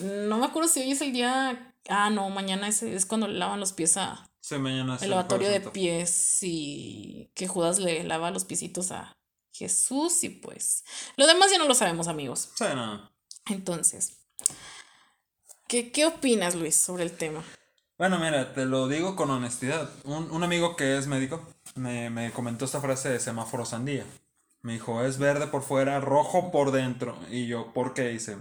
No 0.00 0.38
me 0.38 0.46
acuerdo 0.46 0.68
si 0.68 0.80
hoy 0.80 0.92
es 0.92 1.02
el 1.02 1.12
día. 1.12 1.74
Ah, 1.88 2.10
no, 2.10 2.30
mañana 2.30 2.68
es, 2.68 2.82
es 2.82 3.06
cuando 3.06 3.28
le 3.28 3.38
lavan 3.38 3.60
los 3.60 3.72
pies 3.72 3.96
a. 3.96 4.26
Sí, 4.40 4.56
mañana 4.58 4.96
es 4.96 5.02
El 5.02 5.10
lavatorio 5.10 5.48
de 5.50 5.60
pies 5.60 6.38
y 6.42 7.30
que 7.34 7.46
Judas 7.48 7.78
le 7.78 8.02
lava 8.04 8.30
los 8.30 8.44
piecitos 8.44 8.90
a 8.92 9.12
Jesús 9.54 10.24
y 10.24 10.30
pues. 10.30 10.84
Lo 11.16 11.26
demás 11.26 11.50
ya 11.50 11.58
no 11.58 11.68
lo 11.68 11.74
sabemos, 11.74 12.08
amigos. 12.08 12.50
Sí, 12.54 12.64
no. 12.74 13.10
Entonces, 13.46 14.18
¿qué, 15.72 15.90
qué 15.90 16.04
opinas, 16.04 16.54
Luis, 16.54 16.76
sobre 16.76 17.02
el 17.02 17.12
tema? 17.12 17.42
Bueno, 17.96 18.18
mira, 18.18 18.52
te 18.52 18.66
lo 18.66 18.88
digo 18.88 19.16
con 19.16 19.30
honestidad. 19.30 19.88
Un, 20.04 20.30
un 20.30 20.42
amigo 20.42 20.76
que 20.76 20.98
es 20.98 21.06
médico 21.06 21.42
me, 21.76 22.10
me 22.10 22.30
comentó 22.30 22.66
esta 22.66 22.82
frase 22.82 23.08
de 23.08 23.18
semáforo 23.18 23.64
sandía. 23.64 24.04
Me 24.60 24.74
dijo, 24.74 25.02
es 25.02 25.16
verde 25.16 25.46
por 25.46 25.62
fuera, 25.62 25.98
rojo 25.98 26.52
por 26.52 26.72
dentro. 26.72 27.18
Y 27.30 27.46
yo, 27.46 27.72
¿por 27.72 27.94
qué? 27.94 28.08
Dice, 28.08 28.36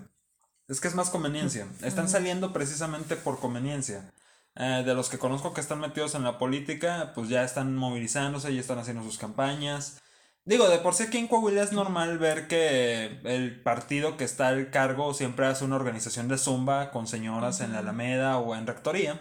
es 0.67 0.82
que 0.82 0.89
es 0.89 0.95
más 0.95 1.09
conveniencia. 1.09 1.67
Están 1.82 2.09
saliendo 2.09 2.51
precisamente 2.51 3.15
por 3.15 3.39
conveniencia. 3.39 4.11
Eh, 4.55 4.84
de 4.86 4.93
los 4.93 5.07
que 5.07 5.17
conozco 5.17 5.53
que 5.53 5.61
están 5.61 5.79
metidos 5.79 6.15
en 6.15 6.23
la 6.23 6.38
política, 6.38 7.13
pues 7.15 7.29
ya 7.29 7.45
están 7.45 7.77
movilizándose, 7.77 8.53
ya 8.53 8.59
están 8.59 8.79
haciendo 8.79 9.03
sus 9.03 9.17
campañas. 9.17 10.01
Digo, 10.43 10.67
de 10.69 10.79
por 10.79 10.93
sí 10.95 11.03
aquí 11.03 11.17
en 11.19 11.27
Coahuila 11.27 11.61
es 11.63 11.71
normal 11.71 12.17
ver 12.17 12.47
que 12.47 13.19
el 13.25 13.61
partido 13.61 14.17
que 14.17 14.23
está 14.23 14.47
al 14.47 14.71
cargo 14.71 15.13
siempre 15.13 15.45
hace 15.45 15.63
una 15.65 15.75
organización 15.75 16.27
de 16.27 16.37
zumba 16.37 16.91
con 16.91 17.05
señoras 17.07 17.61
en 17.61 17.73
la 17.73 17.79
Alameda 17.79 18.39
o 18.39 18.55
en 18.55 18.65
Rectoría. 18.65 19.19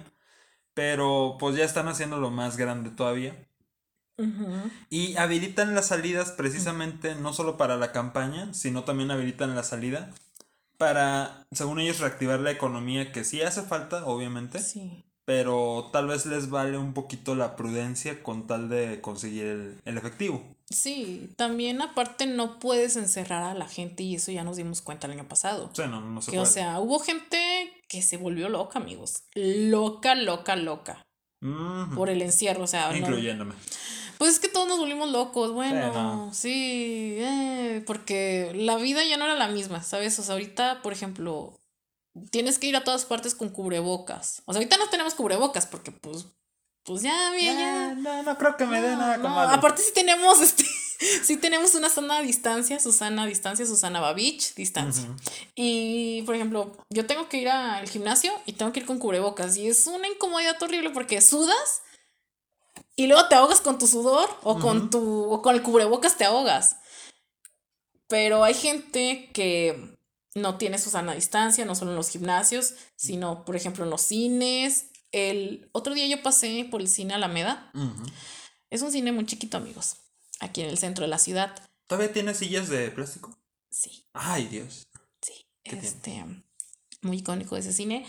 Pero 0.74 1.36
pues 1.38 1.56
ya 1.56 1.64
están 1.64 1.88
haciéndolo 1.88 2.30
más 2.30 2.56
grande 2.56 2.90
todavía. 2.90 3.46
Y 4.90 5.16
habilitan 5.16 5.74
las 5.74 5.86
salidas 5.88 6.32
precisamente 6.32 7.14
no 7.14 7.32
solo 7.32 7.56
para 7.56 7.76
la 7.76 7.92
campaña, 7.92 8.52
sino 8.52 8.84
también 8.84 9.10
habilitan 9.10 9.54
la 9.54 9.62
salida 9.62 10.10
para, 10.80 11.46
según 11.52 11.78
ellos, 11.80 12.00
reactivar 12.00 12.40
la 12.40 12.50
economía, 12.50 13.12
que 13.12 13.24
sí 13.24 13.42
hace 13.42 13.62
falta, 13.62 14.06
obviamente, 14.06 14.58
Sí. 14.60 15.09
Pero 15.30 15.88
tal 15.92 16.08
vez 16.08 16.26
les 16.26 16.50
vale 16.50 16.76
un 16.76 16.92
poquito 16.92 17.36
la 17.36 17.54
prudencia 17.54 18.20
con 18.20 18.48
tal 18.48 18.68
de 18.68 19.00
conseguir 19.00 19.44
el, 19.46 19.80
el 19.84 19.96
efectivo. 19.96 20.42
Sí, 20.70 21.30
también 21.36 21.80
aparte 21.82 22.26
no 22.26 22.58
puedes 22.58 22.96
encerrar 22.96 23.44
a 23.44 23.54
la 23.54 23.68
gente 23.68 24.02
y 24.02 24.16
eso 24.16 24.32
ya 24.32 24.42
nos 24.42 24.56
dimos 24.56 24.82
cuenta 24.82 25.06
el 25.06 25.12
año 25.12 25.28
pasado. 25.28 25.68
O 25.70 25.74
sea, 25.74 25.86
no, 25.86 26.00
no 26.00 26.20
se 26.20 26.32
Que, 26.32 26.38
o 26.38 26.42
puede. 26.42 26.52
sea, 26.52 26.80
hubo 26.80 26.98
gente 26.98 27.38
que 27.88 28.02
se 28.02 28.16
volvió 28.16 28.48
loca, 28.48 28.80
amigos. 28.80 29.22
Loca, 29.36 30.16
loca, 30.16 30.56
loca. 30.56 31.02
Por 31.94 32.10
el 32.10 32.20
encierro, 32.22 32.64
o 32.64 32.66
sea. 32.66 32.90
no- 32.90 32.96
Incluyéndome. 32.96 33.54
Pues 34.18 34.32
es 34.32 34.40
que 34.40 34.48
todos 34.48 34.66
nos 34.68 34.78
volvimos 34.78 35.10
locos, 35.12 35.52
bueno, 35.52 35.92
no. 35.94 36.34
sí, 36.34 37.14
eh, 37.20 37.82
porque 37.86 38.52
la 38.54 38.76
vida 38.76 39.02
ya 39.04 39.16
no 39.16 39.24
era 39.26 39.34
la 39.36 39.48
misma, 39.48 39.80
¿sabes? 39.82 40.18
O 40.18 40.22
sea, 40.24 40.32
ahorita, 40.34 40.82
por 40.82 40.92
ejemplo, 40.92 41.54
tienes 42.30 42.58
que 42.58 42.66
ir 42.66 42.76
a 42.76 42.84
todas 42.84 43.04
partes 43.04 43.34
con 43.34 43.50
cubrebocas. 43.50 44.42
O 44.46 44.52
sea, 44.52 44.60
ahorita 44.60 44.76
no 44.76 44.88
tenemos 44.88 45.14
cubrebocas 45.14 45.66
porque, 45.66 45.92
pues, 45.92 46.26
pues 46.84 47.02
ya, 47.02 47.32
bien, 47.32 47.58
ya. 47.58 47.90
Ah, 47.90 47.94
no, 47.94 48.22
no 48.22 48.38
creo 48.38 48.56
que 48.56 48.66
me 48.66 48.80
dé 48.80 48.96
nada 48.96 49.16
no. 49.16 49.38
Aparte 49.38 49.82
sí 49.82 49.92
tenemos, 49.94 50.40
este, 50.40 50.64
sí 51.22 51.36
tenemos 51.36 51.74
una 51.74 51.88
sana 51.88 52.20
distancia, 52.20 52.80
Susana 52.80 53.26
distancia, 53.26 53.66
Susana 53.66 54.00
Babich 54.00 54.54
distancia. 54.54 55.08
Y, 55.54 56.22
por 56.22 56.34
ejemplo, 56.34 56.76
yo 56.90 57.06
tengo 57.06 57.28
que 57.28 57.38
ir 57.38 57.48
al 57.48 57.88
gimnasio 57.88 58.32
y 58.46 58.54
tengo 58.54 58.72
que 58.72 58.80
ir 58.80 58.86
con 58.86 58.98
cubrebocas. 58.98 59.56
Y 59.56 59.68
es 59.68 59.86
una 59.86 60.08
incomodidad 60.08 60.60
horrible 60.62 60.90
porque 60.90 61.20
sudas 61.20 61.82
y 62.96 63.06
luego 63.06 63.28
te 63.28 63.34
ahogas 63.34 63.60
con 63.60 63.78
tu 63.78 63.86
sudor 63.86 64.28
o 64.42 64.58
con 64.58 64.90
tu 64.90 65.24
o 65.24 65.42
con 65.42 65.54
el 65.54 65.62
cubrebocas 65.62 66.16
te 66.16 66.24
ahogas. 66.24 66.76
Pero 68.08 68.42
hay 68.42 68.54
gente 68.54 69.30
que 69.32 69.96
no 70.34 70.58
tiene 70.58 70.78
su 70.78 70.90
sana 70.90 71.14
distancia, 71.14 71.64
no 71.64 71.74
solo 71.74 71.90
en 71.90 71.96
los 71.96 72.10
gimnasios, 72.10 72.74
sino, 72.96 73.44
por 73.44 73.56
ejemplo, 73.56 73.84
en 73.84 73.90
los 73.90 74.02
cines. 74.02 74.86
El 75.12 75.68
otro 75.72 75.94
día 75.94 76.06
yo 76.06 76.22
pasé 76.22 76.66
por 76.70 76.80
el 76.80 76.88
cine 76.88 77.14
Alameda. 77.14 77.72
Es 78.70 78.82
un 78.82 78.92
cine 78.92 79.10
muy 79.12 79.26
chiquito, 79.26 79.56
amigos. 79.56 79.96
Aquí 80.38 80.62
en 80.62 80.70
el 80.70 80.78
centro 80.78 81.02
de 81.02 81.08
la 81.08 81.18
ciudad. 81.18 81.54
¿Todavía 81.86 82.12
tiene 82.12 82.34
sillas 82.34 82.68
de 82.68 82.90
plástico? 82.90 83.36
Sí. 83.70 84.06
Ay, 84.12 84.46
Dios. 84.46 84.86
Sí, 85.20 85.46
este, 85.64 86.24
muy 87.02 87.18
icónico 87.18 87.56
ese 87.56 87.72
cine. 87.72 88.06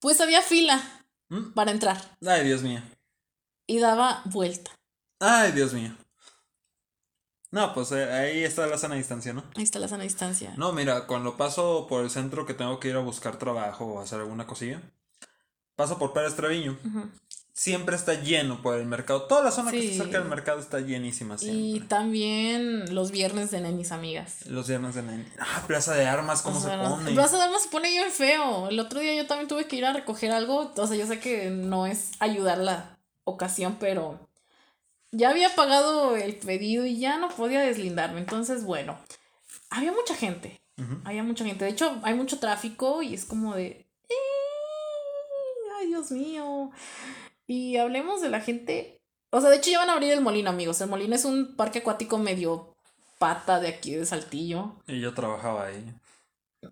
Pues 0.00 0.20
había 0.20 0.40
fila 0.40 0.82
¿Mm? 1.28 1.52
para 1.52 1.70
entrar 1.70 2.16
Ay, 2.26 2.44
Dios 2.44 2.62
mío. 2.62 2.82
y 3.66 3.78
daba 3.78 4.22
vuelta. 4.24 4.70
Ay, 5.18 5.52
Dios 5.52 5.74
mío. 5.74 5.94
No, 7.52 7.74
pues 7.74 7.90
eh, 7.92 8.04
ahí 8.04 8.44
está 8.44 8.66
la 8.66 8.78
sana 8.78 8.94
distancia, 8.94 9.32
¿no? 9.32 9.42
Ahí 9.56 9.64
está 9.64 9.80
la 9.80 9.88
sana 9.88 10.04
distancia. 10.04 10.54
No, 10.56 10.72
mira, 10.72 11.06
cuando 11.06 11.36
paso 11.36 11.86
por 11.88 12.04
el 12.04 12.10
centro 12.10 12.46
que 12.46 12.54
tengo 12.54 12.78
que 12.78 12.88
ir 12.88 12.96
a 12.96 13.00
buscar 13.00 13.38
trabajo 13.38 13.86
o 13.86 14.00
hacer 14.00 14.20
alguna 14.20 14.46
cosilla, 14.46 14.80
paso 15.74 15.98
por 15.98 16.12
Pérez 16.12 16.36
Treviño. 16.36 16.78
Siempre 17.52 17.96
está 17.96 18.14
lleno 18.14 18.62
por 18.62 18.78
el 18.78 18.86
mercado. 18.86 19.22
Toda 19.22 19.42
la 19.42 19.50
zona 19.50 19.70
que 19.72 19.84
está 19.84 20.04
cerca 20.04 20.20
del 20.20 20.28
mercado 20.28 20.60
está 20.60 20.80
llenísima 20.80 21.36
Y 21.42 21.80
también 21.80 22.94
los 22.94 23.10
viernes 23.10 23.50
de 23.50 23.60
nenis 23.60 23.92
amigas. 23.92 24.46
Los 24.46 24.68
viernes 24.68 24.94
de 24.94 25.02
la... 25.02 25.18
Ah, 25.40 25.64
Plaza 25.66 25.94
de 25.94 26.06
Armas, 26.06 26.42
¿cómo 26.42 26.58
se 26.60 26.68
pone? 26.68 27.12
Plaza 27.12 27.36
de 27.36 27.42
Armas 27.42 27.62
se 27.64 27.68
pone 27.68 27.90
bien 27.90 28.10
feo. 28.10 28.68
El 28.68 28.78
otro 28.78 29.00
día 29.00 29.14
yo 29.14 29.26
también 29.26 29.48
tuve 29.48 29.66
que 29.66 29.76
ir 29.76 29.84
a 29.84 29.92
recoger 29.92 30.30
algo. 30.30 30.72
O 30.74 30.86
sea, 30.86 30.96
yo 30.96 31.06
sé 31.06 31.18
que 31.18 31.50
no 31.50 31.86
es 31.86 32.12
ayudar 32.20 32.58
la 32.58 32.98
ocasión, 33.24 33.76
pero 33.78 34.29
ya 35.12 35.30
había 35.30 35.54
pagado 35.54 36.16
el 36.16 36.36
pedido 36.36 36.86
y 36.86 36.98
ya 36.98 37.18
no 37.18 37.28
podía 37.28 37.60
deslindarme. 37.60 38.20
Entonces, 38.20 38.64
bueno, 38.64 38.98
había 39.70 39.92
mucha 39.92 40.14
gente. 40.14 40.60
Había 41.04 41.22
mucha 41.22 41.44
gente. 41.44 41.66
De 41.66 41.70
hecho, 41.70 42.00
hay 42.02 42.14
mucho 42.14 42.38
tráfico 42.38 43.02
y 43.02 43.12
es 43.12 43.26
como 43.26 43.54
de. 43.54 43.86
Ay, 45.78 45.88
Dios 45.88 46.10
mío. 46.10 46.70
Y 47.46 47.76
hablemos 47.76 48.22
de 48.22 48.30
la 48.30 48.40
gente. 48.40 48.98
O 49.30 49.40
sea, 49.40 49.50
de 49.50 49.56
hecho 49.56 49.70
ya 49.70 49.78
van 49.78 49.90
a 49.90 49.92
abrir 49.92 50.12
el 50.12 50.22
molino, 50.22 50.48
amigos. 50.48 50.80
El 50.80 50.88
molino 50.88 51.14
es 51.14 51.26
un 51.26 51.54
parque 51.54 51.80
acuático 51.80 52.16
medio 52.16 52.74
pata 53.18 53.60
de 53.60 53.68
aquí 53.68 53.94
de 53.94 54.06
Saltillo. 54.06 54.76
Y 54.86 55.00
yo 55.00 55.12
trabajaba 55.12 55.66
ahí. 55.66 55.84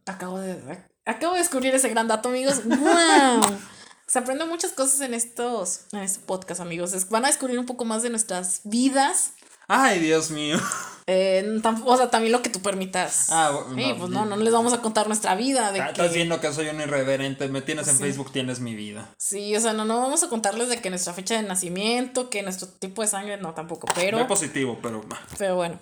Acabo 0.07 0.39
de, 0.39 0.59
acabo 1.05 1.35
de 1.35 1.41
descubrir 1.41 1.75
ese 1.75 1.91
gran 1.91 2.09
dato, 2.09 2.31
amigos. 2.31 2.63
¡Wow! 2.65 3.43
Se 4.09 4.19
aprenden 4.19 4.49
muchas 4.49 4.73
cosas 4.73 5.01
en 5.03 5.15
estos 5.15 5.83
en 5.93 6.01
este 6.01 6.21
podcast, 6.21 6.61
amigos. 6.61 6.93
Es- 6.95 7.09
van 7.11 7.25
a 7.25 7.29
descubrir 7.29 7.59
un 7.59 7.67
poco 7.67 7.85
más 7.85 8.03
de 8.03 8.11
nuestras 8.11 8.63
vidas. 8.65 9.33
Ay, 9.69 10.01
Dios 10.01 10.31
mío. 10.31 10.59
Eh, 11.11 11.43
tam- 11.63 11.83
o 11.87 11.97
sea, 11.97 12.11
también 12.11 12.33
lo 12.33 12.43
que 12.43 12.51
tú 12.51 12.61
permitas. 12.61 13.31
Ah, 13.31 13.51
bueno, 13.51 13.75
Sí, 13.83 13.89
no, 13.93 13.99
pues 13.99 14.11
no, 14.11 14.27
no 14.27 14.37
les 14.37 14.53
vamos 14.53 14.75
a 14.75 14.83
contar 14.83 15.07
nuestra 15.07 15.35
vida. 15.37 15.73
De 15.73 15.81
Ah, 15.81 15.87
que, 15.87 15.93
Estás 15.93 16.13
viendo 16.13 16.39
que 16.39 16.53
soy 16.53 16.69
un 16.69 16.79
irreverente. 16.83 17.49
Me 17.49 17.63
tienes 17.63 17.89
en 17.89 17.97
Sí. 17.97 18.03
Facebook, 18.03 18.31
tienes 18.31 18.61
mi 18.61 18.75
vida. 18.75 19.09
Sí, 19.17 19.57
o 19.57 19.61
sea, 19.63 19.73
no, 19.73 19.87
no 19.87 20.03
vamos 20.03 20.23
a 20.23 20.29
contarles 20.29 20.69
de 20.69 20.83
que 20.83 20.91
nuestra 20.91 21.15
fecha 21.15 21.35
de 21.37 21.45
nacimiento, 21.49 22.29
que 22.29 22.43
nuestro 22.43 22.69
tipo 22.69 23.01
de 23.01 23.09
sangre, 23.09 23.39
no, 23.39 23.55
tampoco. 23.55 23.87
Pero, 23.95 24.19
No 24.19 24.29
positivo, 24.29 24.79
pero. 24.83 25.03
pero 25.39 25.57
bueno. 25.57 25.81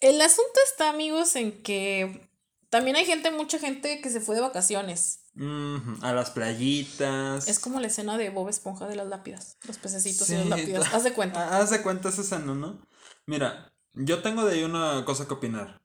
El 0.00 0.20
asunto 0.20 0.60
está, 0.70 0.90
amigos, 0.90 1.34
en 1.36 1.62
que 1.62 2.28
también 2.68 2.96
hay 2.96 3.06
gente, 3.06 3.30
mucha 3.30 3.58
gente 3.58 4.02
que 4.02 4.10
se 4.10 4.20
fue 4.20 4.34
de 4.34 4.42
vacaciones. 4.42 5.20
Mhm, 5.36 5.98
a 6.02 6.12
las 6.12 6.30
playitas. 6.30 7.48
Es 7.48 7.58
como 7.58 7.80
la 7.80 7.86
escena 7.86 8.18
de 8.18 8.30
Bob 8.30 8.48
Esponja 8.48 8.86
de 8.86 8.96
las 8.96 9.06
lápidas, 9.06 9.56
los 9.66 9.78
pececitos 9.78 10.28
y 10.28 10.32
Sí, 10.32 10.36
las 10.36 10.48
lápidas. 10.48 10.94
Haz 10.94 11.04
de 11.04 11.12
cuenta. 11.12 11.48
Ah, 11.48 11.58
Haz 11.60 11.70
de 11.70 11.82
cuenta 11.82 12.08
esa 12.08 12.22
escena, 12.22 12.54
¿no? 12.54 12.78
Mira, 13.26 13.72
yo 13.94 14.22
tengo 14.22 14.44
de 14.44 14.54
ahí 14.54 14.64
una 14.64 15.04
cosa 15.04 15.26
que 15.26 15.34
opinar. 15.34 15.80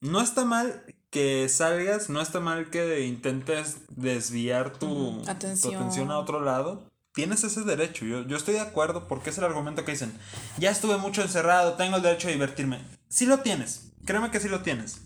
No 0.00 0.20
está 0.20 0.44
mal 0.44 0.84
que 1.10 1.48
salgas, 1.48 2.10
no 2.10 2.20
está 2.20 2.40
mal 2.40 2.70
que 2.70 3.06
intentes 3.06 3.78
desviar 3.88 4.78
tu, 4.78 5.22
atención 5.26 6.10
a 6.10 6.18
otro 6.18 6.40
lado. 6.40 6.90
Tienes 7.14 7.44
ese 7.44 7.62
derecho, 7.62 8.04
yo, 8.04 8.26
yo 8.26 8.36
estoy 8.36 8.54
de 8.54 8.60
acuerdo 8.60 9.08
porque 9.08 9.30
es 9.30 9.38
el 9.38 9.44
argumento 9.44 9.86
que 9.86 9.92
dicen, 9.92 10.12
ya 10.58 10.70
estuve 10.70 10.98
mucho 10.98 11.22
encerrado, 11.22 11.72
tengo 11.74 11.96
el 11.96 12.02
derecho 12.02 12.28
a 12.28 12.32
divertirme. 12.32 12.84
Sí 13.08 13.24
lo 13.24 13.40
tienes, 13.40 13.92
créeme 14.04 14.30
que 14.30 14.38
sí 14.38 14.48
lo 14.48 14.60
tienes. 14.60 15.00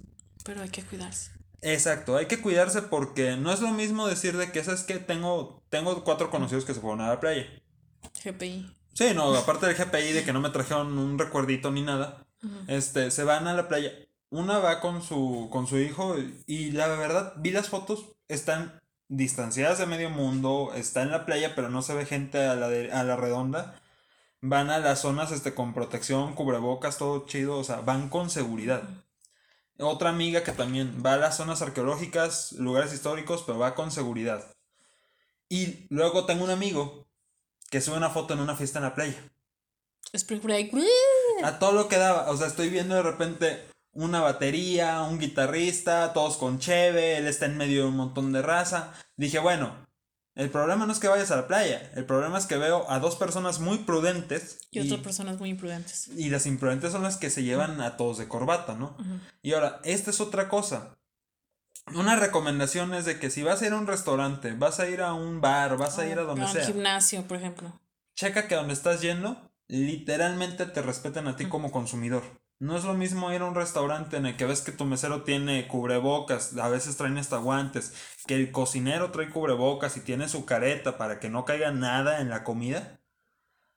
Pero 0.45 0.63
hay 0.63 0.71
que 0.71 0.83
cuidarse. 0.83 1.31
Exacto, 1.63 2.17
hay 2.17 2.27
que 2.27 2.41
cuidarse 2.41 2.83
porque 2.83 3.37
no 3.37 3.53
es 3.53 3.61
lo 3.61 3.69
mismo 3.71 4.07
decir 4.07 4.37
de 4.37 4.51
que, 4.51 4.65
¿sabes 4.65 4.83
que 4.83 4.99
Tengo, 4.99 5.63
tengo 5.69 6.05
cuatro 6.05 6.31
conocidos 6.31 6.65
que 6.65 6.75
se 6.75 6.81
fueron 6.81 7.01
a 7.03 7.09
la 7.09 7.21
playa. 7.21 7.47
GPI. 8.25 8.77
Sí, 8.95 9.13
no, 9.15 9.33
aparte 9.35 9.67
del 9.67 9.77
GPI 9.77 10.13
de 10.13 10.25
que 10.25 10.33
no 10.33 10.41
me 10.41 10.51
trajeron 10.51 10.97
un 10.99 11.19
recuerdito 11.19 11.71
ni 11.71 11.83
nada, 11.83 12.27
este, 12.67 13.11
se 13.11 13.25
van 13.25 13.47
a 13.47 13.55
la 13.55 13.69
playa. 13.69 13.93
Una 14.31 14.59
va 14.59 14.81
con 14.81 15.03
su, 15.03 15.49
con 15.51 15.67
su 15.67 15.79
hijo 15.79 16.17
y 16.47 16.71
la 16.73 16.87
verdad, 16.89 17.35
vi 17.39 17.51
las 17.51 17.69
fotos, 17.69 18.07
están 18.29 18.81
distanciadas 19.09 19.79
de 19.79 19.87
medio 19.87 20.09
mundo, 20.09 20.73
está 20.75 21.03
en 21.03 21.11
la 21.11 21.27
playa, 21.27 21.55
pero 21.55 21.69
no 21.69 21.83
se 21.83 21.95
ve 21.95 22.07
gente 22.07 22.39
a 22.47 22.55
la, 22.55 22.69
de- 22.69 22.93
a 22.93 23.03
la 23.05 23.17
redonda. 23.17 23.81
Van 24.41 24.71
a 24.71 24.79
las 24.79 25.01
zonas 25.01 25.33
este, 25.33 25.55
con 25.55 25.75
protección, 25.75 26.35
cubrebocas, 26.35 26.97
todo 26.97 27.27
chido, 27.27 27.59
o 27.59 27.65
sea, 27.65 27.81
van 27.83 28.09
con 28.09 28.31
seguridad. 28.31 28.83
Otra 29.81 30.11
amiga 30.11 30.45
que 30.45 30.53
también 30.53 31.03
va 31.05 31.15
a 31.15 31.19
las 31.19 31.37
zonas 31.37 31.63
arqueológicas, 31.63 32.53
lugares 32.53 32.93
históricos, 32.93 33.43
pero 33.47 33.59
va 33.59 33.75
con 33.75 33.91
seguridad. 33.91 34.55
Y 35.49 35.87
luego 35.89 36.27
tengo 36.27 36.45
un 36.45 36.51
amigo 36.51 37.07
que 37.71 37.81
sube 37.81 37.97
una 37.97 38.11
foto 38.11 38.35
en 38.35 38.41
una 38.41 38.57
fiesta 38.57 38.79
en 38.79 38.85
la 38.85 38.95
playa. 38.95 39.33
Spring 40.13 40.43
Break. 40.43 40.73
A 41.43 41.59
todo 41.59 41.73
lo 41.73 41.89
que 41.89 41.97
daba. 41.97 42.31
O 42.31 42.37
sea, 42.37 42.47
estoy 42.47 42.69
viendo 42.69 42.95
de 42.95 43.03
repente 43.03 43.69
una 43.93 44.21
batería, 44.21 45.03
un 45.03 45.19
guitarrista, 45.19 46.13
todos 46.13 46.37
con 46.37 46.59
cheve, 46.59 47.17
él 47.17 47.27
está 47.27 47.47
en 47.47 47.57
medio 47.57 47.83
de 47.83 47.89
un 47.89 47.97
montón 47.97 48.33
de 48.33 48.43
raza. 48.43 48.93
Dije, 49.17 49.39
bueno, 49.39 49.87
el 50.35 50.51
problema 50.51 50.87
no 50.87 50.93
es 50.93 51.01
que 51.01 51.09
vayas 51.09 51.31
a 51.31 51.37
la 51.37 51.47
playa, 51.47 51.91
el 51.95 52.07
problema 52.07 52.39
es 52.39 52.47
que 52.47 52.57
veo 52.57 52.89
a 52.91 52.99
dos 52.99 53.17
personas 53.17 53.59
muy 53.61 53.79
prudentes 53.79 54.59
Y 54.71 54.81
otras 54.81 55.01
personas 55.01 55.39
muy 55.39 55.51
imprudentes. 55.51 56.09
y 56.17 56.31
las 56.31 56.47
imprudentes 56.47 56.93
son 56.93 57.03
las 57.03 57.17
que 57.17 57.31
se 57.31 57.43
llevan 57.43 57.81
a 57.81 57.97
todos 57.97 58.19
de 58.19 58.29
corbata, 58.29 58.75
¿no? 58.75 58.97
Y 59.43 59.53
ahora, 59.53 59.81
esta 59.85 60.11
es 60.11 60.21
otra 60.21 60.49
cosa. 60.49 60.97
Una 61.95 62.15
recomendación 62.17 62.95
es 62.95 63.05
de 63.05 63.19
que 63.19 63.31
si 63.31 63.43
vas 63.43 63.63
a 63.63 63.67
ir 63.67 63.73
a 63.73 63.77
un 63.77 63.87
restaurante, 63.87 64.53
vas 64.53 64.79
a 64.79 64.89
ir 64.89 65.01
a 65.01 65.13
un 65.13 65.41
bar, 65.41 65.77
vas 65.77 65.99
a 65.99 66.07
ir 66.07 66.19
a 66.19 66.23
donde 66.23 66.45
un 66.45 66.53
sea, 66.53 66.65
gimnasio, 66.65 67.27
por 67.27 67.37
ejemplo. 67.37 67.81
checa 68.15 68.47
que 68.47 68.55
donde 68.55 68.75
estás 68.75 69.01
yendo, 69.01 69.51
literalmente 69.67 70.67
te 70.67 70.83
respeten 70.83 71.27
a 71.27 71.37
ti 71.37 71.47
como 71.47 71.73
consumidor. 71.73 72.23
No 72.61 72.77
es 72.77 72.85
lo 72.85 72.93
mismo 72.93 73.33
ir 73.33 73.41
a 73.41 73.47
un 73.47 73.55
restaurante 73.55 74.19
en 74.19 74.27
el 74.27 74.37
que 74.37 74.45
ves 74.45 74.61
que 74.61 74.71
tu 74.71 74.85
mesero 74.85 75.23
tiene 75.23 75.67
cubrebocas, 75.67 76.55
a 76.59 76.69
veces 76.69 76.97
traen 76.99 77.17
hasta 77.17 77.39
guantes, 77.39 77.95
que 78.27 78.35
el 78.35 78.53
cocinero 78.53 79.11
trae 79.11 79.31
cubrebocas 79.31 79.97
y 79.97 80.01
tiene 80.01 80.29
su 80.29 80.45
careta 80.45 80.99
para 80.99 81.19
que 81.21 81.31
no 81.31 81.47
caiga 81.47 81.73
nada 81.73 82.21
en 82.21 82.29
la 82.29 82.45
comida. 82.45 83.01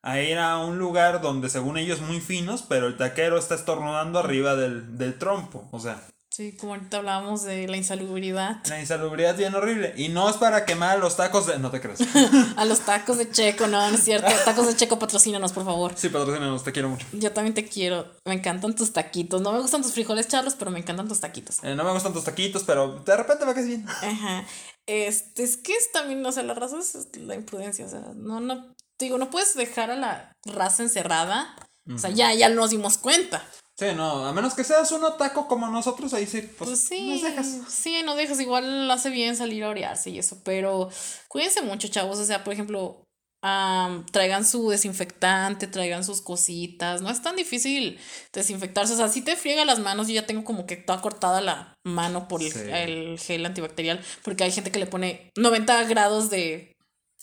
A 0.01 0.19
ir 0.19 0.37
a 0.37 0.57
un 0.57 0.79
lugar 0.79 1.21
donde 1.21 1.49
según 1.49 1.77
ellos 1.77 2.01
muy 2.01 2.19
finos, 2.19 2.63
pero 2.63 2.87
el 2.87 2.97
taquero 2.97 3.37
está 3.37 3.55
estornudando 3.55 4.19
arriba 4.19 4.55
del, 4.55 4.97
del 4.97 5.17
trompo. 5.17 5.69
O 5.71 5.79
sea, 5.79 6.03
Sí, 6.35 6.53
como 6.53 6.73
ahorita 6.73 6.97
hablábamos 6.97 7.43
de 7.43 7.67
la 7.67 7.77
insalubridad. 7.77 8.65
la 8.65 8.79
insalubridad 8.79 9.33
es 9.33 9.37
bien 9.37 9.53
horrible. 9.53 9.93
Y 9.95 10.09
no 10.09 10.27
es 10.27 10.37
para 10.37 10.65
quemar 10.65 10.97
los 10.97 11.15
tacos 11.15 11.45
de... 11.45 11.59
No 11.59 11.69
te 11.69 11.79
crees. 11.79 11.99
A 12.57 12.65
los 12.65 12.79
tacos 12.79 13.19
de 13.19 13.29
Checo, 13.29 13.67
no, 13.67 13.87
no 13.87 13.95
es 13.95 14.03
cierto. 14.03 14.31
Tacos 14.43 14.65
de 14.65 14.75
Checo, 14.75 14.97
patrocínanos, 14.97 15.53
por 15.53 15.63
favor. 15.63 15.93
Sí, 15.95 16.09
patrocínanos, 16.09 16.63
te 16.63 16.71
quiero 16.71 16.89
mucho. 16.89 17.05
Yo 17.11 17.31
también 17.33 17.53
te 17.53 17.67
quiero. 17.67 18.11
Me 18.25 18.33
encantan 18.33 18.73
tus 18.73 18.93
taquitos. 18.93 19.41
No 19.43 19.51
me 19.51 19.59
gustan 19.59 19.83
tus 19.83 19.91
frijoles 19.91 20.27
charlos, 20.27 20.55
pero 20.55 20.71
me 20.71 20.79
encantan 20.79 21.07
tus 21.07 21.19
taquitos. 21.19 21.59
Eh, 21.61 21.75
no 21.75 21.83
me 21.83 21.91
gustan 21.91 22.13
tus 22.13 22.23
taquitos, 22.23 22.63
pero 22.63 23.03
de 23.05 23.15
repente 23.15 23.45
me 23.45 23.53
caes 23.53 23.67
bien. 23.67 23.87
Ajá. 23.87 24.43
Este, 24.87 25.43
es 25.43 25.57
que 25.57 25.73
es 25.73 25.91
también, 25.91 26.25
o 26.25 26.31
sea, 26.31 26.41
la 26.41 26.55
raza 26.55 26.79
es 26.79 27.15
la 27.15 27.35
imprudencia. 27.35 27.85
O 27.85 27.89
sea, 27.89 27.99
no, 28.15 28.39
no. 28.39 28.73
Digo, 28.97 29.19
no 29.19 29.29
puedes 29.29 29.53
dejar 29.53 29.91
a 29.91 29.95
la 29.95 30.31
raza 30.45 30.81
encerrada. 30.81 31.55
O 31.93 31.99
sea, 31.99 32.09
ya, 32.09 32.33
ya 32.33 32.49
nos 32.49 32.71
dimos 32.71 32.97
cuenta. 32.97 33.45
Sí, 33.77 33.87
no, 33.95 34.25
a 34.27 34.33
menos 34.33 34.53
que 34.53 34.63
seas 34.63 34.91
un 34.91 35.03
otaco 35.03 35.47
como 35.47 35.67
nosotros, 35.67 36.13
ahí 36.13 36.27
sí, 36.27 36.41
pues, 36.41 36.69
Pues 36.69 36.83
sí, 36.87 37.09
nos 37.09 37.21
dejas. 37.23 37.47
sí, 37.69 38.01
no 38.05 38.15
dejas, 38.15 38.39
igual 38.39 38.89
hace 38.91 39.09
bien 39.09 39.35
salir 39.35 39.63
a 39.63 39.69
orearse 39.69 40.11
y 40.11 40.19
eso, 40.19 40.41
pero 40.43 40.89
cuídense 41.27 41.61
mucho, 41.63 41.87
chavos, 41.87 42.19
o 42.19 42.25
sea, 42.25 42.43
por 42.43 42.53
ejemplo, 42.53 43.03
am, 43.43 44.05
traigan 44.05 44.45
su 44.45 44.69
desinfectante, 44.69 45.65
traigan 45.65 46.03
sus 46.03 46.21
cositas, 46.21 47.01
no 47.01 47.09
es 47.09 47.23
tan 47.23 47.35
difícil 47.35 47.99
desinfectarse, 48.31 48.93
o 48.93 48.97
sea, 48.97 49.09
si 49.09 49.21
te 49.23 49.35
friega 49.35 49.65
las 49.65 49.79
manos, 49.79 50.07
yo 50.07 50.13
ya 50.13 50.27
tengo 50.27 50.43
como 50.43 50.67
que 50.67 50.77
toda 50.77 51.01
cortada 51.01 51.41
la 51.41 51.73
mano 51.83 52.27
por 52.27 52.43
el, 52.43 52.51
Sí. 52.53 52.59
el 52.71 53.17
gel 53.19 53.43
antibacterial, 53.45 53.99
porque 54.23 54.43
hay 54.43 54.51
gente 54.51 54.71
que 54.71 54.79
le 54.79 54.85
pone 54.85 55.31
90 55.35 55.83
grados 55.85 56.29
de 56.29 56.73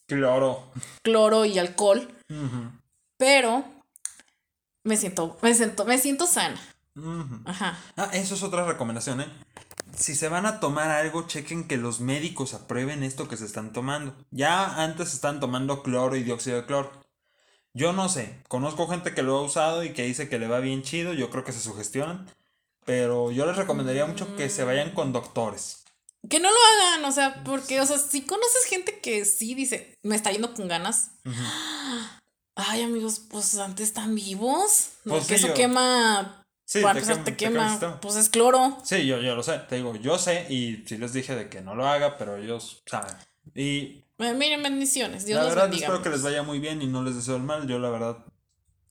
Claro. 0.09 0.65
cloro 1.05 1.45
y 1.45 1.61
alcohol, 1.61 2.13
pero 3.19 3.65
me 4.85 4.97
siento, 4.97 5.39
me 5.43 5.55
siento, 5.55 5.85
me 5.85 5.99
siento 5.99 6.27
sana, 6.27 6.61
ajá. 7.45 7.79
Ah, 7.97 8.11
eso 8.13 8.35
es 8.35 8.43
otra 8.43 8.67
recomendación, 8.67 9.21
¿eh? 9.21 9.27
Si 9.97 10.15
se 10.15 10.29
van 10.29 10.47
a 10.47 10.61
tomar 10.61 10.91
algo, 10.91 11.27
chequen 11.27 11.67
que 11.67 11.77
los 11.77 12.01
médicos 12.01 12.55
aprueben 12.55 13.03
esto 13.03 13.29
que 13.29 13.37
se 13.37 13.45
están 13.45 13.73
tomando. 13.73 14.15
Ya 14.31 14.83
antes 14.83 15.13
están 15.13 15.41
tomando 15.41 15.83
cloro 15.83 16.17
y 16.17 16.23
dióxido 16.23 16.57
de 16.57 16.67
cloro. 16.67 16.93
Yo 17.75 17.93
no 17.93 18.09
sé, 18.09 18.43
conozco 18.49 18.89
gente 18.89 19.15
que 19.15 19.23
lo 19.23 19.39
ha 19.39 19.43
usado 19.43 19.85
y 19.85 19.93
que 19.93 20.03
dice 20.03 20.29
que 20.29 20.39
le 20.39 20.49
va 20.49 20.59
bien 20.61 20.83
chido, 20.83 21.13
yo 21.13 21.31
creo 21.31 21.45
que 21.45 21.53
se 21.53 21.61
sugestionan, 21.61 22.29
pero 22.85 23.31
yo 23.31 23.47
les 23.47 23.57
recomendaría 23.57 24.07
mucho 24.07 24.35
que 24.37 24.51
se 24.51 24.65
vayan 24.65 24.93
con 24.93 25.13
doctores. 25.13 25.85
Que 26.29 26.41
no 26.41 26.51
lo 26.51 26.59
hagan, 26.73 27.05
o 27.05 27.13
sea, 27.13 27.43
porque, 27.45 27.81
o 27.81 27.87
sea, 27.87 27.99
si 27.99 28.23
conoces 28.23 28.65
gente 28.65 29.01
que 29.01 29.25
sí 29.25 29.55
dice, 29.55 29.97
me 30.03 30.17
está 30.17 30.33
yendo 30.33 30.53
con 30.53 30.67
ganas. 30.67 31.13
Ujú. 31.25 31.43
Ay, 32.55 32.83
amigos, 32.83 33.21
pues 33.31 33.57
antes 33.59 33.89
están 33.89 34.15
vivos. 34.15 34.91
No, 35.05 35.15
Pues 35.15 35.27
sí, 35.27 35.35
eso 35.35 35.49
yo- 35.49 35.55
quema. 35.55 36.37
Sí, 36.65 36.81
para 36.83 37.01
te 37.01 37.11
empezar, 37.13 37.37
quema- 37.37 37.79
quema. 37.81 38.01
Pues 38.01 38.17
es 38.17 38.29
cloro. 38.29 38.79
Sí, 38.85 39.05
yo, 39.07 39.21
yo 39.21 39.35
lo 39.35 39.43
sé, 39.43 39.59
te 39.69 39.77
digo, 39.77 39.97
yo 39.97 40.19
sé 40.19 40.47
y 40.51 40.85
sí 40.87 40.99
les 40.99 41.13
dije 41.13 41.35
de 41.35 41.49
que 41.49 41.63
no 41.63 41.75
lo 41.75 41.89
haga, 41.89 42.17
pero 42.17 42.37
ellos 42.37 42.83
saben. 42.87 43.15
Y 43.55 44.05
Miren, 44.19 44.63
bendiciones. 44.63 45.25
Dios 45.25 45.39
la 45.39 45.45
los 45.45 45.55
verdad 45.55 45.69
bendiga. 45.69 45.87
espero 45.87 46.03
que 46.03 46.11
les 46.11 46.23
vaya 46.23 46.43
muy 46.43 46.59
bien 46.61 46.81
y 46.83 46.87
no 46.87 47.03
les 47.03 47.17
deseo 47.17 47.37
el 47.37 47.43
mal, 47.43 47.67
yo 47.67 47.79
la 47.79 47.89
verdad. 47.91 48.19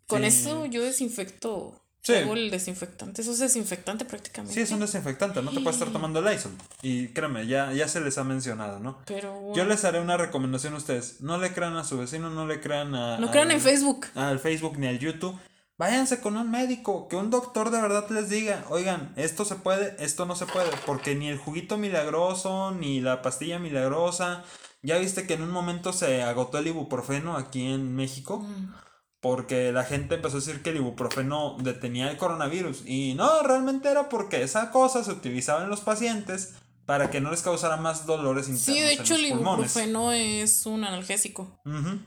Con 0.07 0.21
sí. 0.21 0.27
eso 0.27 0.65
yo 0.65 0.81
desinfecto. 0.83 1.78
Sí. 2.01 2.13
El 2.13 2.49
desinfectante. 2.49 3.21
Eso 3.21 3.31
es 3.31 3.39
desinfectante 3.39 4.05
prácticamente. 4.05 4.53
Sí, 4.55 4.61
es 4.61 4.71
un 4.71 4.79
desinfectante, 4.79 5.41
no 5.41 5.51
te 5.51 5.59
puedes 5.59 5.75
estar 5.79 5.91
tomando 5.91 6.21
Lysol. 6.21 6.53
Y 6.81 7.09
créeme, 7.09 7.45
ya, 7.45 7.71
ya 7.73 7.87
se 7.87 7.99
les 8.01 8.17
ha 8.17 8.23
mencionado, 8.23 8.79
¿no? 8.79 8.99
Pero. 9.05 9.53
Yo 9.53 9.65
les 9.65 9.83
haré 9.85 9.99
una 9.99 10.15
recomendación 10.17 10.73
a 10.73 10.77
ustedes. 10.77 11.21
No 11.21 11.37
le 11.37 11.53
crean 11.53 11.75
a 11.75 11.83
su 11.83 11.97
vecino, 11.97 12.29
no 12.29 12.47
le 12.47 12.61
crean 12.61 12.95
a. 12.95 13.17
No 13.19 13.29
crean 13.31 13.49
al- 13.49 13.55
en 13.57 13.61
Facebook. 13.61 14.07
Al 14.15 14.39
Facebook 14.39 14.77
ni 14.79 14.87
al 14.87 14.97
YouTube. 14.99 15.37
Váyanse 15.77 16.19
con 16.19 16.35
un 16.35 16.49
médico, 16.51 17.07
que 17.07 17.15
un 17.15 17.29
doctor 17.29 17.69
de 17.69 17.81
verdad 17.81 18.09
les 18.09 18.29
diga, 18.29 18.65
oigan, 18.69 19.13
esto 19.15 19.45
se 19.45 19.55
puede, 19.55 19.95
esto 20.03 20.25
no 20.25 20.35
se 20.35 20.45
puede, 20.45 20.69
porque 20.85 21.15
ni 21.15 21.29
el 21.29 21.37
juguito 21.37 21.77
milagroso, 21.77 22.71
ni 22.71 22.99
la 22.99 23.21
pastilla 23.21 23.59
milagrosa, 23.59 24.43
ya 24.81 24.97
viste 24.97 25.25
que 25.25 25.35
en 25.35 25.41
un 25.41 25.51
momento 25.51 25.93
se 25.93 26.21
agotó 26.21 26.57
el 26.57 26.67
ibuprofeno 26.67 27.37
aquí 27.37 27.65
en 27.71 27.95
México, 27.95 28.39
Mm. 28.39 28.73
Porque 29.21 29.71
la 29.71 29.83
gente 29.83 30.15
empezó 30.15 30.37
a 30.37 30.39
decir 30.39 30.61
que 30.61 30.69
el 30.69 30.77
ibuprofeno 30.77 31.57
detenía 31.59 32.09
el 32.09 32.17
coronavirus, 32.17 32.83
y 32.85 33.13
no, 33.15 33.43
realmente 33.43 33.89
era 33.89 34.09
porque 34.09 34.41
esa 34.43 34.71
cosa 34.71 35.03
se 35.03 35.11
utilizaba 35.11 35.63
en 35.63 35.69
los 35.69 35.81
pacientes 35.81 36.55
para 36.85 37.11
que 37.11 37.21
no 37.21 37.29
les 37.29 37.43
causara 37.43 37.77
más 37.77 38.05
dolores 38.07 38.47
internos. 38.49 38.65
Sí, 38.65 38.79
de 38.81 38.93
en 38.93 39.01
hecho, 39.01 39.13
los 39.15 39.23
el 39.23 39.29
pulmones. 39.33 39.75
ibuprofeno 39.75 40.11
es 40.11 40.65
un 40.65 40.83
analgésico. 40.83 41.59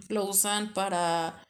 Lo 0.09 0.25
usan 0.25 0.73
para 0.75 1.41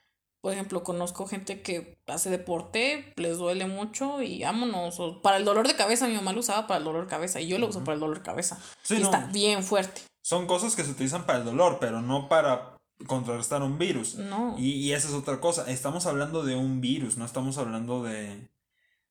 Por 0.43 0.53
ejemplo, 0.53 0.83
conozco 0.83 1.27
gente 1.27 1.63
que 1.63 1.97
hace 2.09 2.29
deporte, 2.29 3.13
les 3.17 3.39
duele 3.39 3.67
mucho 3.67 4.21
y 4.21 4.43
vámonos. 4.43 4.99
O 4.99 5.23
para 5.23 5.37
el 5.37 5.45
dolor 5.45 5.69
de 5.69 5.77
cabeza, 5.77 6.09
mi 6.09 6.15
mamá 6.15 6.33
lo 6.33 6.41
usaba 6.41 6.67
para 6.67 6.79
el 6.79 6.85
dolor 6.85 7.05
de 7.05 7.11
cabeza 7.11 7.41
y 7.41 7.47
yo 7.47 7.59
lo 7.59 7.69
uso 7.69 7.85
para 7.85 7.95
el 7.95 8.01
dolor 8.01 8.19
de 8.19 8.25
cabeza. 8.25 8.59
Sí, 8.83 8.97
y 8.97 8.99
no. 8.99 9.05
está 9.05 9.27
bien 9.33 9.63
fuerte. 9.63 10.03
Son 10.21 10.47
cosas 10.47 10.77
que 10.77 10.85
se 10.85 10.91
utilizan 10.91 11.25
para 11.27 11.39
el 11.39 11.45
dolor, 11.45 11.79
pero 11.81 12.03
no 12.03 12.29
para 12.29 12.72
contrarrestar 13.07 13.63
un 13.63 13.79
virus. 13.79 14.17
No. 14.17 14.57
Y, 14.59 14.73
y 14.73 14.93
esa 14.93 15.09
es 15.09 15.15
otra 15.15 15.41
cosa. 15.41 15.71
Estamos 15.71 16.07
hablando 16.07 16.45
de 16.45 16.55
un 16.55 16.81
virus, 16.81 17.17
no 17.17 17.25
estamos 17.25 17.59
hablando 17.59 18.03
de, 18.03 18.49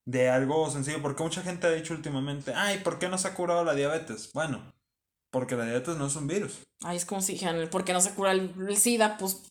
de 0.05 0.29
algo 0.29 0.69
sencillo. 0.69 1.01
Porque 1.01 1.23
mucha 1.23 1.41
gente 1.41 1.67
ha 1.67 1.71
dicho 1.71 1.93
últimamente, 1.93 2.53
ay, 2.55 2.79
¿por 2.79 2.99
qué 2.99 3.09
no 3.09 3.17
se 3.17 3.27
ha 3.27 3.33
curado 3.33 3.63
la 3.63 3.73
diabetes? 3.73 4.31
Bueno, 4.33 4.73
porque 5.29 5.55
la 5.55 5.65
diabetes 5.65 5.97
no 5.97 6.07
es 6.07 6.15
un 6.15 6.27
virus. 6.27 6.59
Ay, 6.81 6.97
es 6.97 7.05
como 7.05 7.21
si 7.21 7.33
dijeran, 7.33 7.69
¿por 7.69 7.83
qué 7.85 7.93
no 7.93 8.01
se 8.01 8.11
cura 8.11 8.31
el, 8.31 8.53
el 8.67 8.77
SIDA? 8.77 9.17
Pues 9.17 9.41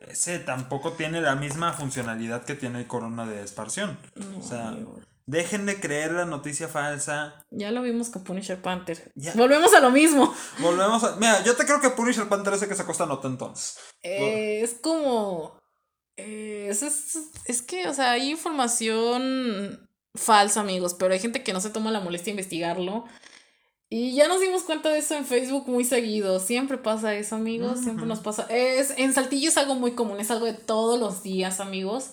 Ese 0.00 0.38
tampoco 0.38 0.92
tiene 0.92 1.20
la 1.20 1.34
misma 1.36 1.72
funcionalidad 1.72 2.44
que 2.44 2.54
tiene 2.54 2.80
el 2.80 2.86
corona 2.86 3.26
de 3.26 3.42
esparción. 3.42 3.98
no, 4.16 4.38
O 4.38 4.42
sea. 4.42 4.76
Dejen 5.26 5.66
de 5.66 5.80
creer 5.80 6.12
la 6.12 6.24
noticia 6.24 6.68
falsa. 6.68 7.44
Ya 7.50 7.70
lo 7.70 7.82
vimos 7.82 8.10
con 8.10 8.24
Punisher 8.24 8.60
Panther. 8.60 9.12
Ya. 9.14 9.32
Volvemos 9.34 9.72
a 9.74 9.80
lo 9.80 9.90
mismo. 9.90 10.34
Volvemos 10.58 11.02
a. 11.04 11.16
Mira, 11.16 11.42
yo 11.44 11.56
te 11.56 11.64
creo 11.64 11.80
que 11.80 11.90
Punisher 11.90 12.28
Panther 12.28 12.54
ese 12.54 12.68
que 12.68 12.74
se 12.74 12.84
cuesta 12.84 13.06
nota 13.06 13.28
entonces. 13.28 13.78
Eh, 14.02 14.60
es 14.62 14.74
como. 14.74 15.58
eh, 16.16 16.68
es, 16.70 16.82
es, 16.82 17.16
es 17.46 17.62
que, 17.62 17.88
o 17.88 17.94
sea, 17.94 18.12
hay 18.12 18.30
información 18.30 19.88
falsa, 20.14 20.60
amigos, 20.60 20.94
pero 20.94 21.12
hay 21.12 21.18
gente 21.20 21.42
que 21.42 21.52
no 21.52 21.60
se 21.60 21.70
toma 21.70 21.90
la 21.90 22.00
molestia 22.00 22.26
de 22.26 22.40
investigarlo. 22.40 23.04
Y 23.90 24.14
ya 24.16 24.26
nos 24.28 24.40
dimos 24.40 24.62
cuenta 24.62 24.88
de 24.88 24.98
eso 24.98 25.14
en 25.14 25.24
Facebook 25.24 25.68
muy 25.68 25.84
seguido. 25.84 26.40
Siempre 26.40 26.78
pasa 26.78 27.14
eso, 27.14 27.36
amigos. 27.36 27.80
Siempre 27.80 28.06
nos 28.06 28.20
pasa. 28.20 28.46
Es, 28.50 28.92
en 28.96 29.12
Saltillo 29.12 29.48
es 29.48 29.56
algo 29.56 29.76
muy 29.76 29.92
común, 29.92 30.18
es 30.18 30.30
algo 30.32 30.46
de 30.46 30.54
todos 30.54 30.98
los 30.98 31.22
días, 31.22 31.60
amigos. 31.60 32.10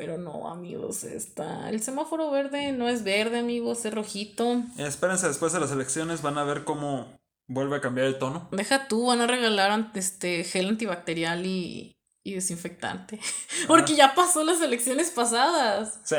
Pero 0.00 0.16
no, 0.16 0.48
amigos, 0.48 1.04
está. 1.04 1.68
El 1.68 1.82
semáforo 1.82 2.30
verde 2.30 2.72
no 2.72 2.88
es 2.88 3.04
verde, 3.04 3.38
amigos, 3.38 3.84
es 3.84 3.92
rojito. 3.92 4.62
Espérense 4.78 5.28
después 5.28 5.52
de 5.52 5.60
las 5.60 5.72
elecciones, 5.72 6.22
van 6.22 6.38
a 6.38 6.44
ver 6.44 6.64
cómo 6.64 7.20
vuelve 7.46 7.76
a 7.76 7.80
cambiar 7.82 8.06
el 8.06 8.18
tono. 8.18 8.48
Deja 8.50 8.88
tú, 8.88 9.08
van 9.08 9.20
a 9.20 9.26
regalar 9.26 9.90
este 9.94 10.42
gel 10.44 10.68
antibacterial 10.68 11.44
y, 11.44 11.94
y 12.24 12.32
desinfectante. 12.32 13.20
Porque 13.68 13.94
ya 13.94 14.14
pasó 14.14 14.42
las 14.42 14.62
elecciones 14.62 15.10
pasadas. 15.10 16.00
Sí. 16.02 16.16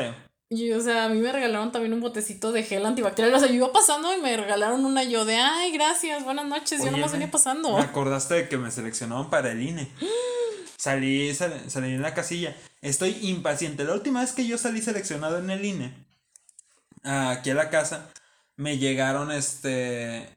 Y, 0.48 0.70
o 0.70 0.80
sea, 0.80 1.06
a 1.06 1.08
mí 1.08 1.18
me 1.18 1.32
regalaron 1.32 1.72
también 1.72 1.92
un 1.92 2.00
botecito 2.00 2.52
de 2.52 2.62
gel 2.62 2.86
antibacterial. 2.86 3.34
O 3.34 3.40
sea, 3.40 3.48
yo 3.48 3.54
iba 3.54 3.72
pasando 3.72 4.14
y 4.16 4.20
me 4.20 4.36
regalaron 4.36 4.84
una 4.84 5.02
yo 5.02 5.24
de, 5.24 5.38
ay, 5.38 5.72
gracias, 5.72 6.22
buenas 6.22 6.46
noches. 6.46 6.84
yo 6.84 6.92
nomás 6.92 7.10
venía 7.10 7.32
pasando. 7.32 7.76
Me 7.76 7.82
acordaste 7.82 8.34
de 8.34 8.48
que 8.48 8.58
me 8.58 8.70
seleccionaron 8.70 9.28
para 9.28 9.50
el 9.50 9.60
INE. 9.60 9.90
Salí, 10.82 11.32
sal- 11.32 11.70
salí 11.70 11.94
en 11.94 12.02
la 12.02 12.12
casilla. 12.12 12.56
Estoy 12.80 13.16
impaciente. 13.22 13.84
La 13.84 13.94
última 13.94 14.20
vez 14.20 14.32
que 14.32 14.48
yo 14.48 14.58
salí 14.58 14.82
seleccionado 14.82 15.38
en 15.38 15.48
el 15.48 15.64
INE, 15.64 15.94
aquí 17.04 17.50
a 17.50 17.54
la 17.54 17.70
casa, 17.70 18.10
me 18.56 18.78
llegaron 18.78 19.30
este 19.30 20.28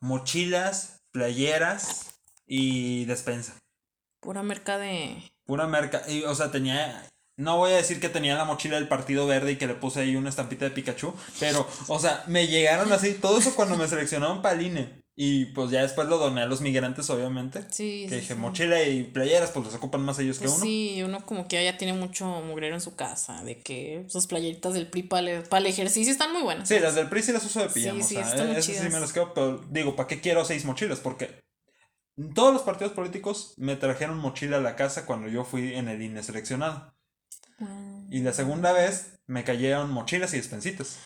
mochilas, 0.00 1.02
playeras 1.12 2.06
y 2.46 3.04
despensa. 3.04 3.52
Pura 4.22 4.42
merca 4.42 4.78
de. 4.78 5.22
Pura 5.44 5.66
merca. 5.66 6.02
Y, 6.08 6.22
o 6.22 6.34
sea, 6.34 6.50
tenía. 6.50 7.06
No 7.36 7.58
voy 7.58 7.72
a 7.72 7.76
decir 7.76 8.00
que 8.00 8.08
tenía 8.08 8.34
la 8.34 8.46
mochila 8.46 8.76
del 8.76 8.88
Partido 8.88 9.26
Verde 9.26 9.52
y 9.52 9.56
que 9.56 9.66
le 9.66 9.74
puse 9.74 10.00
ahí 10.00 10.16
una 10.16 10.30
estampita 10.30 10.64
de 10.64 10.70
Pikachu. 10.70 11.12
Pero, 11.38 11.68
o 11.88 11.98
sea, 11.98 12.24
me 12.28 12.46
llegaron 12.46 12.90
así. 12.94 13.12
Todo 13.12 13.36
eso 13.40 13.54
cuando 13.54 13.76
me 13.76 13.86
seleccionaron 13.88 14.40
para 14.40 14.54
el 14.54 14.62
INE. 14.68 15.02
Y 15.18 15.46
pues 15.46 15.70
ya 15.70 15.80
después 15.80 16.08
lo 16.08 16.18
doné 16.18 16.42
a 16.42 16.46
los 16.46 16.60
migrantes, 16.60 17.08
obviamente. 17.08 17.62
Sí. 17.70 18.02
Que 18.04 18.08
sí, 18.10 18.14
dije, 18.16 18.34
sí. 18.34 18.38
mochila 18.38 18.82
y 18.82 19.02
playeras, 19.02 19.50
pues 19.50 19.64
los 19.64 19.74
ocupan 19.74 20.02
más 20.02 20.18
ellos 20.18 20.38
que 20.38 20.44
Pues 20.44 20.56
uno. 20.58 20.64
sí, 20.64 21.02
uno 21.02 21.24
como 21.24 21.48
que 21.48 21.64
ya 21.64 21.78
tiene 21.78 21.94
mucho 21.94 22.26
mugrero 22.42 22.74
en 22.74 22.82
su 22.82 22.96
casa. 22.96 23.42
De 23.42 23.58
que 23.58 24.04
sus 24.08 24.26
playeritas 24.26 24.74
del 24.74 24.88
PRI 24.88 25.04
para 25.04 25.30
el, 25.30 25.42
para 25.44 25.60
el 25.60 25.66
ejercicio 25.66 26.12
están 26.12 26.32
muy 26.32 26.42
buenas. 26.42 26.68
Sí, 26.68 26.78
las 26.78 26.94
del 26.94 27.08
PRI 27.08 27.22
sí 27.22 27.32
las 27.32 27.46
uso 27.46 27.60
de 27.60 27.70
pijama. 27.70 28.02
sí, 28.02 28.16
o 28.16 28.18
sea, 28.20 28.28
están 28.28 28.48
muy 28.48 28.56
esas 28.56 28.76
sí 28.76 28.88
me 28.90 29.00
las 29.00 29.14
quedo, 29.14 29.32
pero 29.32 29.64
digo, 29.70 29.96
¿para 29.96 30.06
qué 30.06 30.20
quiero 30.20 30.44
seis 30.44 30.66
mochilas? 30.66 31.00
Porque 31.00 31.40
todos 32.34 32.52
los 32.52 32.62
partidos 32.62 32.92
políticos 32.92 33.54
me 33.56 33.74
trajeron 33.76 34.18
mochila 34.18 34.58
a 34.58 34.60
la 34.60 34.76
casa 34.76 35.06
cuando 35.06 35.28
yo 35.28 35.44
fui 35.44 35.74
en 35.74 35.88
el 35.88 36.02
INE 36.02 36.22
seleccionado. 36.22 36.94
Mm. 37.58 38.12
Y 38.12 38.20
la 38.20 38.34
segunda 38.34 38.72
vez 38.72 39.18
me 39.26 39.44
cayeron 39.44 39.90
mochilas 39.90 40.34
y 40.34 40.36
despensitas. 40.36 40.98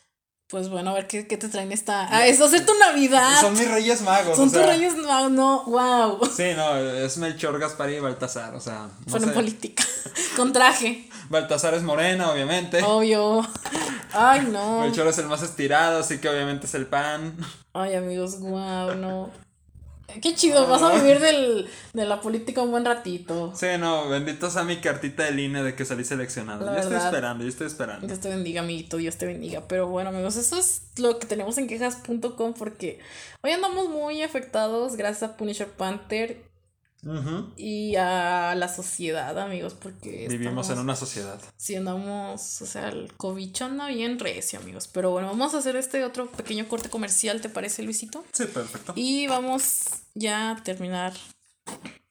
Pues 0.51 0.69
bueno, 0.69 0.91
a 0.91 0.95
ver 0.95 1.07
qué, 1.07 1.29
qué 1.29 1.37
te 1.37 1.49
traen 1.49 1.71
esta. 1.71 2.09
Ah, 2.11 2.27
eso 2.27 2.47
es 2.47 2.67
tu 2.67 2.73
Navidad. 2.77 3.41
Son 3.41 3.53
mis 3.53 3.71
reyes 3.71 4.03
magos. 4.03 4.37
Son 4.37 4.49
o 4.49 4.51
sea, 4.51 4.63
tus 4.63 4.69
reyes, 4.69 4.97
no, 4.97 5.29
no, 5.29 5.63
wow. 5.67 6.19
Sí, 6.27 6.55
no, 6.57 6.77
es 6.77 7.19
Melchor, 7.19 7.57
Gaspar 7.61 7.89
y 7.91 8.01
Baltasar, 8.01 8.55
o 8.57 8.61
sea, 8.61 8.89
no 9.07 9.11
Fueron 9.11 9.29
sé. 9.29 9.35
política. 9.35 9.85
Con 10.37 10.53
traje, 10.53 11.09
Baltasar 11.29 11.75
es 11.75 11.83
morena, 11.85 12.33
obviamente. 12.33 12.83
obvio. 12.83 13.47
Ay, 14.13 14.49
no. 14.51 14.81
Melchor 14.81 15.07
es 15.07 15.19
el 15.19 15.27
más 15.27 15.43
estirado, 15.43 16.01
así 16.01 16.19
que 16.19 16.29
obviamente 16.29 16.67
es 16.67 16.75
el 16.75 16.87
pan. 16.87 17.37
Ay, 17.73 17.95
amigos, 17.95 18.41
wow, 18.41 18.97
no. 18.97 19.31
Qué 20.21 20.35
chido, 20.35 20.67
vas 20.67 20.83
a 20.83 20.95
vivir 20.95 21.21
del, 21.21 21.69
de 21.93 22.07
la 22.07 22.21
política 22.21 22.63
un 22.63 22.71
buen 22.71 22.85
ratito. 22.85 23.53
Sí, 23.55 23.67
no, 23.79 24.09
bendito 24.09 24.51
sea 24.51 24.65
mi 24.65 24.77
cartita 24.77 25.25
del 25.25 25.39
INE 25.41 25.63
de 25.63 25.75
que 25.75 25.85
salí 25.85 26.05
seleccionado. 26.05 26.65
La 26.65 26.75
yo 26.75 26.81
estoy 26.81 26.97
esperando, 26.97 27.45
yo 27.45 27.51
estoy 27.51 27.67
esperando. 27.67 28.07
Dios 28.07 28.21
te 28.21 28.29
bendiga, 28.29 28.61
amiguito, 28.61 28.97
Dios 28.97 29.17
te 29.17 29.27
bendiga. 29.27 29.63
Pero 29.69 29.89
bueno, 29.89 30.11
amigos, 30.11 30.37
eso 30.37 30.59
es 30.59 30.83
lo 30.97 31.19
que 31.19 31.27
tenemos 31.27 31.59
en 31.59 31.67
quejas.com 31.67 32.55
porque 32.55 32.99
hoy 33.43 33.53
andamos 33.53 33.89
muy 33.89 34.23
afectados 34.23 34.97
gracias 34.97 35.31
a 35.31 35.37
Punisher 35.37 35.69
Panther 35.69 36.50
Y 37.57 37.97
a 37.97 38.55
la 38.57 38.69
sociedad, 38.69 39.39
amigos, 39.39 39.75
porque 39.75 40.27
Vivimos 40.29 40.69
en 40.71 40.79
una 40.79 40.95
sociedad. 40.97 41.41
Si 41.57 41.75
andamos, 41.77 42.61
o 42.63 42.67
sea, 42.67 42.89
el 42.89 43.13
cobicho 43.17 43.65
anda 43.65 43.87
bien 43.89 44.19
recio, 44.19 44.59
amigos. 44.59 44.89
Pero 44.89 45.11
bueno, 45.11 45.29
vamos 45.29 45.55
a 45.55 45.59
hacer 45.59 45.77
este 45.77 46.05
otro 46.05 46.31
pequeño 46.31 46.69
corte 46.69 46.91
comercial, 46.91 47.41
¿te 47.41 47.49
parece, 47.49 47.83
Luisito? 47.83 48.25
Sí, 48.33 48.45
perfecto. 48.45 48.93
Y 48.97 49.27
vamos 49.27 49.83
ya 50.15 50.51
a 50.53 50.63
terminar. 50.63 51.15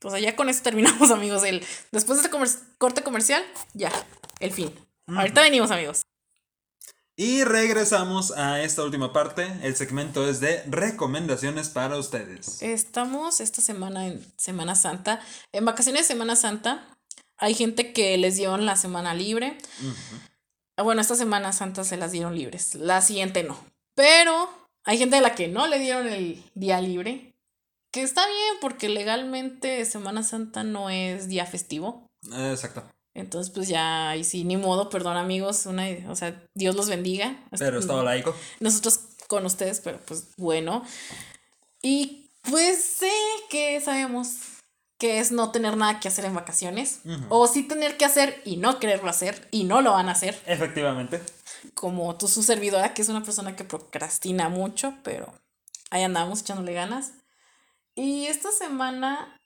O 0.03 0.09
sea, 0.09 0.19
ya 0.19 0.35
con 0.35 0.49
esto 0.49 0.63
terminamos, 0.63 1.11
amigos. 1.11 1.43
El, 1.43 1.63
después 1.91 2.17
de 2.19 2.25
este 2.25 2.31
comer- 2.35 2.49
corte 2.77 3.03
comercial, 3.03 3.43
ya, 3.73 3.91
el 4.39 4.51
fin. 4.51 4.71
Ahorita 5.07 5.41
venimos, 5.41 5.71
amigos. 5.71 6.01
Y 7.21 7.43
regresamos 7.43 8.31
a 8.31 8.61
esta 8.61 8.81
última 8.81 9.11
parte. 9.11 9.45
El 9.61 9.75
segmento 9.75 10.29
es 10.29 10.39
de 10.39 10.63
recomendaciones 10.67 11.67
para 11.67 11.97
ustedes. 11.97 12.61
Estamos 12.61 13.41
esta 13.41 13.61
semana 13.61 14.07
en 14.07 14.25
Semana 14.37 14.73
Santa. 14.73 15.19
En 15.51 15.65
vacaciones 15.65 16.03
de 16.03 16.13
Semana 16.13 16.37
Santa, 16.37 16.87
hay 17.35 17.55
gente 17.55 17.91
que 17.91 18.17
les 18.17 18.37
dieron 18.37 18.65
la 18.65 18.77
semana 18.77 19.13
libre. 19.15 19.57
Bueno, 20.81 21.01
esta 21.01 21.15
Semana 21.15 21.51
Santa 21.51 21.83
se 21.83 21.97
las 21.97 22.13
dieron 22.13 22.35
libres. 22.35 22.75
La 22.75 23.01
siguiente 23.01 23.43
no. 23.43 23.59
Pero 23.95 24.49
hay 24.85 24.97
gente 24.97 25.17
a 25.17 25.21
la 25.21 25.35
que 25.35 25.49
no 25.49 25.67
le 25.67 25.77
dieron 25.77 26.07
el 26.07 26.41
día 26.55 26.79
libre. 26.79 27.35
Que 27.91 28.01
está 28.01 28.25
bien 28.25 28.55
porque 28.61 28.87
legalmente 28.87 29.83
Semana 29.83 30.23
Santa 30.23 30.63
no 30.63 30.89
es 30.89 31.27
día 31.27 31.45
festivo. 31.45 32.07
Exacto. 32.31 32.89
Entonces, 33.13 33.51
pues 33.53 33.67
ya, 33.67 34.15
y 34.15 34.23
sí, 34.23 34.43
ni 34.43 34.57
modo, 34.57 34.89
perdón 34.89 35.17
amigos, 35.17 35.65
una, 35.65 35.85
o 36.07 36.15
sea, 36.15 36.41
Dios 36.53 36.75
los 36.75 36.89
bendiga. 36.89 37.43
Pero 37.57 37.79
estaba 37.79 38.03
laico. 38.03 38.35
Nosotros 38.59 38.99
con 39.27 39.45
ustedes, 39.45 39.81
pero 39.81 39.99
pues 40.05 40.35
bueno. 40.37 40.83
Y 41.81 42.29
pues 42.43 42.83
sé 42.83 43.11
que 43.49 43.79
sabemos 43.81 44.37
que 44.97 45.19
es 45.19 45.31
no 45.31 45.51
tener 45.51 45.77
nada 45.77 45.99
que 45.99 46.09
hacer 46.09 46.25
en 46.25 46.35
vacaciones. 46.35 47.01
O 47.29 47.47
sí 47.47 47.63
tener 47.63 47.95
que 47.97 48.05
hacer 48.05 48.41
y 48.43 48.57
no 48.57 48.79
quererlo 48.79 49.09
hacer 49.09 49.47
y 49.49 49.63
no 49.63 49.81
lo 49.81 49.91
van 49.93 50.09
a 50.09 50.11
hacer. 50.11 50.39
Efectivamente. 50.45 51.21
Como 51.73 52.17
tú, 52.17 52.27
su 52.27 52.43
servidora, 52.43 52.93
que 52.93 53.01
es 53.01 53.09
una 53.09 53.23
persona 53.23 53.55
que 53.55 53.63
procrastina 53.63 54.49
mucho, 54.49 54.93
pero 55.03 55.33
ahí 55.89 56.03
andamos 56.03 56.41
echándole 56.41 56.73
ganas. 56.73 57.13
Y 57.95 58.25
esta 58.25 58.51
semana 58.51 59.37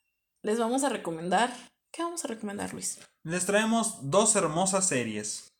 les 0.41 0.57
vamos 0.57 0.83
a 0.83 0.89
recomendar. 0.89 1.53
¿Qué 1.91 2.01
vamos 2.03 2.25
a 2.25 2.27
recomendar, 2.27 2.73
Luis? 2.73 2.99
Les 3.23 3.45
traemos 3.45 4.09
dos 4.09 4.35
hermosas 4.35 4.87
series. 4.87 5.51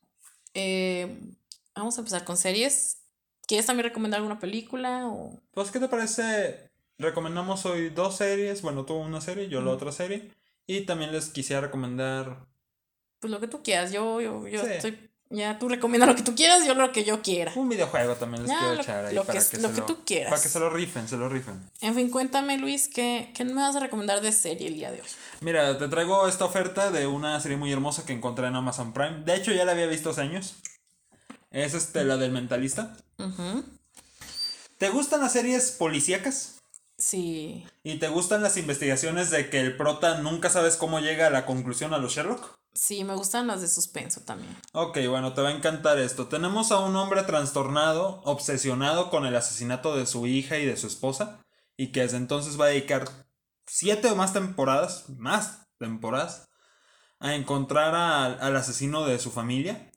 Eh, 0.54 1.18
vamos 1.76 1.98
a 1.98 2.02
empezar 2.02 2.26
con 2.26 2.38
series. 2.38 2.98
¿Quieres 3.48 3.66
también 3.66 3.88
recomendar 3.88 4.20
alguna 4.20 4.40
película? 4.40 5.08
O... 5.08 5.40
Pues, 5.52 5.72
¿qué 5.72 5.80
te 5.80 5.88
parece? 5.88 6.70
Recomendamos 6.98 7.66
hoy 7.66 7.90
dos 7.90 8.18
series. 8.18 8.62
Bueno, 8.62 8.86
tú 8.86 8.94
una 8.96 9.22
serie, 9.22 9.48
yo 9.50 9.62
la 9.62 9.72
otra 9.72 9.92
serie. 9.92 10.32
Y 10.68 10.82
también 10.82 11.12
les 11.12 11.30
quisiera 11.30 11.62
recomendar. 11.62 12.46
Pues 13.20 13.32
lo 13.32 13.40
que 13.40 13.48
tú 13.48 13.64
quieras. 13.64 13.92
Yo, 13.92 14.22
yo, 14.22 14.48
yo 14.48 14.62
Sí. 14.62 14.72
estoy. 14.72 15.10
Ya 15.36 15.58
tú 15.58 15.68
recomiendas 15.68 16.08
lo 16.08 16.16
que 16.16 16.22
tú 16.22 16.36
quieras, 16.36 16.64
yo 16.64 16.76
lo 16.76 16.92
que 16.92 17.04
yo 17.04 17.24
quiera. 17.24 17.52
Un 17.56 17.68
videojuego 17.68 18.14
también 18.14 18.44
les 18.44 18.52
Ya, 18.52 18.60
quiero 18.60 18.76
lo- 18.76 18.82
echar 18.84 19.06
ahí 19.06 19.16
lo 19.16 19.24
para 19.26 19.40
que- 19.40 19.48
que, 19.50 19.58
lo 19.58 19.70
tú 19.86 20.06
quieras. 20.06 20.30
Para 20.30 20.42
que 20.44 20.48
se 20.48 20.60
lo 20.60 20.70
rifen, 20.70 21.08
se 21.08 21.18
lo 21.18 21.28
rifen. 21.28 21.60
En 21.82 21.96
fin, 21.96 22.12
cuéntame, 22.12 22.60
Luis, 22.60 22.88
¿qué, 22.88 23.32
¿qué 23.36 23.44
me 23.44 23.54
vas 23.56 23.76
a 23.76 23.80
recomendar 23.80 24.22
de 24.22 24.32
serie 24.32 24.68
el 24.68 24.76
día 24.76 24.92
de 24.92 25.02
hoy? 25.02 25.08
Mira, 25.42 25.76
te 25.80 25.88
traigo 25.88 26.28
esta 26.28 26.46
oferta 26.46 26.92
de 26.92 27.08
una 27.08 27.40
serie 27.40 27.58
muy 27.58 27.72
hermosa 27.72 28.06
que 28.06 28.14
encontré 28.14 28.46
en 28.46 28.56
Amazon 28.56 28.94
Prime. 28.94 29.24
De 29.26 29.36
hecho, 29.36 29.52
ya 29.52 29.66
la 29.66 29.72
había 29.72 29.88
visto 29.88 30.12
hace 30.12 30.22
años. 30.22 30.54
Es 31.50 31.74
este, 31.74 32.04
la 32.04 32.18
del 32.18 32.32
mentalista. 32.32 32.96
¿Te 34.78 34.90
gustan 34.90 35.22
las 35.22 35.34
series 35.34 35.72
policíacas? 35.72 36.60
Sí. 36.98 37.66
¿Y 37.84 37.98
te 37.98 38.08
gustan 38.08 38.44
las 38.44 38.58
investigaciones 38.58 39.32
de 39.32 39.50
que 39.50 39.60
el 39.62 39.76
prota 39.78 40.20
nunca 40.20 40.50
sabes 40.50 40.76
cómo 40.76 41.00
llega 41.00 41.28
a 41.28 41.32
la 41.32 41.46
conclusión 41.46 41.94
a 41.94 41.98
los 41.98 42.14
Sherlock? 42.14 42.54
Sí, 42.74 43.04
me 43.04 43.14
gustan 43.16 43.48
las 43.48 43.62
de 43.62 43.68
suspenso 43.68 44.22
también. 44.22 44.56
Ok, 44.74 44.98
bueno, 45.08 45.34
te 45.34 45.42
va 45.42 45.50
a 45.50 45.54
encantar 45.56 46.00
esto. 46.00 46.28
Tenemos 46.28 46.72
a 46.72 46.80
un 46.80 46.96
hombre 46.96 47.22
trastornado, 47.24 48.22
obsesionado 48.24 49.10
con 49.12 49.26
el 49.26 49.36
asesinato 49.36 49.96
de 49.96 50.06
su 50.08 50.26
hija 50.26 50.58
y 50.58 50.66
de 50.66 50.76
su 50.78 50.88
esposa, 50.88 51.40
y 51.78 51.92
que 51.92 52.02
desde 52.02 52.18
entonces 52.18 52.60
va 52.60 52.66
a 52.66 52.70
dedicar 52.70 53.06
siete 53.68 54.10
o 54.10 54.16
más 54.16 54.34
temporadas, 54.34 55.06
más 55.18 55.68
temporadas, 55.78 56.50
a 57.20 57.36
encontrar 57.36 57.94
a- 57.96 58.26
al 58.26 58.56
asesino 58.56 59.06
de 59.06 59.20
su 59.20 59.32
familia. 59.32 59.92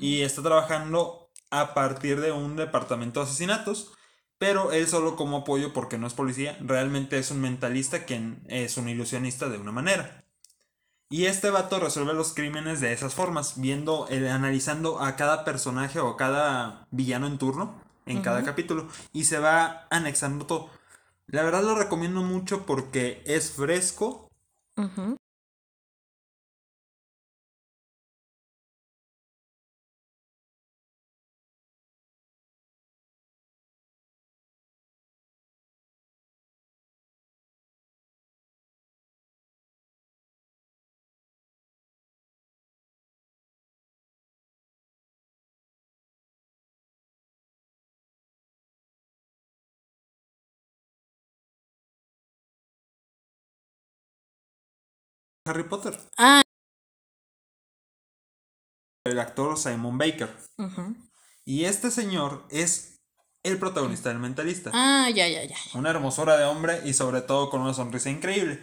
Y 0.00 0.22
está 0.22 0.42
trabajando 0.42 1.30
a 1.50 1.72
partir 1.74 2.20
de 2.20 2.32
un 2.32 2.56
departamento 2.56 3.20
de 3.20 3.26
asesinatos, 3.26 3.92
pero 4.36 4.72
él 4.72 4.88
solo 4.88 5.14
como 5.14 5.38
apoyo 5.38 5.72
porque 5.72 5.96
no 5.96 6.08
es 6.08 6.12
policía, 6.12 6.58
realmente 6.60 7.18
es 7.18 7.30
un 7.30 7.40
mentalista 7.40 8.04
quien 8.04 8.42
es 8.48 8.76
un 8.76 8.88
ilusionista 8.88 9.48
de 9.48 9.58
una 9.58 9.70
manera. 9.70 10.25
Y 11.08 11.26
este 11.26 11.50
vato 11.50 11.78
resuelve 11.78 12.14
los 12.14 12.34
crímenes 12.34 12.80
de 12.80 12.92
esas 12.92 13.14
formas, 13.14 13.60
viendo, 13.60 14.08
eh, 14.10 14.28
analizando 14.28 15.00
a 15.00 15.14
cada 15.14 15.44
personaje 15.44 16.00
o 16.00 16.16
cada 16.16 16.86
villano 16.90 17.28
en 17.28 17.38
turno, 17.38 17.80
en 18.06 18.22
cada 18.22 18.42
capítulo, 18.44 18.88
y 19.12 19.24
se 19.24 19.38
va 19.38 19.86
anexando 19.90 20.46
todo. 20.46 20.70
La 21.28 21.42
verdad 21.42 21.62
lo 21.62 21.76
recomiendo 21.76 22.22
mucho 22.22 22.66
porque 22.66 23.22
es 23.24 23.52
fresco, 23.52 24.30
Ujú. 24.76 25.16
Harry 55.46 55.62
Potter. 55.62 55.98
Ah. 56.18 56.42
El 59.04 59.20
actor 59.20 59.56
Simon 59.56 59.96
Baker. 59.96 60.28
Ujú. 60.58 60.96
Y 61.44 61.64
este 61.64 61.90
señor 61.92 62.44
es 62.50 62.98
el 63.44 63.58
protagonista 63.58 64.08
del 64.08 64.18
mentalista. 64.18 64.72
Ah, 64.74 65.08
ya, 65.10 65.28
ya, 65.28 65.44
ya. 65.44 65.56
Una 65.74 65.90
hermosura 65.90 66.36
de 66.36 66.44
hombre 66.44 66.80
y 66.84 66.92
sobre 66.94 67.20
todo 67.22 67.48
con 67.48 67.60
una 67.60 67.74
sonrisa 67.74 68.10
increíble. 68.10 68.60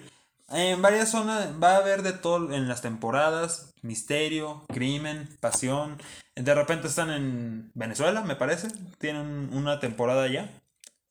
En 0.50 0.82
varias 0.82 1.10
zonas 1.10 1.52
va 1.62 1.76
a 1.76 1.78
haber 1.78 2.04
de 2.04 2.12
todo 2.12 2.54
en 2.54 2.68
las 2.68 2.82
temporadas, 2.82 3.74
misterio, 3.82 4.66
crimen, 4.68 5.30
pasión. 5.40 5.98
De 6.36 6.54
repente 6.54 6.88
están 6.88 7.10
en 7.12 7.72
Venezuela, 7.74 8.22
me 8.22 8.36
parece. 8.36 8.68
Tienen 9.00 9.50
una 9.54 9.80
temporada 9.80 10.28
ya. 10.28 10.52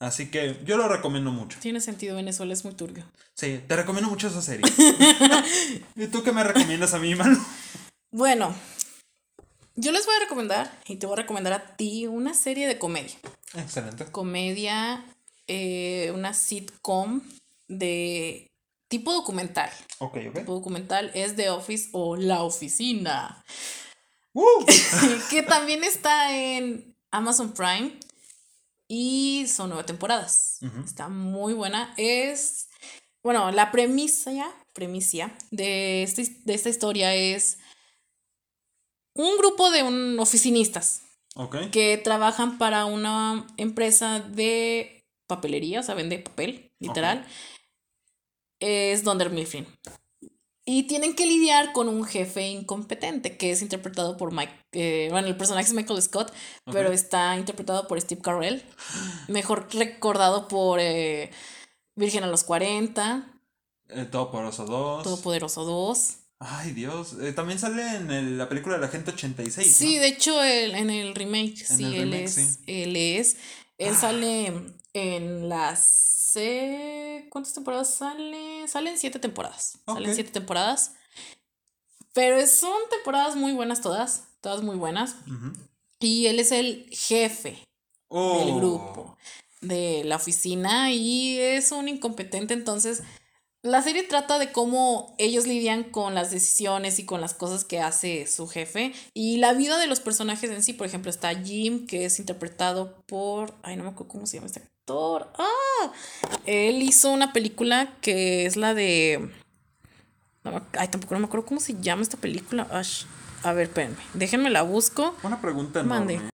Así 0.03 0.32
que 0.32 0.59
yo 0.64 0.76
lo 0.76 0.88
recomiendo 0.88 1.30
mucho. 1.30 1.61
Tiene 1.61 1.80
sentido, 1.80 2.16
Venezuela 2.16 2.53
es 2.53 2.64
muy 2.64 2.74
turbio. 2.74 3.05
Sí, 3.34 3.61
te 3.68 3.76
recomiendo 3.76 4.11
mucho 4.11 4.26
esa 4.26 4.42
serie. 4.42 4.64
¿Y 5.96 6.09
tú 6.09 6.24
qué 6.24 6.32
me 6.32 6.42
recomiendas 6.42 6.92
a 6.92 6.98
mí, 6.98 7.14
Manu? 7.14 7.38
Bueno, 8.11 8.53
yo 9.76 9.92
les 9.92 10.05
voy 10.05 10.16
a 10.16 10.18
recomendar 10.18 10.76
y 10.86 10.96
te 10.96 11.07
voy 11.07 11.14
a 11.14 11.22
recomendar 11.22 11.53
a 11.53 11.76
ti 11.76 12.09
una 12.09 12.34
serie 12.34 12.66
de 12.66 12.80
comedia. 12.80 13.14
Excelente. 13.55 14.07
Comedia, 14.07 15.07
eh, 15.46 16.11
una 16.12 16.34
sitcom 16.34 17.20
de 17.68 18.50
tipo 18.88 19.12
documental. 19.12 19.70
Ok, 19.98 20.16
ok. 20.30 20.38
Tipo 20.40 20.55
documental 20.55 21.12
es 21.14 21.36
The 21.36 21.50
Office 21.50 21.90
o 21.92 22.16
La 22.16 22.42
Oficina, 22.42 23.44
¡Uh! 24.32 24.66
que 25.30 25.44
también 25.44 25.84
está 25.84 26.36
en 26.36 26.92
Amazon 27.12 27.53
Prime 27.53 28.00
y 28.95 29.47
son 29.47 29.70
nueve 29.70 29.84
temporadas. 29.84 30.59
Está 30.84 31.09
muy 31.09 31.55
buena. 31.55 31.95
Es, 31.97 32.68
bueno, 33.24 33.51
la 33.51 33.70
premisa, 33.72 34.30
premisa 34.74 35.32
de, 35.51 36.03
este- 36.03 36.28
de 36.45 36.53
esta 36.53 36.68
historia 36.68 37.14
es 37.14 37.57
un 39.14 39.38
grupo 39.38 39.70
de 39.70 39.82
un, 39.82 40.18
oficinistas 40.20 41.01
que 41.70 41.97
trabajan 41.97 42.59
para 42.59 42.84
una 42.84 43.47
empresa 43.57 44.20
de 44.20 45.07
papelería, 45.26 45.80
o 45.80 45.82
sea, 45.82 45.95
vende 45.95 46.18
papel, 46.18 46.70
literal. 46.78 47.26
Es 48.61 49.05
Dunder 49.05 49.30
Mifflin. 49.30 49.66
Y 50.64 50.84
tienen 50.84 51.14
que 51.16 51.26
lidiar 51.26 51.72
con 51.72 51.88
un 51.88 52.04
jefe 52.04 52.46
incompetente, 52.48 53.36
que 53.36 53.50
es 53.50 53.62
interpretado 53.62 54.16
por 54.16 54.32
Mike. 54.32 54.52
eh, 54.72 55.08
bueno, 55.10 55.26
el 55.28 55.36
personaje 55.36 55.66
es 55.66 55.74
Michael 55.74 56.00
Scott, 56.00 56.32
pero 56.70 56.92
está 56.92 57.36
interpretado 57.36 57.88
por 57.88 58.00
Steve 58.00 58.22
Carell. 58.22 58.62
Mejor 59.28 59.68
recordado 59.74 60.46
por 60.48 60.78
eh, 60.80 61.30
Virgen 61.96 62.22
a 62.24 62.28
los 62.28 62.44
40, 62.44 63.28
Eh, 63.88 64.04
Todopoderoso 64.06 64.64
2. 64.64 65.02
Todopoderoso 65.02 65.64
2. 65.64 66.16
Ay, 66.38 66.70
Dios. 66.72 67.14
Eh, 67.20 67.32
también 67.32 67.58
sale 67.58 67.96
en 67.96 68.10
el- 68.10 68.38
la 68.38 68.48
película 68.48 68.76
de 68.76 68.80
la 68.80 68.88
gente 68.88 69.10
86. 69.10 69.76
Sí, 69.76 69.96
¿no? 69.96 70.00
de 70.00 70.08
hecho, 70.08 70.42
el- 70.42 70.74
en 70.74 70.88
el 70.90 71.14
remake, 71.14 71.56
sí, 71.56 71.84
el 71.84 71.94
él 71.94 72.00
remake, 72.02 72.24
es. 72.24 72.34
sí. 72.34 72.46
Ah. 72.58 72.62
Él 72.68 72.96
es. 72.96 73.36
Él 73.78 73.94
sale 73.96 74.52
en 74.94 75.48
las. 75.48 76.32
¿Cuántas 77.30 77.54
temporadas 77.54 77.94
sale? 77.94 78.66
Salen 78.68 78.98
siete 78.98 79.18
temporadas. 79.18 79.78
Salen 79.86 80.10
Ok. 80.10 80.14
siete 80.14 80.30
temporadas. 80.30 80.92
Pero 82.12 82.46
son 82.46 82.76
temporadas 82.90 83.36
muy 83.36 83.52
buenas 83.52 83.80
todas. 83.80 84.24
Todas 84.40 84.62
muy 84.62 84.76
buenas. 84.76 85.16
Ujú. 85.26 85.52
Y 86.00 86.26
él 86.26 86.38
es 86.40 86.52
el 86.52 86.88
jefe 86.92 87.58
Oh. 88.08 88.38
del 88.44 88.54
grupo, 88.56 89.16
de 89.62 90.02
la 90.04 90.16
oficina, 90.16 90.92
y 90.92 91.38
es 91.38 91.72
un 91.72 91.88
incompetente. 91.88 92.52
Entonces, 92.52 93.02
la 93.62 93.80
serie 93.80 94.02
trata 94.02 94.38
de 94.38 94.52
cómo 94.52 95.14
ellos 95.18 95.46
lidian 95.46 95.84
con 95.84 96.14
las 96.14 96.30
decisiones 96.30 96.98
y 96.98 97.06
con 97.06 97.20
las 97.22 97.32
cosas 97.32 97.64
que 97.64 97.80
hace 97.80 98.26
su 98.26 98.48
jefe 98.48 98.92
y 99.14 99.36
la 99.38 99.54
vida 99.54 99.78
de 99.78 99.86
los 99.86 100.00
personajes 100.00 100.50
en 100.50 100.62
sí. 100.62 100.72
Por 100.74 100.86
ejemplo, 100.86 101.10
está 101.10 101.32
Jim, 101.42 101.86
que 101.86 102.04
es 102.04 102.18
interpretado 102.18 103.02
por. 103.06 103.54
Ay, 103.62 103.76
no 103.76 103.84
me 103.84 103.90
acuerdo 103.90 104.12
cómo 104.12 104.26
se 104.26 104.36
llama 104.36 104.48
este 104.48 104.60
actor. 104.83 105.28
¡Ah! 105.39 105.93
Él 106.45 106.83
hizo 106.83 107.11
una 107.11 107.33
película 107.33 107.95
que 108.01 108.47
es 108.47 108.57
la 108.57 108.74
de. 108.74 109.30
ay, 110.45 110.89
tampoco 110.89 111.14
no 111.14 111.20
me 111.20 111.26
acuerdo 111.26 111.47
cómo 111.47 111.61
se 111.61 111.80
llama 111.80 112.03
esta 112.03 112.16
película. 112.16 112.66
Ash. 112.70 113.05
A 113.45 113.53
ver, 113.53 113.68
espérenme. 113.68 113.97
Déjenme 114.14 114.51
la 114.51 114.62
busco. 114.62 115.16
Una 115.22 115.41
pregunta 115.41 115.83
Mande. 115.83 116.32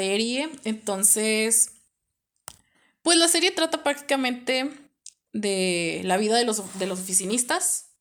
Serie. 0.00 0.48
Entonces, 0.64 1.72
pues 3.02 3.18
la 3.18 3.26
serie 3.28 3.50
trata 3.50 3.82
prácticamente 3.82 4.70
de 5.32 6.02
la 6.04 6.16
vida 6.16 6.36
de 6.36 6.44
los, 6.44 6.78
de 6.78 6.86
los 6.86 7.00
oficinistas 7.00 7.96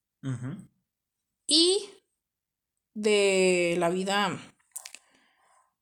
y 1.47 1.89
de 2.93 3.75
la 3.79 3.89
vida, 3.89 4.37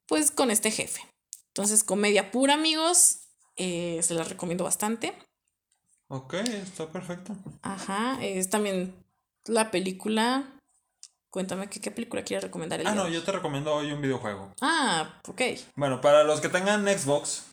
pues 0.07 0.31
con 0.31 0.51
este 0.51 0.71
jefe. 0.71 1.01
Entonces, 1.47 1.83
comedia 1.83 2.31
pura, 2.31 2.53
amigos. 2.53 3.21
eh, 3.57 4.01
se 4.03 4.13
la 4.13 4.23
recomiendo 4.23 4.63
bastante. 4.65 5.13
Ok, 6.07 6.33
está 6.35 6.91
perfecto. 6.91 7.35
Ajá. 7.61 8.17
Es 8.21 8.49
también 8.49 8.93
la 9.45 9.71
película. 9.71 10.54
Cuéntame 11.35 11.67
qué, 11.67 11.81
qué 11.81 11.91
película 11.91 12.23
quieres 12.23 12.45
recomendar 12.45 12.79
el 12.79 12.87
Ah, 12.87 12.91
día 12.93 13.01
no, 13.01 13.07
hoy? 13.09 13.13
yo 13.13 13.21
te 13.21 13.33
recomiendo 13.33 13.73
hoy 13.75 13.91
un 13.91 14.01
videojuego. 14.01 14.53
Ah, 14.61 15.19
ok. 15.27 15.41
Bueno, 15.75 15.99
para 15.99 16.23
los 16.23 16.39
que 16.39 16.47
tengan 16.47 16.87
Xbox, 16.87 17.47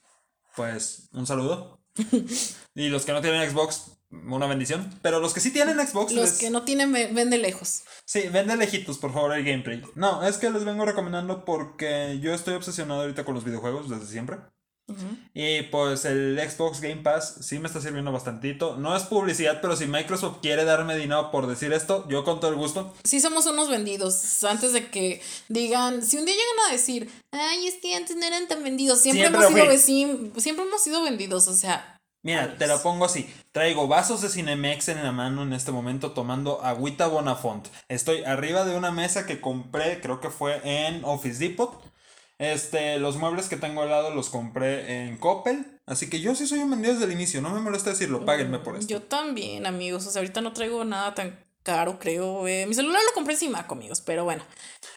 pues 0.54 1.08
un 1.12 1.26
saludo. 1.26 1.80
y 2.76 2.90
los 2.90 3.04
que 3.04 3.10
no 3.12 3.20
tienen 3.20 3.50
Xbox, 3.50 3.90
una 4.12 4.46
bendición. 4.46 4.88
Pero 5.02 5.18
los 5.18 5.34
que 5.34 5.40
sí 5.40 5.52
tienen 5.52 5.84
Xbox. 5.84 6.12
Los 6.12 6.30
les- 6.30 6.38
que 6.38 6.50
no 6.50 6.62
tienen, 6.62 6.92
ve- 6.92 7.10
ven 7.12 7.28
de 7.28 7.38
lejos. 7.38 7.82
Sí, 8.04 8.28
ven 8.28 8.46
de 8.46 8.56
lejitos, 8.56 8.98
por 8.98 9.12
favor, 9.12 9.32
el 9.36 9.42
gameplay. 9.44 9.82
No, 9.96 10.22
es 10.22 10.38
que 10.38 10.48
les 10.50 10.64
vengo 10.64 10.84
recomendando 10.84 11.44
porque 11.44 12.20
yo 12.22 12.32
estoy 12.34 12.54
obsesionado 12.54 13.00
ahorita 13.00 13.24
con 13.24 13.34
los 13.34 13.42
videojuegos 13.42 13.90
desde 13.90 14.06
siempre. 14.06 14.36
Y 15.34 15.62
pues 15.62 16.04
el 16.04 16.38
Xbox 16.38 16.80
Game 16.80 16.96
Pass 17.02 17.36
sí 17.40 17.58
me 17.58 17.66
está 17.66 17.80
sirviendo 17.80 18.12
bastantito. 18.12 18.76
No 18.76 18.94
es 18.96 19.04
publicidad, 19.04 19.60
pero 19.62 19.76
si 19.76 19.86
Microsoft 19.86 20.38
quiere 20.42 20.64
darme 20.64 20.96
dinero 20.96 21.30
por 21.30 21.46
decir 21.46 21.72
esto, 21.72 22.06
yo 22.08 22.24
con 22.24 22.40
todo 22.40 22.50
el 22.50 22.56
gusto. 22.56 22.92
Sí 23.04 23.20
somos 23.20 23.46
unos 23.46 23.70
vendidos. 23.70 24.44
Antes 24.44 24.72
de 24.72 24.88
que 24.90 25.22
digan, 25.48 26.04
si 26.04 26.18
un 26.18 26.26
día 26.26 26.34
llegan 26.34 26.68
a 26.68 26.72
decir, 26.72 27.10
ay, 27.30 27.66
es 27.66 27.76
que 27.80 27.94
antes 27.94 28.16
no 28.16 28.26
eran 28.26 28.48
tan 28.48 28.62
vendidos. 28.62 29.00
Siempre, 29.00 29.22
Siempre 29.22 29.40
hemos 29.46 29.50
lo 29.52 29.56
sido 29.56 29.66
fui. 29.66 29.76
vecin- 30.32 30.40
siempre 30.40 30.64
hemos 30.66 30.82
sido 30.82 31.02
vendidos. 31.02 31.48
O 31.48 31.54
sea, 31.54 31.96
Mira, 32.24 32.56
te 32.56 32.68
la 32.68 32.80
pongo 32.80 33.04
así. 33.06 33.28
Traigo 33.50 33.88
vasos 33.88 34.20
de 34.22 34.28
Cinemex 34.28 34.88
en 34.88 35.02
la 35.02 35.10
mano 35.10 35.42
en 35.42 35.52
este 35.52 35.72
momento 35.72 36.12
tomando 36.12 36.62
agüita 36.62 37.08
Bonafont. 37.08 37.66
Estoy 37.88 38.22
arriba 38.22 38.64
de 38.64 38.76
una 38.76 38.92
mesa 38.92 39.26
que 39.26 39.40
compré, 39.40 40.00
creo 40.00 40.20
que 40.20 40.30
fue 40.30 40.60
en 40.62 41.04
Office 41.04 41.40
Depot. 41.40 41.82
Este, 42.42 42.98
los 42.98 43.16
muebles 43.18 43.48
que 43.48 43.56
tengo 43.56 43.82
al 43.82 43.90
lado 43.90 44.10
los 44.14 44.28
compré 44.28 45.04
en 45.06 45.16
Coppel. 45.16 45.78
Así 45.86 46.10
que 46.10 46.20
yo 46.20 46.34
sí 46.34 46.46
soy 46.46 46.58
un 46.60 46.70
vendido 46.70 46.94
desde 46.94 47.06
el 47.06 47.12
inicio. 47.12 47.40
No 47.40 47.50
me 47.50 47.60
molesta 47.60 47.90
decirlo. 47.90 48.24
Páguenme 48.24 48.58
por 48.58 48.76
esto. 48.76 48.88
yo 48.88 49.02
también, 49.02 49.64
amigos. 49.66 50.06
O 50.06 50.10
sea, 50.10 50.20
ahorita 50.20 50.40
no 50.40 50.52
traigo 50.52 50.84
nada 50.84 51.14
tan 51.14 51.38
caro, 51.62 52.00
creo. 52.00 52.48
eh. 52.48 52.66
Mi 52.66 52.74
celular 52.74 53.00
lo 53.06 53.14
compré 53.14 53.34
en 53.34 53.40
Simaco, 53.40 53.74
amigos. 53.74 54.00
Pero 54.00 54.24
bueno. 54.24 54.42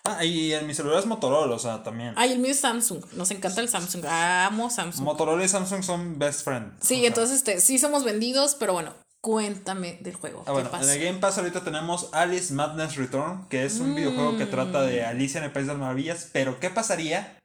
Ah, 0.06 0.26
y 0.26 0.54
en 0.54 0.66
mi 0.66 0.74
celular 0.74 1.00
es 1.00 1.06
Motorola, 1.06 1.54
o 1.56 1.60
sea, 1.60 1.84
también. 1.84 2.14
Ay, 2.18 2.32
el 2.32 2.40
mío 2.40 2.52
es 2.52 2.60
Samsung. 2.60 3.04
Nos 3.14 3.30
encanta 3.30 3.62
el 3.62 3.70
Samsung. 3.70 4.04
Amo 4.08 4.70
Samsung. 4.72 5.04
Motorola 5.06 5.44
y 5.44 5.48
Samsung 5.48 5.84
son 5.84 6.18
best 6.18 6.44
friend. 6.44 6.74
Sí, 6.82 6.96
O 6.96 6.98
sea, 7.00 7.08
entonces 7.10 7.38
este, 7.38 7.62
sí 7.62 7.78
somos 7.78 8.04
vendidos, 8.04 8.56
pero 8.56 8.74
bueno, 8.74 8.94
cuéntame 9.26 9.98
del 10.02 10.14
juego. 10.14 10.42
Ah, 10.42 10.46
¿Qué 10.46 10.52
bueno, 10.52 10.70
en 10.84 10.88
el 10.88 11.04
Game 11.04 11.18
Pass 11.18 11.40
ahorita 11.40 11.64
tenemos 11.64 12.10
Alice 12.14 12.54
Madness 12.54 12.96
Return, 12.96 13.48
que 13.50 13.66
es 13.66 13.80
un 13.80 13.96
videojuego 13.96 14.38
que 14.38 14.46
trata 14.46 14.84
Mm. 14.84 14.86
de 14.86 15.04
Alicia 15.04 15.40
en 15.40 15.46
el 15.46 15.52
País 15.52 15.66
de 15.66 15.74
las 15.74 15.82
Maravillas. 15.82 16.30
Pero, 16.32 16.60
¿qué 16.60 16.70
pasaría 16.70 17.40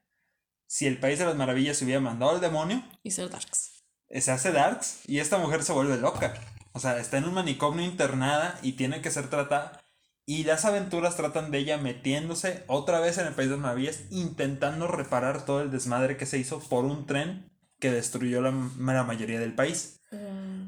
si 0.67 0.87
el 0.87 0.99
País 0.99 1.19
de 1.19 1.25
las 1.25 1.37
Maravillas 1.37 1.79
se 1.79 1.87
hubiera 1.87 2.03
mandado 2.03 2.33
al 2.33 2.43
demonio? 2.43 2.83
Y 3.03 3.13
ser 3.13 3.31
Darks. 3.31 3.83
Se 4.11 4.31
hace 4.31 4.53
Darks 4.53 5.09
y 5.09 5.21
esta 5.21 5.39
mujer 5.39 5.63
se 5.63 5.73
vuelve 5.73 5.97
loca. 5.97 6.35
O 6.73 6.81
sea, 6.81 6.99
está 6.99 7.17
en 7.17 7.25
un 7.25 7.33
manicomio 7.33 7.83
internada 7.87 8.59
y 8.61 8.73
tiene 8.73 9.01
que 9.01 9.11
ser 9.11 9.31
tratada. 9.31 9.81
Y 10.27 10.45
las 10.45 10.67
aventuras 10.67 11.17
tratan 11.17 11.51
de 11.51 11.59
ella 11.61 11.79
metiéndose 11.79 12.63
otra 12.67 13.01
vez 13.01 13.17
en 13.17 13.27
el 13.27 13.35
País 13.35 13.49
de 13.49 13.55
las 13.57 13.63
Maravillas, 13.63 14.01
intentando 14.11 14.87
reparar 14.87 15.47
todo 15.47 15.63
el 15.63 15.71
desmadre 15.71 16.19
que 16.19 16.27
se 16.27 16.37
hizo 16.37 16.61
por 16.61 16.85
un 16.85 17.07
tren 17.07 17.51
que 17.79 17.91
destruyó 17.91 18.43
la, 18.43 18.51
la 18.51 19.05
mayoría 19.05 19.41
del 19.41 19.55
país. 19.55 20.00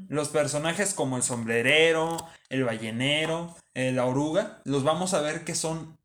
Los 0.07 0.29
personajes 0.29 0.93
como 0.93 1.17
el 1.17 1.23
sombrerero, 1.23 2.17
el 2.49 2.63
ballenero, 2.63 3.55
eh, 3.73 3.91
la 3.91 4.05
oruga, 4.05 4.61
los 4.63 4.83
vamos 4.83 5.13
a 5.13 5.21
ver 5.21 5.43
que 5.43 5.55
son, 5.55 5.97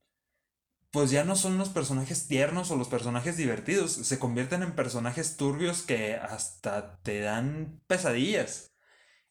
pues 0.90 1.10
ya 1.10 1.24
no 1.24 1.36
son 1.36 1.58
los 1.58 1.68
personajes 1.68 2.26
tiernos 2.26 2.70
o 2.70 2.76
los 2.76 2.88
personajes 2.88 3.36
divertidos, 3.36 3.92
se 3.92 4.18
convierten 4.18 4.62
en 4.62 4.74
personajes 4.74 5.36
turbios 5.36 5.82
que 5.82 6.14
hasta 6.14 6.98
te 7.02 7.20
dan 7.20 7.80
pesadillas. 7.86 8.72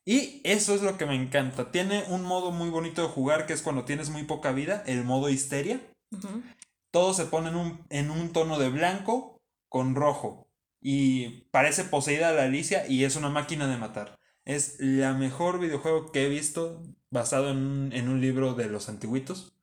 Y 0.06 0.40
eso 0.46 0.74
es 0.74 0.82
lo 0.82 0.98
que 0.98 1.06
me 1.06 1.16
encanta. 1.16 1.70
Tiene 1.70 2.06
un 2.08 2.24
modo 2.24 2.52
muy 2.52 2.70
bonito 2.70 3.02
de 3.02 3.10
jugar 3.10 3.46
que 3.46 3.52
es 3.52 3.62
cuando 3.62 3.84
tienes 3.84 4.10
muy 4.10 4.24
poca 4.24 4.54
vida, 4.54 4.82
el 4.88 5.04
modo 5.04 5.28
histeria. 5.28 5.82
Ujú. 6.12 6.44
Todo 6.92 7.14
se 7.14 7.26
pone 7.26 7.50
en 7.50 7.58
un, 7.58 7.86
en 7.90 8.10
un 8.10 8.32
tono 8.32 8.58
de 8.58 8.70
blanco 8.70 9.42
con 9.68 9.96
rojo. 9.96 10.47
Y 10.80 11.42
parece 11.52 11.84
poseída 11.84 12.32
la 12.32 12.44
Alicia 12.44 12.88
y 12.88 13.04
es 13.04 13.16
una 13.16 13.30
máquina 13.30 13.68
de 13.68 13.78
matar. 13.78 14.20
Es 14.46 14.78
la 14.80 15.14
mejor 15.14 15.60
videojuego 15.60 16.12
que 16.12 16.26
he 16.26 16.30
visto 16.30 16.84
basado 17.10 17.52
en 17.52 17.58
un, 17.58 17.94
en 17.94 18.10
un 18.10 18.22
libro 18.22 18.54
de 18.54 18.68
los 18.68 18.90
antiguitos. 18.90 19.54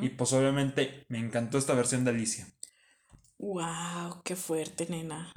Y 0.00 0.10
pues 0.10 0.32
obviamente 0.32 1.04
me 1.08 1.18
encantó 1.18 1.58
esta 1.58 1.74
versión 1.74 2.04
de 2.04 2.10
Alicia. 2.10 2.46
Wow, 3.38 4.22
qué 4.24 4.36
fuerte, 4.36 4.86
nena. 4.88 5.32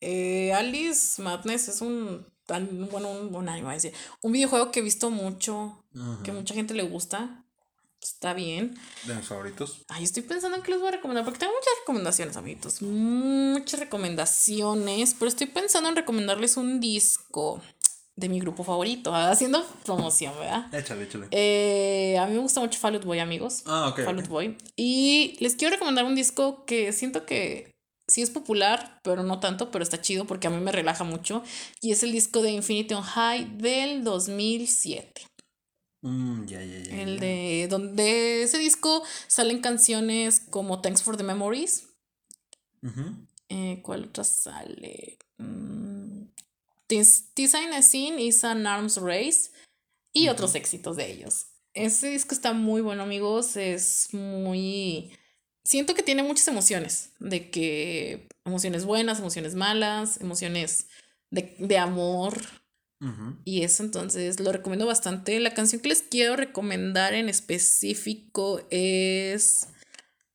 Eh, 0.00 0.52
Alice 0.52 1.22
Madness 1.22 1.68
es 1.68 1.80
un 1.80 2.26
tan 2.46 2.88
bueno, 2.90 3.10
un, 3.10 3.34
un, 3.34 3.46
un 4.22 4.32
videojuego 4.32 4.72
que 4.72 4.80
he 4.80 4.82
visto 4.82 5.10
mucho, 5.10 5.84
que 6.24 6.32
mucha 6.32 6.54
gente 6.54 6.74
le 6.74 6.82
gusta. 6.82 7.44
Está 8.02 8.34
bien. 8.34 8.74
De 9.04 9.14
mis 9.14 9.26
favoritos. 9.26 9.82
Ay, 9.88 10.02
estoy 10.02 10.24
pensando 10.24 10.56
en 10.56 10.62
qué 10.62 10.72
les 10.72 10.80
voy 10.80 10.88
a 10.88 10.92
recomendar, 10.92 11.24
porque 11.24 11.38
tengo 11.38 11.52
muchas 11.52 11.72
recomendaciones, 11.80 12.36
amiguitos. 12.36 12.82
Muchas 12.82 13.78
recomendaciones, 13.78 15.14
pero 15.16 15.28
estoy 15.28 15.46
pensando 15.46 15.88
en 15.88 15.96
recomendarles 15.96 16.56
un 16.56 16.80
disco 16.80 17.62
de 18.16 18.28
mi 18.28 18.40
grupo 18.40 18.64
favorito, 18.64 19.14
haciendo 19.14 19.64
promoción, 19.84 20.34
¿verdad? 20.38 20.74
Échale, 20.74 21.04
échale. 21.04 21.28
Eh, 21.30 22.18
a 22.18 22.26
mí 22.26 22.34
me 22.34 22.40
gusta 22.40 22.60
mucho 22.60 22.78
Fall 22.78 22.96
Out 22.96 23.04
Boy, 23.04 23.20
amigos. 23.20 23.62
Ah, 23.66 23.88
ok. 23.88 24.00
Fall 24.04 24.22
Boy. 24.28 24.58
Y 24.76 25.36
les 25.40 25.54
quiero 25.54 25.72
recomendar 25.72 26.04
un 26.04 26.14
disco 26.14 26.64
que 26.66 26.92
siento 26.92 27.24
que 27.24 27.70
sí 28.08 28.20
es 28.20 28.30
popular, 28.30 29.00
pero 29.02 29.22
no 29.22 29.40
tanto, 29.40 29.70
pero 29.70 29.82
está 29.82 30.00
chido 30.00 30.26
porque 30.26 30.48
a 30.48 30.50
mí 30.50 30.60
me 30.60 30.72
relaja 30.72 31.04
mucho. 31.04 31.42
Y 31.80 31.92
es 31.92 32.02
el 32.02 32.12
disco 32.12 32.42
de 32.42 32.50
Infinity 32.50 32.94
on 32.94 33.02
High 33.02 33.56
del 33.56 34.04
2007. 34.04 35.22
Mm, 36.02 36.46
ya, 36.46 36.62
ya, 36.62 36.78
ya. 36.80 37.02
El 37.02 37.20
de 37.20 37.68
donde 37.70 38.42
ese 38.42 38.58
disco 38.58 39.02
salen 39.28 39.60
canciones 39.60 40.40
como 40.40 40.80
Thanks 40.80 41.02
for 41.02 41.16
the 41.16 41.22
Memories. 41.22 41.88
Eh, 43.48 43.80
¿Cuál 43.82 44.04
otra 44.04 44.24
sale? 44.24 45.18
Mm, 45.38 46.24
Design 46.88 47.72
a 47.72 47.82
Scene 47.82 48.20
is 48.20 48.44
an 48.44 48.66
Arms 48.66 48.96
Race 48.98 49.50
y 50.12 50.28
otros 50.28 50.54
éxitos 50.54 50.96
de 50.96 51.10
ellos. 51.10 51.46
Ese 51.74 52.08
disco 52.08 52.34
está 52.34 52.52
muy 52.52 52.82
bueno, 52.82 53.02
amigos. 53.02 53.56
Es 53.56 54.08
muy. 54.12 55.16
Siento 55.64 55.94
que 55.94 56.02
tiene 56.02 56.22
muchas 56.22 56.48
emociones. 56.48 57.12
De 57.18 57.50
que. 57.50 58.28
Emociones 58.44 58.84
buenas, 58.84 59.20
emociones 59.20 59.54
malas, 59.54 60.20
emociones 60.20 60.88
de, 61.30 61.54
de 61.58 61.78
amor. 61.78 62.34
Y 63.44 63.62
eso 63.62 63.82
entonces 63.82 64.38
lo 64.40 64.52
recomiendo 64.52 64.86
bastante. 64.86 65.38
La 65.40 65.54
canción 65.54 65.80
que 65.82 65.88
les 65.88 66.02
quiero 66.02 66.36
recomendar 66.36 67.14
en 67.14 67.28
específico 67.28 68.60
es. 68.70 69.68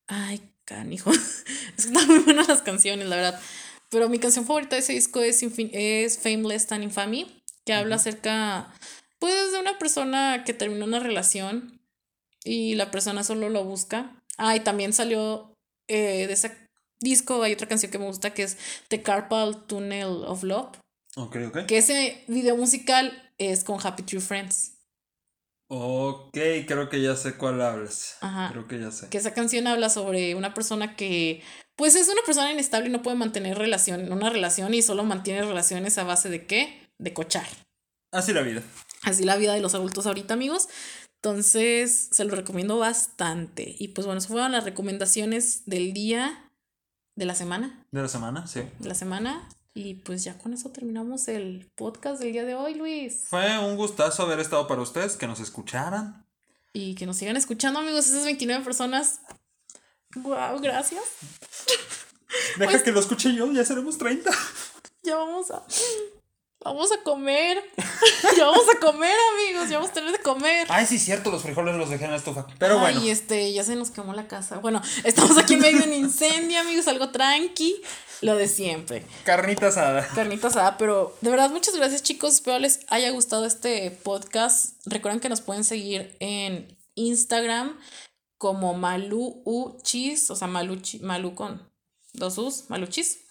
Ay, 0.08 0.42
canijo. 0.66 1.12
es 1.78 1.86
que 1.86 1.88
están 1.88 2.08
muy 2.08 2.20
buenas 2.20 2.48
las 2.48 2.62
canciones, 2.62 3.08
la 3.08 3.16
verdad. 3.16 3.42
Pero 3.90 4.10
mi 4.10 4.20
canción 4.20 4.46
favorita 4.46 4.76
de 4.76 4.82
ese 4.82 4.94
disco 4.94 5.22
es, 5.22 5.42
Infin- 5.44 5.70
es 5.74 6.18
Fame 6.20 6.44
Less 6.48 6.68
Than 6.68 6.84
Infamy, 6.84 7.42
que 7.66 7.74
habla 7.74 7.96
acerca, 7.96 8.74
pues, 9.20 9.54
de 9.54 9.60
una 9.60 9.78
persona 9.80 10.44
que 10.46 10.54
terminó 10.54 10.86
una 10.86 11.00
relación 11.00 11.80
y 12.44 12.76
la 12.76 12.92
persona 12.92 13.24
solo 13.24 13.50
lo 13.50 13.64
busca. 13.64 14.22
Ah, 14.38 14.56
y 14.56 14.60
también 14.60 14.92
salió 14.94 15.54
eh, 15.88 16.28
de 16.28 16.34
ese 16.34 16.52
disco, 17.00 17.42
hay 17.44 17.54
otra 17.54 17.68
canción 17.68 17.92
que 17.92 18.00
me 18.00 18.06
gusta 18.08 18.34
que 18.34 18.44
es 18.44 18.58
The 18.90 19.02
Carpal 19.04 19.66
Tunnel 19.68 20.24
of 20.26 20.44
Love, 20.44 20.78
Ok, 21.18 21.36
ok. 21.48 21.66
que 21.66 21.78
ese 21.80 22.24
video 22.28 22.56
musical 22.56 23.32
es 23.38 23.64
con 23.64 23.80
Happy 23.86 24.04
True 24.04 24.22
Friends. 24.22 24.74
Ok, 25.70 26.32
creo 26.66 26.90
que 26.90 27.02
ya 27.02 27.16
sé 27.16 27.36
cuál 27.36 27.62
hablas. 27.62 28.18
Ajá. 28.22 28.50
Creo 28.52 28.68
que 28.68 28.80
ya 28.80 28.92
sé. 28.92 29.10
que 29.10 29.18
esa 29.18 29.34
canción 29.34 29.68
habla 29.68 29.90
sobre 29.90 30.36
una 30.36 30.54
persona 30.54 30.96
que 30.96 31.42
pues 31.76 31.96
es 31.96 32.08
una 32.08 32.22
persona 32.26 32.52
inestable 32.52 32.90
y 32.90 32.92
no 32.92 33.02
puede 33.02 33.18
mantener 33.18 33.58
relación, 33.58 34.12
una 34.12 34.30
relación 34.30 34.74
y 34.74 34.82
solo 34.82 35.04
mantiene 35.04 35.42
relaciones 35.44 35.98
a 35.98 36.04
base 36.04 36.30
de 36.30 36.46
qué? 36.46 36.90
De 36.98 37.14
cochar. 37.14 37.46
Así 38.12 38.32
la 38.34 38.42
vida. 38.42 38.64
Así 39.04 39.26
la 39.26 39.36
vida 39.36 39.54
de 39.54 39.60
los 39.62 39.76
adultos 39.76 40.08
ahorita, 40.08 40.34
amigos. 40.34 40.70
Entonces, 41.22 42.10
se 42.12 42.24
lo 42.26 42.36
recomiendo 42.36 42.78
bastante. 42.78 43.76
Y 43.78 43.90
pues 43.90 44.06
bueno, 44.06 44.20
esas 44.20 44.32
fueron 44.32 44.52
las 44.52 44.64
recomendaciones 44.64 45.64
del 45.66 45.94
día, 45.94 46.50
de 47.16 47.26
la 47.26 47.36
semana, 47.36 47.86
De 47.92 48.02
la 48.02 48.08
semana, 48.08 48.48
sí. 48.48 48.62
de 48.80 48.88
la 48.88 48.96
semana. 48.96 49.50
Y 49.80 49.94
pues 49.94 50.24
ya 50.24 50.36
con 50.40 50.54
eso 50.54 50.72
terminamos 50.72 51.28
el 51.28 51.70
podcast 51.76 52.20
del 52.20 52.32
día 52.32 52.44
de 52.46 52.56
hoy, 52.56 52.74
Luis. 52.74 53.26
Fue 53.28 53.60
un 53.60 53.76
gustazo 53.76 54.24
haber 54.24 54.40
estado 54.40 54.66
para 54.66 54.82
ustedes, 54.82 55.16
que 55.16 55.28
nos 55.28 55.40
escucharan. 55.40 56.26
Y 56.74 56.96
que 56.96 57.06
nos 57.06 57.18
sigan 57.18 57.38
escuchando, 57.38 57.78
amigos, 57.80 58.08
esas 58.08 58.26
29 58.26 58.64
personas. 58.64 59.22
Wow, 60.16 60.60
gracias. 60.62 61.04
Deja 62.58 62.72
Pues- 62.72 62.82
que 62.82 62.92
lo 62.92 63.02
escuche 63.02 63.36
yo, 63.36 63.52
ya 63.52 63.64
seremos 63.64 64.00
30. 64.00 64.32
Ya 65.04 65.16
vamos 65.16 65.52
a. 65.52 65.64
Vamos 66.68 66.92
a 66.92 67.02
comer. 67.02 67.64
ya 68.38 68.46
vamos 68.46 68.66
a 68.76 68.80
comer, 68.80 69.16
amigos. 69.34 69.70
Ya 69.70 69.78
vamos 69.78 69.92
a 69.92 69.94
tener 69.94 70.12
de 70.12 70.20
comer. 70.20 70.68
Ay, 70.70 70.86
sí, 70.86 71.00
cierto, 71.00 71.32
los 71.32 71.42
frijoles 71.42 71.76
los 71.76 71.90
dejé 71.90 72.06
en 72.06 72.12
la 72.12 72.18
estufa. 72.18 72.46
Pero 72.60 72.78
bueno. 72.80 73.00
Ay, 73.00 73.10
este, 73.10 73.54
ya 73.54 73.64
se 73.64 73.76
nos 73.76 73.90
quemó 73.90 74.14
la 74.14 74.28
casa. 74.28 74.58
Bueno, 74.58 74.82
estamos 75.06 75.38
aquí 75.38 75.54
en 75.54 75.62
medio 75.62 75.80
de 75.80 75.88
un 75.88 75.94
incendio, 75.94 76.60
amigos. 76.60 76.88
Algo 76.90 77.10
tranqui. 77.10 77.82
Lo 78.22 78.36
de 78.36 78.50
siempre. 78.50 79.06
Carnita 79.24 79.68
asada. 79.68 80.06
Carnita 80.14 80.48
asada, 80.48 80.78
pero 80.78 81.16
de 81.22 81.30
verdad, 81.30 81.52
muchas 81.52 81.76
gracias, 81.76 82.04
chicos. 82.04 82.34
Espero 82.34 82.60
les 82.60 82.82
haya 82.90 83.12
gustado 83.12 83.46
este 83.46 83.92
podcast. 83.92 84.76
Recuerden 84.86 85.22
que 85.22 85.30
nos 85.30 85.40
pueden 85.40 85.64
seguir 85.64 86.18
en 86.20 86.78
Instagram 86.96 87.80
como 88.38 88.74
Malu 88.74 89.42
U 89.46 89.78
Chis, 89.84 90.30
o 90.32 90.36
sea, 90.36 90.48
Malu, 90.48 90.82
Malu 91.02 91.34
con 91.34 91.72
dos 92.14 92.38
U's, 92.38 92.70
Malu 92.70 92.88
Chis. 92.88 93.27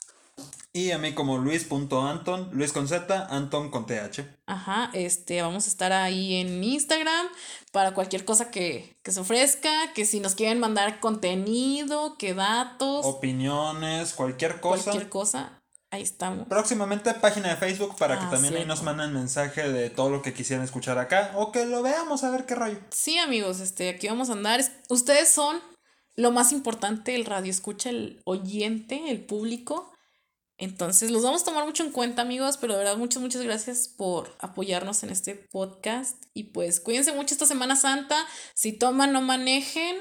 Y 0.77 0.91
a 0.91 0.99
mí 0.99 1.14
como 1.14 1.39
luis.anton, 1.39 2.51
Luis 2.53 2.70
con 2.72 2.87
Z, 2.87 3.29
Anton 3.31 3.70
con 3.70 3.87
TH. 3.87 4.20
Ajá, 4.47 4.91
este, 4.93 5.41
vamos 5.41 5.64
a 5.64 5.68
estar 5.68 5.91
ahí 5.93 6.35
en 6.35 6.62
Instagram 6.62 7.27
para 7.72 7.95
cualquier 7.95 8.27
cosa 8.27 8.51
que, 8.51 8.99
que 9.03 9.11
se 9.11 9.20
ofrezca, 9.20 9.70
que 9.95 10.05
si 10.05 10.20
nos 10.20 10.35
quieren 10.35 10.61
mandar 10.61 11.01
contenido, 11.01 12.18
que 12.18 12.35
datos, 12.35 13.07
Opiniones, 13.07 14.12
cualquier 14.12 14.61
cosa. 14.61 14.85
cualquier 14.85 15.09
cosa, 15.09 15.62
ahí 15.91 16.03
estamos. 16.03 16.47
Próximamente 16.47 17.14
página 17.14 17.49
de 17.49 17.57
Facebook 17.57 17.97
para 17.97 18.18
que 18.18 18.27
Ah, 18.27 18.31
también 18.31 18.55
ahí 18.57 18.66
nos 18.66 18.83
manden 18.83 19.14
mensaje 19.14 19.68
de 19.72 19.89
todo 19.89 20.11
lo 20.11 20.20
que 20.20 20.35
quisieran 20.35 20.62
escuchar 20.64 20.99
acá 20.99 21.33
o 21.37 21.53
que 21.53 21.64
lo 21.64 21.83
veamos 21.83 22.22
a 22.22 22.31
ver 22.31 22.45
qué 22.45 22.55
rollo. 22.55 22.79
Sí, 22.91 23.16
amigos, 23.18 23.61
este, 23.61 23.89
aquí 23.89 24.09
vamos 24.09 24.29
a 24.29 24.35
andar. 24.35 24.61
Es- 24.61 24.72
Ustedes 24.91 25.31
son 25.31 25.59
lo 26.16 26.33
más 26.33 26.53
importante, 26.53 27.14
el 27.14 27.24
radio 27.24 27.51
escucha, 27.51 27.89
el 27.89 28.20
oyente, 28.27 29.11
el 29.11 29.24
público. 29.24 29.91
Entonces, 30.59 31.11
los 31.11 31.23
vamos 31.23 31.43
a 31.43 31.45
tomar 31.47 31.67
mucho 31.67 31.85
en 31.85 31.93
cuenta, 31.93 32.23
amigos, 32.23 32.57
pero 32.57 32.73
de 32.73 32.79
verdad, 32.79 32.97
muchas, 32.97 33.23
muchas 33.23 33.43
gracias 33.43 33.89
por 33.89 34.35
apoyarnos 34.39 35.03
en 35.03 35.11
este 35.11 35.35
podcast. 35.35 36.25
Y 36.33 36.45
pues, 36.45 36.81
cuídense 36.81 37.13
mucho 37.13 37.35
esta 37.35 37.47
Semana 37.47 37.77
Santa. 37.77 38.17
Si 38.55 38.73
toman, 38.73 39.13
no 39.13 39.21
manejen. 39.21 39.97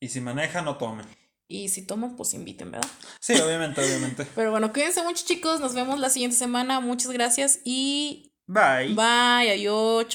Y 0.00 0.08
si 0.08 0.20
manejan, 0.20 0.64
no 0.64 0.78
tomen. 0.78 1.06
Y 1.48 1.68
si 1.68 1.86
toman, 1.86 2.16
pues 2.16 2.34
inviten, 2.34 2.70
¿verdad? 2.70 2.88
Sí, 3.20 3.34
obviamente, 3.34 3.80
obviamente. 3.80 4.24
Pero 4.34 4.50
bueno, 4.50 4.72
cuídense 4.72 5.02
mucho, 5.02 5.24
chicos. 5.24 5.60
Nos 5.60 5.74
vemos 5.74 6.00
la 6.00 6.10
siguiente 6.10 6.36
semana. 6.36 6.80
Muchas 6.80 7.10
gracias 7.12 7.60
y 7.64 8.32
Bye. 8.46 8.94
bye. 8.94 9.50
Adiós. 9.52 10.06